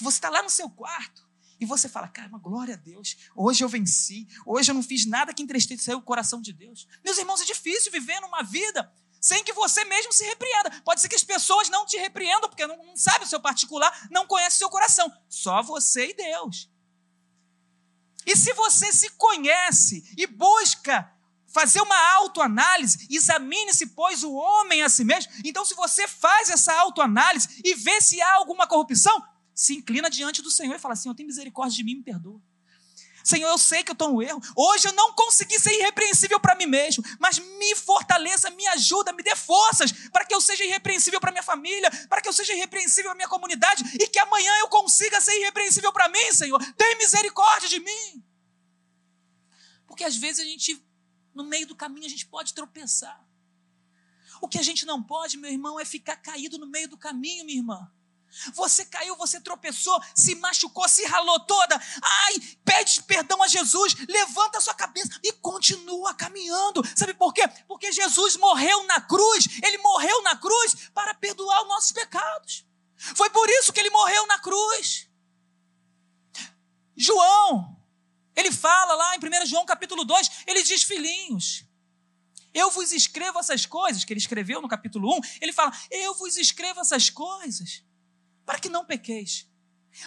Você 0.00 0.16
está 0.16 0.30
lá 0.30 0.42
no 0.42 0.48
seu 0.48 0.70
quarto 0.70 1.28
e 1.60 1.66
você 1.66 1.90
fala, 1.90 2.08
cara, 2.08 2.26
glória 2.38 2.72
a 2.72 2.76
Deus, 2.78 3.18
hoje 3.36 3.62
eu 3.62 3.68
venci, 3.68 4.26
hoje 4.46 4.70
eu 4.70 4.74
não 4.74 4.82
fiz 4.82 5.04
nada 5.04 5.34
que 5.34 5.42
entristeceu 5.42 5.98
o 5.98 6.02
coração 6.02 6.40
de 6.40 6.54
Deus. 6.54 6.88
Meus 7.04 7.18
irmãos, 7.18 7.42
é 7.42 7.44
difícil 7.44 7.92
viver 7.92 8.18
numa 8.20 8.42
vida 8.42 8.90
sem 9.20 9.44
que 9.44 9.52
você 9.52 9.84
mesmo 9.84 10.10
se 10.10 10.24
repreenda. 10.24 10.70
Pode 10.86 11.02
ser 11.02 11.08
que 11.10 11.16
as 11.16 11.22
pessoas 11.22 11.68
não 11.68 11.84
te 11.84 11.98
repreendam, 11.98 12.48
porque 12.48 12.66
não, 12.66 12.82
não 12.82 12.96
sabe 12.96 13.26
o 13.26 13.28
seu 13.28 13.40
particular, 13.42 14.08
não 14.10 14.26
conhece 14.26 14.56
o 14.56 14.60
seu 14.60 14.70
coração. 14.70 15.12
Só 15.28 15.62
você 15.62 16.08
e 16.08 16.14
Deus. 16.14 16.70
E 18.24 18.34
se 18.34 18.54
você 18.54 18.90
se 18.90 19.10
conhece 19.10 20.14
e 20.16 20.26
busca 20.26 21.14
fazer 21.52 21.80
uma 21.80 22.14
autoanálise, 22.14 23.06
examine-se, 23.10 23.86
pois, 23.88 24.22
o 24.22 24.32
homem 24.32 24.82
a 24.82 24.88
si 24.88 25.04
mesmo. 25.04 25.32
Então, 25.44 25.64
se 25.64 25.74
você 25.74 26.06
faz 26.06 26.50
essa 26.50 26.72
autoanálise 26.72 27.60
e 27.64 27.74
vê 27.74 28.00
se 28.00 28.20
há 28.20 28.34
alguma 28.34 28.66
corrupção, 28.66 29.22
se 29.54 29.74
inclina 29.74 30.08
diante 30.08 30.42
do 30.42 30.50
Senhor 30.50 30.74
e 30.74 30.78
fala 30.78 30.94
assim: 30.94 31.08
Eu 31.08 31.14
tenho 31.14 31.26
misericórdia 31.26 31.76
de 31.76 31.84
mim, 31.84 31.96
me 31.96 32.02
perdoa. 32.02 32.40
Senhor, 33.22 33.48
eu 33.48 33.58
sei 33.58 33.82
que 33.84 33.90
eu 33.90 33.94
estou 33.94 34.12
no 34.12 34.22
erro. 34.22 34.40
Hoje 34.56 34.88
eu 34.88 34.92
não 34.92 35.12
consegui 35.12 35.58
ser 35.58 35.72
irrepreensível 35.72 36.40
para 36.40 36.54
mim 36.54 36.66
mesmo, 36.66 37.04
mas 37.18 37.38
me 37.38 37.76
fortaleça, 37.76 38.50
me 38.50 38.66
ajuda, 38.68 39.12
me 39.12 39.22
dê 39.22 39.36
forças 39.36 39.92
para 40.10 40.24
que 40.24 40.34
eu 40.34 40.40
seja 40.40 40.64
irrepreensível 40.64 41.20
para 41.20 41.30
minha 41.30 41.42
família, 41.42 41.90
para 42.08 42.20
que 42.20 42.28
eu 42.28 42.32
seja 42.32 42.54
irrepreensível 42.54 43.10
para 43.10 43.16
minha 43.16 43.28
comunidade 43.28 43.84
e 44.00 44.08
que 44.08 44.18
amanhã 44.18 44.52
eu 44.60 44.68
consiga 44.68 45.20
ser 45.20 45.38
irrepreensível 45.38 45.92
para 45.92 46.08
mim, 46.08 46.32
Senhor. 46.32 46.58
Tem 46.74 46.96
misericórdia 46.96 47.68
de 47.68 47.80
mim. 47.80 48.24
Porque 49.86 50.04
às 50.04 50.16
vezes 50.16 50.40
a 50.40 50.44
gente 50.44 50.82
no 51.34 51.44
meio 51.44 51.66
do 51.66 51.74
caminho 51.74 52.06
a 52.06 52.10
gente 52.10 52.26
pode 52.26 52.54
tropeçar. 52.54 53.24
O 54.40 54.48
que 54.48 54.58
a 54.58 54.62
gente 54.62 54.86
não 54.86 55.02
pode, 55.02 55.36
meu 55.36 55.50
irmão, 55.50 55.78
é 55.78 55.84
ficar 55.84 56.16
caído 56.16 56.58
no 56.58 56.66
meio 56.66 56.88
do 56.88 56.96
caminho, 56.96 57.44
minha 57.44 57.58
irmã. 57.58 57.90
Você 58.54 58.84
caiu, 58.84 59.16
você 59.16 59.40
tropeçou, 59.40 60.00
se 60.14 60.34
machucou, 60.36 60.88
se 60.88 61.04
ralou 61.04 61.40
toda. 61.40 61.80
Ai, 62.02 62.38
pede 62.64 63.02
perdão 63.02 63.42
a 63.42 63.48
Jesus, 63.48 63.94
levanta 64.08 64.58
a 64.58 64.60
sua 64.60 64.74
cabeça 64.74 65.18
e 65.22 65.32
continua 65.32 66.14
caminhando. 66.14 66.82
Sabe 66.96 67.12
por 67.12 67.34
quê? 67.34 67.42
Porque 67.66 67.90
Jesus 67.90 68.36
morreu 68.36 68.84
na 68.84 69.00
cruz. 69.00 69.48
Ele 69.62 69.78
morreu 69.78 70.22
na 70.22 70.36
cruz 70.36 70.90
para 70.94 71.12
perdoar 71.14 71.62
os 71.62 71.68
nossos 71.68 71.92
pecados. 71.92 72.64
Foi 72.96 73.30
por 73.30 73.48
isso 73.48 73.72
que 73.72 73.80
ele 73.80 73.90
morreu 73.90 74.26
na 74.26 74.38
cruz. 74.38 75.08
João, 76.96 77.79
ele 78.36 78.52
fala 78.52 78.94
lá 78.94 79.16
em 79.16 79.18
1 79.18 79.46
João 79.46 79.64
capítulo 79.64 80.04
2, 80.04 80.30
ele 80.46 80.62
diz: 80.62 80.82
Filhinhos, 80.82 81.64
eu 82.52 82.70
vos 82.70 82.92
escrevo 82.92 83.38
essas 83.38 83.66
coisas, 83.66 84.04
que 84.04 84.12
ele 84.12 84.20
escreveu 84.20 84.60
no 84.60 84.68
capítulo 84.68 85.16
1, 85.18 85.20
ele 85.40 85.52
fala: 85.52 85.72
Eu 85.90 86.14
vos 86.14 86.36
escrevo 86.36 86.80
essas 86.80 87.10
coisas 87.10 87.84
para 88.44 88.58
que 88.58 88.68
não 88.68 88.84
pequeis. 88.84 89.48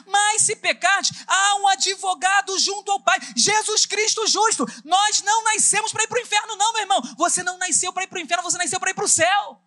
Mas 0.05 0.43
se 0.43 0.55
pecardes, 0.55 1.11
há 1.27 1.55
um 1.59 1.67
advogado 1.67 2.57
junto 2.57 2.91
ao 2.91 3.01
Pai, 3.01 3.19
Jesus 3.35 3.85
Cristo 3.85 4.25
justo. 4.27 4.65
Nós 4.83 5.21
não 5.21 5.43
nascemos 5.43 5.91
para 5.91 6.03
ir 6.03 6.07
para 6.07 6.19
o 6.19 6.21
inferno, 6.21 6.55
não, 6.55 6.73
meu 6.73 6.81
irmão. 6.81 7.01
Você 7.17 7.43
não 7.43 7.57
nasceu 7.57 7.91
para 7.91 8.03
ir 8.03 8.07
para 8.07 8.17
o 8.17 8.21
inferno, 8.21 8.43
você 8.43 8.57
nasceu 8.57 8.79
para 8.79 8.91
ir 8.91 8.93
para 8.93 9.05
o 9.05 9.09
céu. 9.09 9.62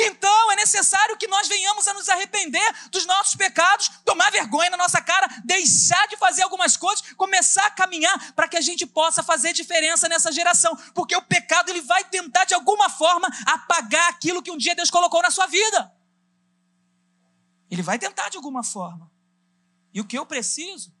Então 0.00 0.52
é 0.52 0.56
necessário 0.56 1.16
que 1.16 1.28
nós 1.28 1.46
venhamos 1.46 1.86
a 1.86 1.94
nos 1.94 2.08
arrepender 2.08 2.90
dos 2.90 3.06
nossos 3.06 3.36
pecados, 3.36 3.88
tomar 4.04 4.30
vergonha 4.30 4.68
na 4.68 4.76
nossa 4.76 5.00
cara, 5.00 5.28
deixar 5.44 6.08
de 6.08 6.16
fazer 6.16 6.42
algumas 6.42 6.76
coisas, 6.76 7.12
começar 7.12 7.64
a 7.66 7.70
caminhar 7.70 8.32
para 8.32 8.48
que 8.48 8.56
a 8.56 8.60
gente 8.60 8.84
possa 8.84 9.22
fazer 9.22 9.52
diferença 9.52 10.08
nessa 10.08 10.32
geração, 10.32 10.76
porque 10.92 11.14
o 11.14 11.22
pecado 11.22 11.70
ele 11.70 11.80
vai 11.82 12.04
tentar 12.04 12.44
de 12.44 12.54
alguma 12.54 12.90
forma 12.90 13.28
apagar 13.46 14.08
aquilo 14.10 14.42
que 14.42 14.50
um 14.50 14.56
dia 14.56 14.74
Deus 14.74 14.90
colocou 14.90 15.22
na 15.22 15.30
sua 15.30 15.46
vida. 15.46 15.92
Ele 17.70 17.82
vai 17.82 17.98
tentar 17.98 18.28
de 18.28 18.36
alguma 18.36 18.64
forma. 18.64 19.10
E 19.94 20.00
o 20.00 20.04
que 20.04 20.18
eu 20.18 20.26
preciso 20.26 20.92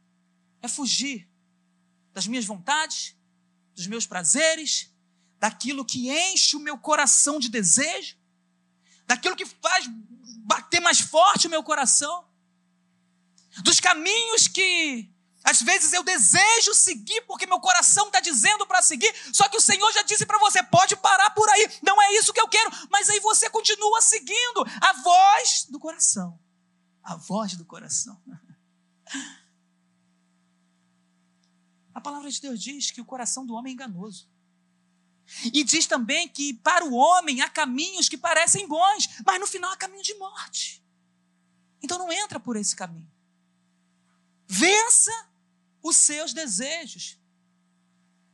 é 0.62 0.68
fugir 0.68 1.28
das 2.12 2.26
minhas 2.28 2.44
vontades, 2.44 3.16
dos 3.74 3.88
meus 3.88 4.06
prazeres, 4.06 4.92
daquilo 5.40 5.84
que 5.84 6.08
enche 6.08 6.54
o 6.56 6.60
meu 6.60 6.78
coração 6.78 7.40
de 7.40 7.48
desejo 7.48 8.19
daquilo 9.10 9.34
que 9.34 9.44
faz 9.44 9.88
bater 10.44 10.78
mais 10.78 11.00
forte 11.00 11.48
o 11.48 11.50
meu 11.50 11.64
coração, 11.64 12.24
dos 13.64 13.80
caminhos 13.80 14.46
que 14.46 15.12
às 15.42 15.60
vezes 15.60 15.92
eu 15.92 16.04
desejo 16.04 16.72
seguir 16.74 17.20
porque 17.22 17.44
meu 17.44 17.58
coração 17.58 18.06
está 18.06 18.20
dizendo 18.20 18.64
para 18.68 18.80
seguir, 18.82 19.12
só 19.32 19.48
que 19.48 19.56
o 19.56 19.60
Senhor 19.60 19.90
já 19.92 20.02
disse 20.02 20.24
para 20.24 20.38
você: 20.38 20.62
pode 20.62 20.94
parar 20.94 21.30
por 21.30 21.48
aí, 21.48 21.68
não 21.82 22.00
é 22.00 22.12
isso 22.14 22.32
que 22.32 22.40
eu 22.40 22.46
quero, 22.46 22.70
mas 22.88 23.10
aí 23.10 23.18
você 23.18 23.50
continua 23.50 24.00
seguindo 24.00 24.64
a 24.80 24.92
voz 25.02 25.66
do 25.68 25.80
coração. 25.80 26.38
A 27.02 27.16
voz 27.16 27.56
do 27.56 27.64
coração. 27.64 28.22
A 31.92 32.00
palavra 32.00 32.30
de 32.30 32.40
Deus 32.40 32.62
diz 32.62 32.92
que 32.92 33.00
o 33.00 33.04
coração 33.04 33.44
do 33.44 33.54
homem 33.54 33.72
é 33.72 33.74
enganoso. 33.74 34.29
E 35.52 35.62
diz 35.62 35.86
também 35.86 36.28
que 36.28 36.54
para 36.54 36.84
o 36.84 36.94
homem 36.94 37.40
há 37.40 37.48
caminhos 37.48 38.08
que 38.08 38.18
parecem 38.18 38.66
bons, 38.66 39.08
mas 39.24 39.40
no 39.40 39.46
final 39.46 39.70
há 39.70 39.76
caminho 39.76 40.02
de 40.02 40.14
morte. 40.14 40.84
Então 41.82 41.98
não 41.98 42.12
entra 42.12 42.38
por 42.38 42.56
esse 42.56 42.74
caminho. 42.74 43.10
Vença 44.46 45.28
os 45.82 45.96
seus 45.96 46.32
desejos. 46.32 47.18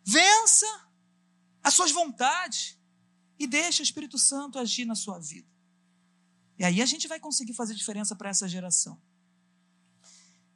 Vença 0.05 0.89
as 1.63 1.75
suas 1.75 1.93
vontades. 1.93 2.77
E 3.39 3.47
deixa 3.47 3.83
o 3.83 3.85
Espírito 3.85 4.19
Santo 4.19 4.59
agir 4.59 4.87
na 4.87 4.95
sua 4.95 5.19
vida. 5.19 5.49
E 6.59 6.65
aí 6.65 6.81
a 6.81 6.87
gente 6.87 7.07
vai 7.07 7.21
conseguir 7.21 7.53
fazer 7.53 7.75
diferença 7.75 8.17
para 8.17 8.31
essa 8.31 8.49
geração. 8.49 9.01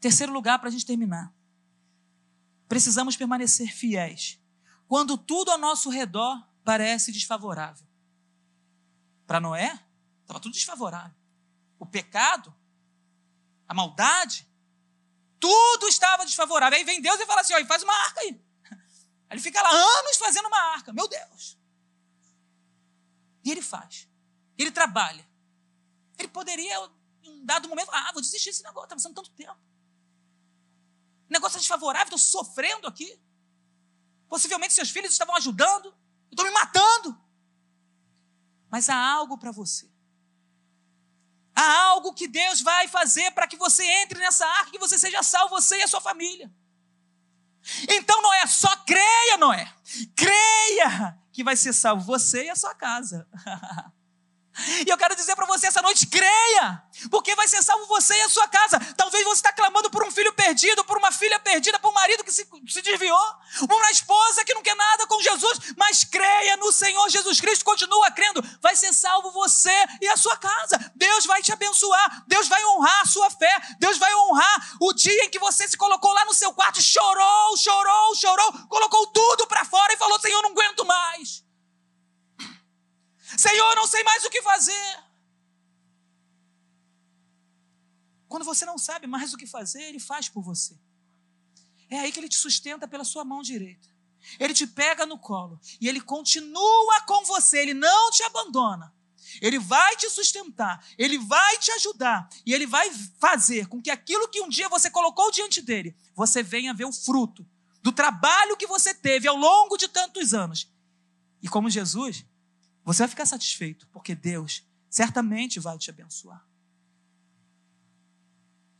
Terceiro 0.01 0.33
lugar, 0.33 0.59
para 0.59 0.71
a 0.71 0.73
gente 0.73 0.87
terminar. 0.87 1.33
Precisamos 2.67 3.17
permanecer 3.17 3.71
fiéis. 3.71 4.40
Quando 4.91 5.17
tudo 5.17 5.53
ao 5.53 5.57
nosso 5.57 5.89
redor 5.89 6.45
parece 6.65 7.13
desfavorável. 7.13 7.87
Para 9.25 9.39
Noé, 9.39 9.81
estava 10.23 10.41
tudo 10.41 10.53
desfavorável. 10.53 11.17
O 11.79 11.87
pecado, 11.87 12.53
a 13.69 13.73
maldade, 13.73 14.51
tudo 15.39 15.87
estava 15.87 16.27
desfavorável. 16.27 16.77
Aí 16.77 16.85
vem 16.85 17.01
Deus 17.01 17.21
e 17.21 17.25
fala 17.25 17.43
assim: 17.43 17.55
ó, 17.55 17.65
faz 17.67 17.85
uma 17.85 17.95
arca 17.95 18.21
aí. 18.23 18.45
Aí 18.69 18.81
ele 19.31 19.41
fica 19.41 19.63
lá 19.63 19.71
anos 19.71 20.17
fazendo 20.17 20.49
uma 20.49 20.61
arca. 20.73 20.93
Meu 20.93 21.07
Deus. 21.07 21.57
E 23.45 23.53
ele 23.53 23.63
faz. 23.63 24.09
Ele 24.59 24.73
trabalha. 24.73 25.25
Ele 26.19 26.27
poderia, 26.27 26.91
em 27.23 27.31
um 27.31 27.47
dado 27.47 27.69
momento, 27.69 27.93
ah, 27.93 28.11
vou 28.13 28.21
desistir 28.21 28.51
desse 28.51 28.65
negócio, 28.65 28.87
está 28.87 28.97
passando 28.97 29.15
tanto 29.15 29.31
tempo. 29.31 29.55
O 31.29 31.33
negócio 31.33 31.59
é 31.59 31.61
desfavorável, 31.61 32.17
estou 32.17 32.19
sofrendo 32.19 32.89
aqui. 32.89 33.21
Possivelmente 34.31 34.73
seus 34.73 34.91
filhos 34.91 35.11
estavam 35.11 35.35
ajudando, 35.35 35.87
eu 35.87 36.31
estou 36.31 36.47
me 36.47 36.53
matando. 36.53 37.21
Mas 38.71 38.89
há 38.89 38.97
algo 38.97 39.37
para 39.37 39.51
você. 39.51 39.91
Há 41.53 41.83
algo 41.89 42.15
que 42.15 42.29
Deus 42.29 42.61
vai 42.61 42.87
fazer 42.87 43.33
para 43.33 43.49
que 43.49 43.57
você 43.57 43.85
entre 43.85 44.21
nessa 44.21 44.47
arca, 44.47 44.71
que 44.71 44.79
você 44.79 44.97
seja 44.97 45.21
salvo, 45.25 45.57
você 45.57 45.79
e 45.79 45.83
a 45.83 45.89
sua 45.89 46.01
família. 46.01 46.49
Então 47.89 48.23
não 48.23 48.33
é 48.33 48.47
só 48.47 48.75
creia, 48.85 49.37
Noé. 49.37 49.75
Creia 50.15 51.19
que 51.33 51.43
vai 51.43 51.57
ser 51.57 51.73
salvo 51.73 52.05
você 52.05 52.45
e 52.45 52.51
a 52.51 52.57
sua 52.57 52.75
casa. 52.75 53.29
E 54.87 54.91
eu 54.91 54.97
quero 54.97 55.15
dizer 55.17 55.35
para 55.35 55.47
você 55.47 55.67
essa 55.67 55.83
noite: 55.83 56.07
creia, 56.07 56.83
porque 57.11 57.35
vai 57.35 57.49
ser 57.49 57.63
salvo 57.63 57.87
você 57.87 58.15
e 58.15 58.23
a 58.23 58.29
sua 58.29 58.49
casa. 58.49 58.79
Talvez 58.97 59.25
você 59.25 59.37
está 59.37 59.53
clamando 59.53 59.91
por 59.91 60.05
um 60.05 60.11
filho 60.11 60.33
perdido, 60.33 60.85
por 60.85 60.99
uma 60.99 61.13
filha 61.13 61.39
perdida, 61.39 61.79
por 61.79 61.91
um 61.91 61.95
marido 61.95 62.25
que 62.25 62.33
se, 62.33 62.47
se 62.69 62.83
desviou, 62.83 63.19
uma 63.63 63.91
esposa 63.91 64.45
que 64.45 64.55
não 64.55 64.63
quer 64.63 64.75
nada 64.75 65.07
com 65.07 65.21
Jesus, 65.21 65.75
mas 65.77 66.05
creia 66.05 66.57
no 66.57 66.73
Senhor 66.73 67.09
Jesus 67.09 67.41
Cristo, 67.41 67.65
continua 67.65 68.11
crendo, 68.11 68.43
vai 68.61 68.77
ser 68.77 68.93
salvo 68.93 69.31
você 69.31 69.75
e 70.01 70.09
a 70.09 70.17
sua 70.17 70.37
casa. 70.37 70.93
Deus 70.95 71.27
vai 71.27 71.43
te 71.43 71.53
abençoar, 71.53 72.25
Deus 72.27 72.49
vai 72.49 72.65
honrar 72.67 73.01
a 73.03 73.07
sua 73.07 73.31
fé, 73.31 73.61
Deus 73.79 73.99
vai 73.99 74.15
honrar 74.15 74.77
o 74.81 74.93
dia 74.93 75.25
em 75.25 75.31
que 75.31 75.39
você 75.39 75.69
se 75.69 75.77
colocou 75.77 76.13
lá 76.13 76.25
no 76.25 76.35
seu 76.35 76.53
quarto, 76.53 76.83
chorou, 76.83 77.57
chorou, 77.57 78.15
chorou, 78.15 78.53
colocou 78.69 79.07
tudo 79.09 79.47
para 79.47 79.65
fora 79.65 79.93
e 79.93 79.97
falou: 79.97 80.21
Senhor, 80.21 80.43
não 80.43 80.51
aguento 80.51 80.85
mais. 80.85 81.50
Senhor, 83.37 83.77
não 83.77 83.87
sei 83.87 84.03
mais 84.03 84.25
o 84.25 84.31
que 84.31 84.43
fazer. 84.43 85.05
Quando 88.29 88.45
você 88.45 88.65
não 88.65 88.79
sabe 88.79 89.07
mais 89.07 89.35
o 89.35 89.37
que 89.37 89.47
fazer, 89.47 89.83
Ele 89.83 89.99
faz 89.99 90.29
por 90.29 90.43
você. 90.43 90.79
É 91.89 91.99
aí 91.99 92.13
que 92.13 92.21
Ele 92.21 92.29
te 92.29 92.37
sustenta 92.37 92.87
pela 92.87 93.05
sua 93.05 93.25
mão 93.25 93.43
direita. 93.43 93.89
Ele 94.39 94.55
te 94.55 94.67
pega 94.67 95.07
no 95.07 95.19
colo 95.19 95.59
e 95.81 95.89
Ele 95.89 96.01
continua 96.01 97.01
com 97.03 97.25
você, 97.25 97.59
Ele 97.59 97.75
não 97.75 98.11
te 98.11 98.23
abandona. 98.23 98.95
Ele 99.41 99.59
vai 99.59 99.97
te 99.97 100.09
sustentar, 100.11 100.85
Ele 100.99 101.19
vai 101.19 101.59
te 101.59 101.71
ajudar 101.73 102.29
e 102.45 102.53
Ele 102.53 102.67
vai 102.67 102.91
fazer 103.19 103.67
com 103.69 103.81
que 103.81 103.91
aquilo 103.91 104.29
que 104.29 104.41
um 104.41 104.49
dia 104.49 104.69
você 104.69 104.91
colocou 104.91 105.31
diante 105.31 105.61
dele, 105.61 105.97
você 106.15 106.43
venha 106.43 106.75
ver 106.75 106.85
o 106.85 106.93
fruto 106.93 107.47
do 107.83 107.93
trabalho 107.93 108.57
que 108.57 108.67
você 108.67 108.95
teve 108.95 109.27
ao 109.27 109.37
longo 109.37 109.77
de 109.77 109.89
tantos 109.89 110.35
anos. 110.35 110.69
E 111.43 111.49
como 111.49 111.71
Jesus, 111.71 112.25
você 112.93 113.05
vai 113.05 113.09
ficar 113.09 113.27
satisfeito, 113.27 113.87
porque 113.93 114.17
Deus 114.17 114.67
certamente 114.89 115.61
vai 115.61 115.79
te 115.79 115.91
abençoar. 115.91 116.45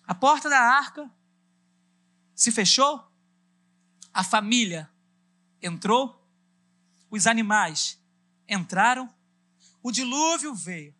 A 0.05 0.13
porta 0.13 0.51
da 0.51 0.59
arca 0.59 1.09
se 2.35 2.51
fechou, 2.51 3.09
a 4.13 4.25
família 4.25 4.91
entrou, 5.63 6.29
os 7.09 7.29
animais 7.29 8.03
entraram, 8.49 9.09
o 9.81 9.93
dilúvio 9.93 10.57
veio. 10.57 10.93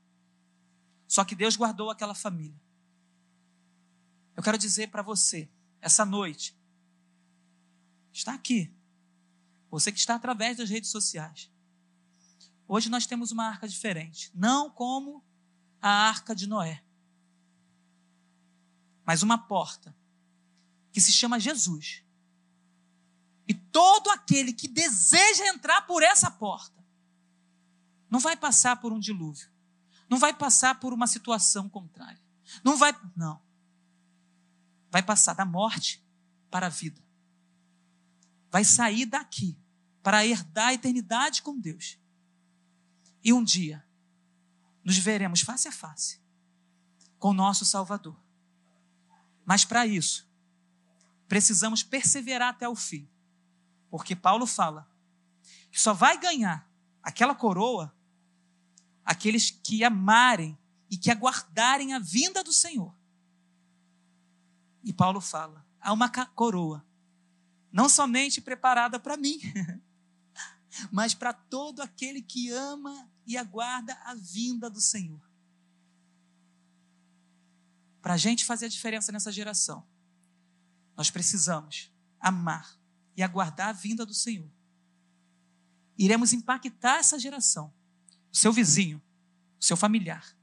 Só 1.09 1.25
que 1.25 1.35
Deus 1.35 1.57
guardou 1.57 1.91
aquela 1.91 2.15
família. 2.15 2.63
Eu 4.37 4.43
quero 4.45 4.57
dizer 4.57 4.89
para 4.89 5.03
você, 5.03 5.51
essa 5.81 6.05
noite, 6.05 6.57
está 8.13 8.35
aqui, 8.35 8.73
você 9.69 9.91
que 9.91 9.99
está 9.99 10.15
através 10.15 10.59
das 10.59 10.71
redes 10.71 10.91
sociais, 10.91 11.51
Hoje 12.73 12.89
nós 12.89 13.05
temos 13.05 13.33
uma 13.33 13.49
arca 13.49 13.67
diferente. 13.67 14.31
Não 14.33 14.71
como 14.71 15.25
a 15.83 15.91
arca 15.91 16.37
de 16.37 16.47
Noé, 16.47 16.85
mas 19.05 19.25
uma 19.25 19.37
porta 19.37 19.93
que 20.93 21.01
se 21.01 21.11
chama 21.11 21.41
Jesus. 21.41 22.05
E 23.49 23.53
todo 23.53 24.09
aquele 24.11 24.53
que 24.53 24.69
deseja 24.69 25.49
entrar 25.49 25.83
por 25.83 26.01
essa 26.05 26.31
porta 26.31 26.81
não 28.09 28.21
vai 28.21 28.37
passar 28.37 28.77
por 28.77 28.93
um 28.93 29.01
dilúvio, 29.01 29.51
não 30.09 30.17
vai 30.17 30.33
passar 30.33 30.79
por 30.79 30.93
uma 30.93 31.09
situação 31.09 31.69
contrária. 31.69 32.23
Não 32.63 32.77
vai, 32.77 32.95
não. 33.17 33.43
Vai 34.93 35.03
passar 35.03 35.35
da 35.35 35.45
morte 35.45 36.01
para 36.49 36.67
a 36.67 36.71
vida. 36.71 37.03
Vai 38.49 38.65
sair 38.65 39.07
daqui 39.07 39.59
para 40.05 40.25
herdar 40.25 40.69
a 40.69 40.75
eternidade 40.75 41.43
com 41.43 41.59
Deus. 41.59 42.00
E 43.23 43.33
um 43.33 43.43
dia 43.43 43.85
nos 44.85 44.99
veremos 44.99 45.41
face 45.41 45.69
a 45.69 45.73
face 45.73 46.21
com 47.19 47.31
o 47.31 47.35
nosso 47.35 47.65
Salvador. 47.65 48.17
Mas 49.45 49.65
para 49.65 49.87
isso, 49.87 50.29
precisamos 51.29 51.83
perseverar 51.83 52.49
até 52.49 52.69
o 52.69 52.75
fim. 52.75 53.09
Porque 53.91 54.17
Paulo 54.17 54.47
fala 54.47 54.89
que 55.71 55.81
só 55.81 55.93
vai 55.93 56.19
ganhar 56.19 56.69
aquela 57.03 57.35
coroa 57.35 57.95
aqueles 59.11 59.51
que 59.51 59.83
amarem 59.83 60.57
e 60.89 60.97
que 60.97 61.11
aguardarem 61.11 61.95
a 61.95 61.99
vinda 61.99 62.45
do 62.45 62.53
Senhor. 62.53 62.95
E 64.85 64.93
Paulo 64.93 65.21
fala: 65.21 65.67
há 65.81 65.93
uma 65.93 66.09
coroa, 66.09 66.87
não 67.73 67.89
somente 67.89 68.41
preparada 68.41 69.01
para 69.01 69.17
mim, 69.17 69.41
mas 70.91 71.15
para 71.15 71.33
todo 71.33 71.81
aquele 71.81 72.23
que 72.23 72.51
ama 72.51 73.09
e 73.27 73.37
aguarda 73.37 73.95
a 74.05 74.15
vinda 74.15 74.69
do 74.71 74.81
Senhor. 74.81 75.21
Para 78.01 78.15
a 78.15 78.17
gente 78.17 78.45
fazer 78.45 78.67
a 78.67 78.69
diferença 78.69 79.13
nessa 79.13 79.31
geração, 79.31 79.87
nós 80.97 81.11
precisamos 81.11 81.93
amar 82.19 82.79
e 83.17 83.23
aguardar 83.23 83.69
a 83.69 83.73
vinda 83.73 84.05
do 84.07 84.15
Senhor. 84.15 84.51
Iremos 85.99 86.33
impactar 86.33 86.99
essa 86.99 87.19
geração, 87.19 87.73
o 88.33 88.37
seu 88.37 88.53
vizinho, 88.53 89.03
o 89.61 89.65
seu 89.65 89.77
familiar, 89.77 90.35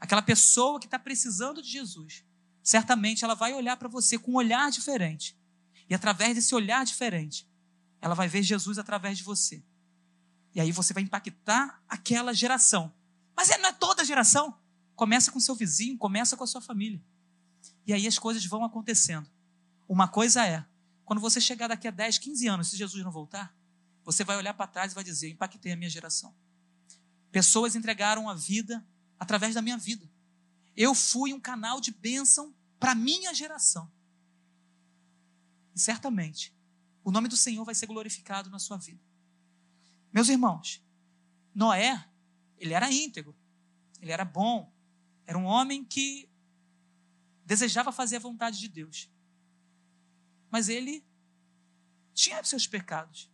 aquela 0.00 0.22
pessoa 0.22 0.80
que 0.80 0.86
está 0.86 0.98
precisando 0.98 1.62
de 1.62 1.68
Jesus. 1.68 2.24
Certamente 2.62 3.24
ela 3.24 3.34
vai 3.34 3.54
olhar 3.54 3.76
para 3.76 3.88
você 3.88 4.18
com 4.18 4.32
um 4.32 4.36
olhar 4.36 4.70
diferente. 4.70 5.38
E 5.88 5.94
através 5.94 6.34
desse 6.34 6.54
olhar 6.54 6.84
diferente, 6.84 7.48
ela 8.00 8.14
vai 8.14 8.28
ver 8.28 8.42
Jesus 8.42 8.78
através 8.78 9.16
de 9.16 9.24
você. 9.24 9.62
E 10.54 10.60
aí 10.60 10.72
você 10.72 10.92
vai 10.92 11.02
impactar 11.02 11.82
aquela 11.88 12.32
geração. 12.32 12.92
Mas 13.36 13.50
é, 13.50 13.58
não 13.58 13.68
é 13.68 13.72
toda 13.72 14.04
geração. 14.04 14.58
Começa 14.94 15.30
com 15.30 15.38
seu 15.38 15.54
vizinho, 15.54 15.96
começa 15.96 16.36
com 16.36 16.44
a 16.44 16.46
sua 16.46 16.60
família. 16.60 17.02
E 17.86 17.92
aí 17.92 18.06
as 18.06 18.18
coisas 18.18 18.44
vão 18.44 18.64
acontecendo. 18.64 19.30
Uma 19.88 20.08
coisa 20.08 20.44
é, 20.46 20.64
quando 21.04 21.20
você 21.20 21.40
chegar 21.40 21.68
daqui 21.68 21.88
a 21.88 21.90
10, 21.90 22.18
15 22.18 22.46
anos, 22.48 22.68
se 22.68 22.76
Jesus 22.76 23.02
não 23.04 23.10
voltar, 23.10 23.54
você 24.04 24.24
vai 24.24 24.36
olhar 24.36 24.54
para 24.54 24.66
trás 24.66 24.92
e 24.92 24.94
vai 24.94 25.04
dizer: 25.04 25.30
impactei 25.30 25.72
a 25.72 25.76
minha 25.76 25.88
geração. 25.88 26.34
Pessoas 27.30 27.76
entregaram 27.76 28.28
a 28.28 28.34
vida 28.34 28.86
através 29.18 29.54
da 29.54 29.62
minha 29.62 29.78
vida. 29.78 30.10
Eu 30.76 30.94
fui 30.94 31.32
um 31.32 31.40
canal 31.40 31.80
de 31.80 31.90
bênção 31.90 32.54
para 32.78 32.92
a 32.92 32.94
minha 32.94 33.34
geração. 33.34 33.90
E 35.74 35.80
certamente, 35.80 36.54
o 37.04 37.10
nome 37.10 37.28
do 37.28 37.36
Senhor 37.36 37.64
vai 37.64 37.74
ser 37.74 37.86
glorificado 37.86 38.50
na 38.50 38.58
sua 38.58 38.76
vida. 38.76 39.00
Meus 40.12 40.28
irmãos, 40.28 40.82
Noé, 41.54 42.08
ele 42.56 42.72
era 42.72 42.90
íntegro, 42.90 43.36
ele 44.00 44.12
era 44.12 44.24
bom, 44.24 44.72
era 45.26 45.36
um 45.36 45.44
homem 45.44 45.84
que 45.84 46.28
desejava 47.44 47.92
fazer 47.92 48.16
a 48.16 48.20
vontade 48.20 48.58
de 48.58 48.68
Deus. 48.68 49.10
Mas 50.50 50.68
ele 50.68 51.04
tinha 52.14 52.42
seus 52.44 52.66
pecados. 52.66 53.30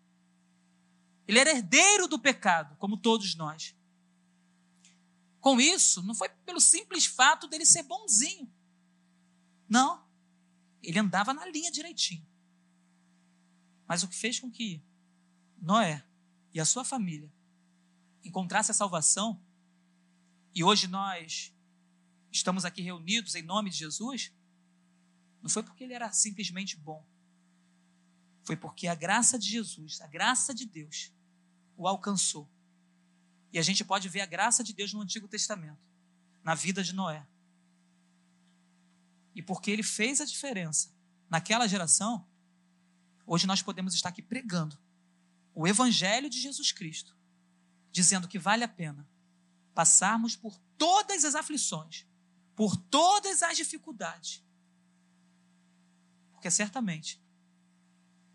Ele 1.26 1.38
era 1.38 1.50
herdeiro 1.50 2.06
do 2.06 2.18
pecado, 2.18 2.76
como 2.76 2.96
todos 2.96 3.34
nós. 3.34 3.74
Com 5.40 5.60
isso, 5.60 6.02
não 6.02 6.14
foi 6.14 6.28
pelo 6.28 6.60
simples 6.60 7.06
fato 7.06 7.46
dele 7.46 7.64
ser 7.64 7.82
bonzinho. 7.82 8.52
Não. 9.68 10.06
Ele 10.82 10.98
andava 10.98 11.32
na 11.32 11.46
linha 11.46 11.70
direitinho. 11.70 12.26
Mas 13.86 14.02
o 14.02 14.08
que 14.08 14.16
fez 14.16 14.40
com 14.40 14.50
que 14.50 14.82
Noé 15.58 16.04
e 16.54 16.60
a 16.60 16.64
sua 16.64 16.84
família 16.84 17.30
encontrasse 18.22 18.70
a 18.70 18.74
salvação, 18.74 19.42
e 20.54 20.62
hoje 20.62 20.86
nós 20.86 21.52
estamos 22.30 22.64
aqui 22.64 22.80
reunidos 22.80 23.34
em 23.34 23.42
nome 23.42 23.70
de 23.70 23.76
Jesus, 23.76 24.32
não 25.42 25.50
foi 25.50 25.64
porque 25.64 25.82
ele 25.82 25.92
era 25.92 26.10
simplesmente 26.12 26.76
bom. 26.76 27.04
Foi 28.44 28.56
porque 28.56 28.86
a 28.86 28.94
graça 28.94 29.38
de 29.38 29.48
Jesus, 29.48 30.00
a 30.00 30.06
graça 30.06 30.54
de 30.54 30.64
Deus, 30.64 31.12
o 31.76 31.88
alcançou. 31.88 32.48
E 33.52 33.58
a 33.58 33.62
gente 33.62 33.84
pode 33.84 34.08
ver 34.08 34.20
a 34.20 34.26
graça 34.26 34.62
de 34.62 34.72
Deus 34.72 34.92
no 34.92 35.00
Antigo 35.00 35.26
Testamento, 35.26 35.82
na 36.42 36.54
vida 36.54 36.82
de 36.84 36.94
Noé. 36.94 37.26
E 39.34 39.42
porque 39.42 39.70
ele 39.70 39.82
fez 39.82 40.20
a 40.20 40.24
diferença 40.24 40.94
naquela 41.28 41.66
geração, 41.66 42.26
hoje 43.26 43.46
nós 43.46 43.60
podemos 43.60 43.92
estar 43.94 44.10
aqui 44.10 44.22
pregando 44.22 44.78
o 45.54 45.66
Evangelho 45.68 46.28
de 46.28 46.40
Jesus 46.40 46.72
Cristo, 46.72 47.16
dizendo 47.92 48.26
que 48.26 48.38
vale 48.38 48.64
a 48.64 48.68
pena 48.68 49.08
passarmos 49.72 50.34
por 50.34 50.58
todas 50.76 51.24
as 51.24 51.34
aflições, 51.34 52.06
por 52.56 52.76
todas 52.76 53.42
as 53.42 53.56
dificuldades. 53.56 54.42
Porque 56.32 56.50
certamente 56.50 57.22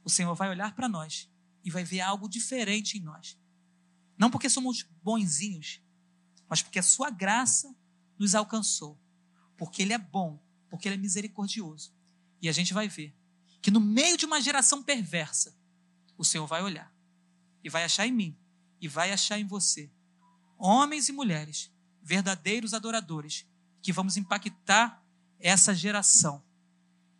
o 0.03 0.09
Senhor 0.09 0.33
vai 0.33 0.49
olhar 0.49 0.73
para 0.73 0.87
nós 0.87 1.29
e 1.63 1.69
vai 1.69 1.83
ver 1.83 2.01
algo 2.01 2.29
diferente 2.29 2.97
em 2.97 3.01
nós. 3.01 3.37
Não 4.17 4.31
porque 4.31 4.49
somos 4.49 4.83
bonzinhos, 5.03 5.81
mas 6.47 6.61
porque 6.61 6.79
a 6.79 6.83
sua 6.83 7.09
graça 7.09 7.75
nos 8.17 8.33
alcançou. 8.33 8.99
Porque 9.57 9.81
Ele 9.81 9.93
é 9.93 9.97
bom, 9.97 10.41
porque 10.69 10.87
Ele 10.87 10.95
é 10.95 10.97
misericordioso. 10.97 11.93
E 12.41 12.47
a 12.47 12.51
gente 12.51 12.73
vai 12.73 12.87
ver 12.87 13.13
que 13.61 13.69
no 13.69 13.79
meio 13.79 14.17
de 14.17 14.25
uma 14.25 14.41
geração 14.41 14.81
perversa, 14.81 15.57
o 16.17 16.23
Senhor 16.23 16.47
vai 16.47 16.63
olhar 16.63 16.93
e 17.63 17.69
vai 17.69 17.83
achar 17.83 18.07
em 18.07 18.11
mim 18.11 18.37
e 18.81 18.87
vai 18.87 19.11
achar 19.11 19.39
em 19.39 19.45
você 19.45 19.91
homens 20.59 21.07
e 21.07 21.13
mulheres, 21.13 21.71
verdadeiros 22.03 22.73
adoradores, 22.73 23.47
que 23.81 23.93
vamos 23.93 24.17
impactar 24.17 25.01
essa 25.39 25.73
geração. 25.73 26.43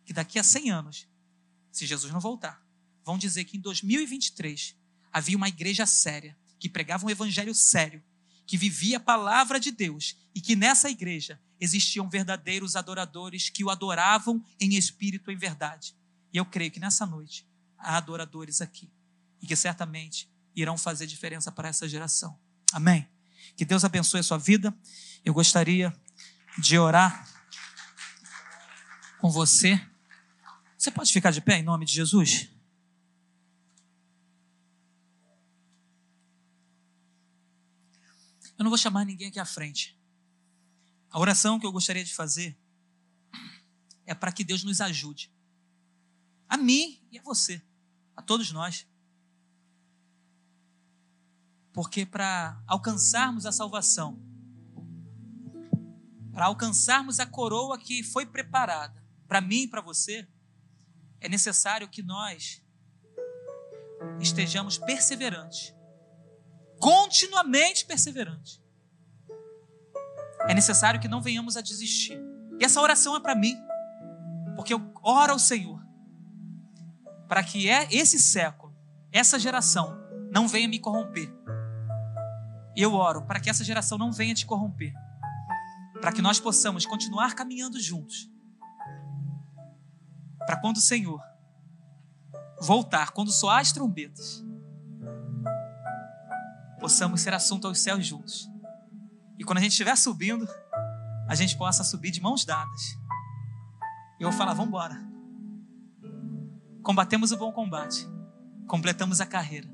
Que 0.04 0.12
daqui 0.12 0.38
a 0.38 0.44
100 0.44 0.70
anos, 0.70 1.08
se 1.72 1.86
Jesus 1.86 2.12
não 2.12 2.20
voltar, 2.20 2.62
vão 3.02 3.16
dizer 3.16 3.44
que 3.44 3.56
em 3.56 3.60
2023 3.60 4.76
havia 5.10 5.36
uma 5.38 5.48
igreja 5.48 5.86
séria, 5.86 6.36
que 6.58 6.68
pregava 6.68 7.06
um 7.06 7.10
evangelho 7.10 7.54
sério, 7.54 8.02
que 8.46 8.58
vivia 8.58 8.98
a 8.98 9.00
palavra 9.00 9.58
de 9.58 9.70
Deus 9.70 10.18
e 10.34 10.40
que 10.40 10.54
nessa 10.54 10.90
igreja 10.90 11.40
existiam 11.58 12.10
verdadeiros 12.10 12.76
adoradores 12.76 13.48
que 13.48 13.64
o 13.64 13.70
adoravam 13.70 14.44
em 14.58 14.74
espírito 14.74 15.30
e 15.30 15.34
em 15.34 15.38
verdade. 15.38 15.96
E 16.32 16.36
eu 16.36 16.44
creio 16.44 16.70
que 16.70 16.80
nessa 16.80 17.06
noite 17.06 17.48
há 17.78 17.96
adoradores 17.96 18.60
aqui 18.60 18.90
e 19.40 19.46
que 19.46 19.56
certamente 19.56 20.30
irão 20.54 20.76
fazer 20.76 21.06
diferença 21.06 21.50
para 21.50 21.68
essa 21.68 21.88
geração. 21.88 22.38
Amém. 22.72 23.08
Que 23.56 23.64
Deus 23.64 23.84
abençoe 23.84 24.20
a 24.20 24.22
sua 24.22 24.38
vida. 24.38 24.76
Eu 25.24 25.34
gostaria 25.34 25.94
de 26.58 26.78
orar 26.78 27.28
com 29.18 29.30
você. 29.30 29.80
Você 30.76 30.90
pode 30.90 31.12
ficar 31.12 31.30
de 31.30 31.40
pé 31.40 31.58
em 31.58 31.62
nome 31.62 31.84
de 31.84 31.92
Jesus? 31.92 32.48
Eu 38.58 38.64
não 38.64 38.70
vou 38.70 38.78
chamar 38.78 39.04
ninguém 39.04 39.28
aqui 39.28 39.38
à 39.38 39.44
frente. 39.44 39.98
A 41.10 41.18
oração 41.18 41.58
que 41.58 41.66
eu 41.66 41.72
gostaria 41.72 42.04
de 42.04 42.14
fazer 42.14 42.58
é 44.04 44.14
para 44.14 44.32
que 44.32 44.44
Deus 44.44 44.62
nos 44.62 44.80
ajude. 44.80 45.32
A 46.48 46.56
mim 46.56 47.02
e 47.10 47.18
a 47.18 47.22
você, 47.22 47.62
a 48.16 48.22
todos 48.22 48.52
nós. 48.52 48.86
Porque 51.72 52.04
para 52.04 52.60
alcançarmos 52.66 53.46
a 53.46 53.52
salvação, 53.52 54.18
para 56.32 56.46
alcançarmos 56.46 57.20
a 57.20 57.26
coroa 57.26 57.78
que 57.78 58.02
foi 58.02 58.26
preparada 58.26 59.04
para 59.28 59.40
mim 59.40 59.62
e 59.62 59.68
para 59.68 59.80
você, 59.80 60.26
é 61.20 61.28
necessário 61.28 61.88
que 61.88 62.02
nós 62.02 62.62
estejamos 64.20 64.78
perseverantes, 64.78 65.74
continuamente 66.78 67.84
perseverantes. 67.84 68.60
É 70.48 70.54
necessário 70.54 70.98
que 70.98 71.08
não 71.08 71.20
venhamos 71.20 71.56
a 71.56 71.60
desistir. 71.60 72.18
E 72.58 72.64
essa 72.64 72.80
oração 72.80 73.14
é 73.14 73.20
para 73.20 73.34
mim, 73.34 73.56
porque 74.56 74.72
eu 74.72 74.92
oro 75.02 75.32
ao 75.32 75.38
Senhor 75.38 75.80
para 77.30 77.44
que 77.44 77.70
é 77.70 77.86
esse 77.92 78.18
século, 78.18 78.74
essa 79.12 79.38
geração, 79.38 79.96
não 80.32 80.48
venha 80.48 80.66
me 80.66 80.80
corromper. 80.80 81.32
E 82.80 82.82
eu 82.82 82.94
oro 82.94 83.26
para 83.26 83.38
que 83.38 83.50
essa 83.50 83.62
geração 83.62 83.98
não 83.98 84.10
venha 84.10 84.32
te 84.34 84.46
corromper 84.46 84.94
para 86.00 86.12
que 86.12 86.22
nós 86.22 86.40
possamos 86.40 86.86
continuar 86.86 87.34
caminhando 87.34 87.78
juntos. 87.78 88.30
Para 90.38 90.56
quando 90.56 90.78
o 90.78 90.80
Senhor 90.80 91.22
voltar, 92.58 93.10
quando 93.10 93.30
soar 93.30 93.60
as 93.60 93.70
trombetas, 93.70 94.42
possamos 96.80 97.20
ser 97.20 97.34
assunto 97.34 97.66
aos 97.66 97.80
céus 97.80 98.06
juntos. 98.06 98.50
E 99.38 99.44
quando 99.44 99.58
a 99.58 99.60
gente 99.60 99.72
estiver 99.72 99.94
subindo, 99.94 100.48
a 101.28 101.34
gente 101.34 101.58
possa 101.58 101.84
subir 101.84 102.10
de 102.10 102.22
mãos 102.22 102.46
dadas. 102.46 102.98
E 104.18 104.22
eu 104.22 104.30
vou 104.30 104.38
falar: 104.38 104.54
vamos 104.54 104.68
embora. 104.68 104.96
Combatemos 106.82 107.30
o 107.30 107.36
bom 107.36 107.52
combate, 107.52 108.08
completamos 108.66 109.20
a 109.20 109.26
carreira 109.26 109.68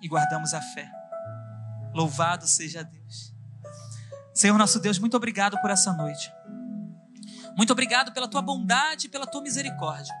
e 0.00 0.08
guardamos 0.08 0.54
a 0.54 0.62
fé. 0.62 0.95
Louvado 1.96 2.46
seja 2.46 2.84
Deus. 2.84 3.32
Senhor 4.34 4.58
nosso 4.58 4.78
Deus, 4.78 4.98
muito 4.98 5.16
obrigado 5.16 5.58
por 5.62 5.70
essa 5.70 5.94
noite. 5.94 6.30
Muito 7.56 7.72
obrigado 7.72 8.12
pela 8.12 8.28
tua 8.28 8.42
bondade 8.42 9.06
e 9.06 9.08
pela 9.08 9.26
tua 9.26 9.40
misericórdia. 9.40 10.14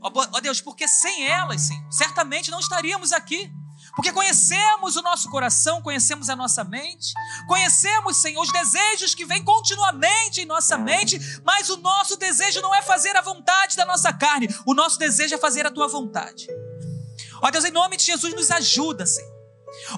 Ó 0.00 0.10
oh, 0.32 0.40
Deus, 0.40 0.62
porque 0.62 0.88
sem 0.88 1.26
elas, 1.26 1.60
Senhor, 1.60 1.92
certamente 1.92 2.50
não 2.50 2.58
estaríamos 2.58 3.12
aqui. 3.12 3.52
Porque 3.94 4.10
conhecemos 4.10 4.96
o 4.96 5.02
nosso 5.02 5.28
coração, 5.28 5.82
conhecemos 5.82 6.30
a 6.30 6.36
nossa 6.36 6.64
mente, 6.64 7.12
conhecemos, 7.46 8.16
Senhor, 8.16 8.40
os 8.40 8.50
desejos 8.50 9.14
que 9.14 9.26
vêm 9.26 9.44
continuamente 9.44 10.40
em 10.40 10.46
nossa 10.46 10.78
mente, 10.78 11.18
mas 11.44 11.68
o 11.68 11.76
nosso 11.76 12.16
desejo 12.16 12.62
não 12.62 12.74
é 12.74 12.80
fazer 12.80 13.14
a 13.14 13.20
vontade 13.20 13.76
da 13.76 13.84
nossa 13.84 14.12
carne, 14.12 14.48
o 14.66 14.74
nosso 14.74 14.98
desejo 14.98 15.34
é 15.34 15.38
fazer 15.38 15.66
a 15.66 15.70
tua 15.70 15.86
vontade. 15.86 16.46
Ó 17.42 17.50
Deus, 17.50 17.64
em 17.66 17.70
nome 17.70 17.96
de 17.98 18.04
Jesus, 18.04 18.34
nos 18.34 18.50
ajuda, 18.50 19.06
Senhor. 19.06 19.35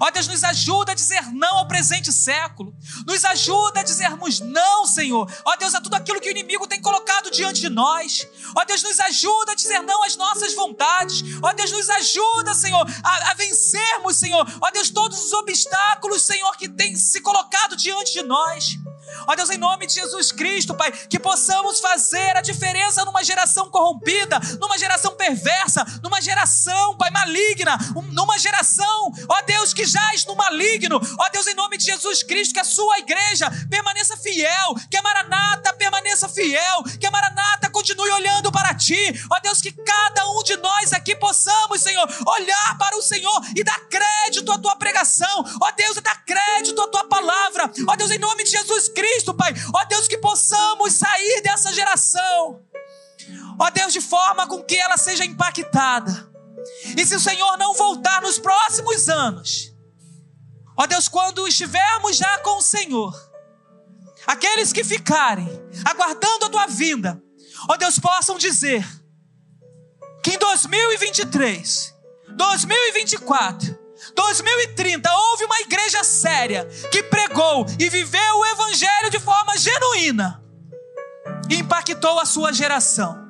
Ó 0.00 0.10
Deus, 0.10 0.26
nos 0.26 0.42
ajuda 0.44 0.92
a 0.92 0.94
dizer 0.94 1.22
não 1.32 1.58
ao 1.58 1.68
presente 1.68 2.12
século. 2.12 2.74
Nos 3.06 3.24
ajuda 3.24 3.80
a 3.80 3.82
dizermos 3.82 4.40
não, 4.40 4.86
Senhor. 4.86 5.30
Ó 5.44 5.56
Deus, 5.56 5.74
a 5.74 5.80
tudo 5.80 5.94
aquilo 5.94 6.20
que 6.20 6.28
o 6.28 6.30
inimigo 6.30 6.66
tem 6.66 6.80
colocado 6.80 7.30
diante 7.30 7.60
de 7.60 7.68
nós. 7.68 8.26
Ó 8.56 8.64
Deus, 8.64 8.82
nos 8.82 8.98
ajuda 9.00 9.52
a 9.52 9.54
dizer 9.54 9.80
não 9.82 10.02
às 10.04 10.16
nossas 10.16 10.54
vontades. 10.54 11.22
Ó 11.42 11.52
Deus, 11.52 11.70
nos 11.70 11.88
ajuda, 11.90 12.54
Senhor, 12.54 12.86
a, 13.04 13.30
a 13.30 13.34
vencermos, 13.34 14.16
Senhor. 14.16 14.46
Ó 14.60 14.70
Deus, 14.70 14.90
todos 14.90 15.24
os 15.24 15.32
obstáculos, 15.32 16.22
Senhor, 16.22 16.56
que 16.56 16.68
tem 16.68 16.96
se 16.96 17.20
colocado 17.20 17.76
diante 17.76 18.12
de 18.12 18.22
nós. 18.22 18.78
Ó 19.26 19.34
Deus, 19.34 19.50
em 19.50 19.58
nome 19.58 19.86
de 19.86 19.94
Jesus 19.94 20.32
Cristo, 20.32 20.74
Pai, 20.74 20.90
que 20.92 21.18
possamos 21.18 21.80
fazer 21.80 22.36
a 22.36 22.40
diferença 22.40 23.04
numa 23.04 23.22
geração 23.22 23.70
corrompida, 23.70 24.38
numa 24.60 24.78
geração 24.78 25.14
perversa, 25.16 25.84
numa 26.02 26.20
geração, 26.20 26.96
Pai, 26.96 27.10
maligna, 27.10 27.76
numa 28.12 28.38
geração, 28.38 29.12
ó 29.28 29.42
Deus, 29.42 29.72
que 29.72 29.84
jaz 29.84 30.24
no 30.26 30.34
maligno. 30.34 31.00
Ó 31.18 31.28
Deus, 31.30 31.46
em 31.46 31.54
nome 31.54 31.76
de 31.76 31.84
Jesus 31.84 32.22
Cristo, 32.22 32.54
que 32.54 32.60
a 32.60 32.64
sua 32.64 32.98
igreja 32.98 33.50
permaneça 33.70 34.16
fiel, 34.16 34.74
que 34.90 34.96
a 34.96 35.02
Maranata 35.02 35.72
permaneça 35.74 36.28
fiel, 36.28 36.82
que 36.98 37.06
a 37.06 37.10
Maranata 37.10 37.70
continue 37.70 38.10
olhando 38.10 38.50
para 38.50 38.74
ti. 38.74 38.98
Ó 39.30 39.40
Deus, 39.40 39.60
que 39.60 39.72
cada 39.72 40.28
um 40.30 40.42
de 40.42 40.56
nós 40.56 40.92
aqui 40.92 41.14
possamos, 41.16 41.80
Senhor, 41.80 42.06
olhar 42.26 42.78
para 42.78 42.96
o 42.96 43.02
Senhor 43.02 43.40
e 43.56 43.64
dar 43.64 43.78
crédito 43.88 44.50
à 44.52 44.58
tua 44.58 44.76
pregação. 44.76 45.44
Ó 45.60 45.70
Deus, 45.72 45.96
e 45.96 46.00
dar 46.00 46.24
crédito 46.24 46.80
à 46.80 46.88
tua 46.88 47.04
palavra. 47.04 47.70
Ó 47.86 47.96
Deus, 47.96 48.10
em 48.10 48.18
nome 48.18 48.44
de 48.44 48.50
Jesus 48.50 48.88
Cristo, 48.88 48.97
Pai. 49.34 49.52
Ó 49.74 49.84
Deus, 49.84 50.08
que 50.08 50.18
possamos 50.18 50.92
sair 50.92 51.40
dessa 51.42 51.72
geração. 51.72 52.62
Ó 53.58 53.70
Deus, 53.70 53.92
de 53.92 54.00
forma 54.00 54.46
com 54.46 54.62
que 54.62 54.76
ela 54.76 54.96
seja 54.96 55.24
impactada. 55.24 56.28
E 56.96 57.06
se 57.06 57.14
o 57.14 57.20
Senhor 57.20 57.56
não 57.56 57.74
voltar 57.74 58.22
nos 58.22 58.38
próximos 58.38 59.08
anos, 59.08 59.74
ó 60.76 60.86
Deus, 60.86 61.08
quando 61.08 61.46
estivermos 61.46 62.16
já 62.16 62.38
com 62.38 62.58
o 62.58 62.62
Senhor, 62.62 63.14
aqueles 64.26 64.72
que 64.72 64.84
ficarem 64.84 65.48
aguardando 65.84 66.46
a 66.46 66.50
tua 66.50 66.66
vinda, 66.66 67.22
ó 67.68 67.76
Deus, 67.76 67.98
possam 67.98 68.36
dizer 68.36 68.86
que 70.22 70.34
em 70.34 70.38
2023, 70.38 71.94
2024, 72.36 73.77
2030 74.14 75.12
houve 75.12 75.44
uma 75.44 75.60
igreja 75.60 76.02
séria 76.04 76.66
que 76.90 77.02
pregou 77.02 77.66
e 77.78 77.88
viveu 77.88 78.36
o 78.36 78.46
evangelho 78.46 79.10
de 79.10 79.18
forma 79.18 79.56
genuína 79.56 80.42
e 81.50 81.56
impactou 81.56 82.18
a 82.18 82.26
sua 82.26 82.52
geração. 82.52 83.26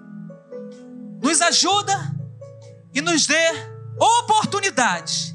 Nos 1.23 1.41
ajuda 1.41 2.15
e 2.95 3.01
nos 3.01 3.27
dê 3.27 3.49
oportunidades 3.99 5.35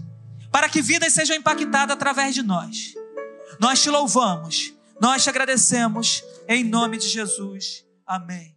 para 0.51 0.69
que 0.69 0.81
vidas 0.81 1.13
sejam 1.13 1.35
impactadas 1.35 1.95
através 1.95 2.33
de 2.35 2.41
nós. 2.41 2.93
Nós 3.59 3.81
te 3.81 3.89
louvamos, 3.89 4.73
nós 4.99 5.23
te 5.23 5.29
agradecemos, 5.29 6.23
em 6.47 6.63
nome 6.63 6.97
de 6.97 7.07
Jesus. 7.07 7.85
Amém. 8.05 8.52